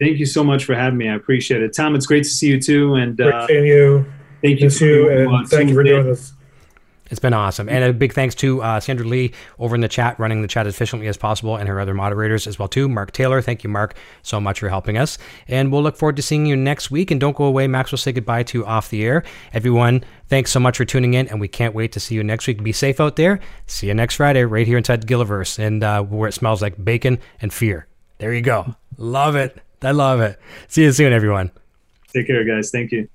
Thank 0.00 0.18
you 0.18 0.26
so 0.26 0.44
much 0.44 0.64
for 0.64 0.74
having 0.74 0.98
me. 0.98 1.08
I 1.08 1.14
appreciate 1.14 1.62
it, 1.62 1.74
Tom. 1.74 1.94
It's 1.94 2.06
great 2.06 2.24
to 2.24 2.30
see 2.30 2.48
you 2.48 2.60
too, 2.60 2.94
and 2.94 3.20
uh, 3.20 3.46
seeing 3.46 3.64
you. 3.64 4.04
Thank 4.42 4.60
you, 4.60 4.68
you 4.68 5.08
and 5.08 5.48
thank 5.48 5.70
you 5.70 5.74
for 5.74 5.82
doing 5.82 6.04
this. 6.04 6.33
It's 7.14 7.20
been 7.20 7.32
awesome. 7.32 7.68
And 7.68 7.84
a 7.84 7.92
big 7.92 8.12
thanks 8.12 8.34
to 8.34 8.60
uh, 8.60 8.80
Sandra 8.80 9.06
Lee 9.06 9.32
over 9.60 9.76
in 9.76 9.82
the 9.82 9.88
chat, 9.88 10.18
running 10.18 10.42
the 10.42 10.48
chat 10.48 10.66
as 10.66 10.74
efficiently 10.74 11.06
as 11.06 11.16
possible, 11.16 11.54
and 11.54 11.68
her 11.68 11.78
other 11.78 11.94
moderators 11.94 12.48
as 12.48 12.58
well, 12.58 12.66
too. 12.66 12.88
Mark 12.88 13.12
Taylor, 13.12 13.40
thank 13.40 13.62
you, 13.62 13.70
Mark, 13.70 13.94
so 14.22 14.40
much 14.40 14.58
for 14.58 14.68
helping 14.68 14.98
us. 14.98 15.16
And 15.46 15.70
we'll 15.70 15.84
look 15.84 15.96
forward 15.96 16.16
to 16.16 16.22
seeing 16.22 16.44
you 16.44 16.56
next 16.56 16.90
week. 16.90 17.12
And 17.12 17.20
don't 17.20 17.36
go 17.36 17.44
away. 17.44 17.68
Max 17.68 17.92
will 17.92 17.98
say 17.98 18.10
goodbye 18.10 18.42
to 18.42 18.66
Off 18.66 18.90
the 18.90 19.04
Air. 19.04 19.22
Everyone, 19.52 20.02
thanks 20.26 20.50
so 20.50 20.58
much 20.58 20.76
for 20.76 20.84
tuning 20.84 21.14
in, 21.14 21.28
and 21.28 21.40
we 21.40 21.46
can't 21.46 21.72
wait 21.72 21.92
to 21.92 22.00
see 22.00 22.16
you 22.16 22.24
next 22.24 22.48
week. 22.48 22.60
Be 22.64 22.72
safe 22.72 22.98
out 22.98 23.14
there. 23.14 23.38
See 23.68 23.86
you 23.86 23.94
next 23.94 24.16
Friday 24.16 24.42
right 24.42 24.66
here 24.66 24.76
inside 24.76 25.02
the 25.02 25.06
Gilliverse, 25.06 25.56
and 25.60 25.84
uh, 25.84 26.02
where 26.02 26.28
it 26.28 26.32
smells 26.32 26.62
like 26.62 26.84
bacon 26.84 27.20
and 27.40 27.52
fear. 27.52 27.86
There 28.18 28.34
you 28.34 28.42
go. 28.42 28.74
Love 28.98 29.36
it. 29.36 29.56
I 29.82 29.92
love 29.92 30.20
it. 30.20 30.36
See 30.66 30.82
you 30.82 30.90
soon, 30.90 31.12
everyone. 31.12 31.52
Take 32.12 32.26
care, 32.26 32.42
guys. 32.44 32.72
Thank 32.72 32.90
you. 32.90 33.08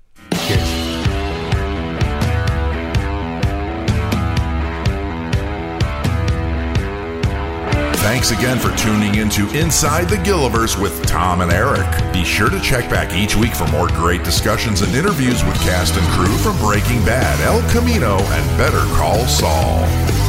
Thanks 8.10 8.32
again 8.32 8.58
for 8.58 8.76
tuning 8.76 9.14
into 9.14 9.48
Inside 9.56 10.08
the 10.08 10.16
Gilliverse 10.16 10.76
with 10.76 11.06
Tom 11.06 11.42
and 11.42 11.52
Eric. 11.52 11.86
Be 12.12 12.24
sure 12.24 12.50
to 12.50 12.58
check 12.60 12.90
back 12.90 13.14
each 13.14 13.36
week 13.36 13.54
for 13.54 13.68
more 13.68 13.86
great 13.86 14.24
discussions 14.24 14.82
and 14.82 14.92
interviews 14.96 15.44
with 15.44 15.54
cast 15.60 15.96
and 15.96 16.04
crew 16.08 16.36
from 16.38 16.58
Breaking 16.58 17.04
Bad, 17.04 17.40
El 17.42 17.62
Camino, 17.70 18.18
and 18.18 18.58
Better 18.58 18.82
Call 18.96 19.24
Saul. 19.26 20.19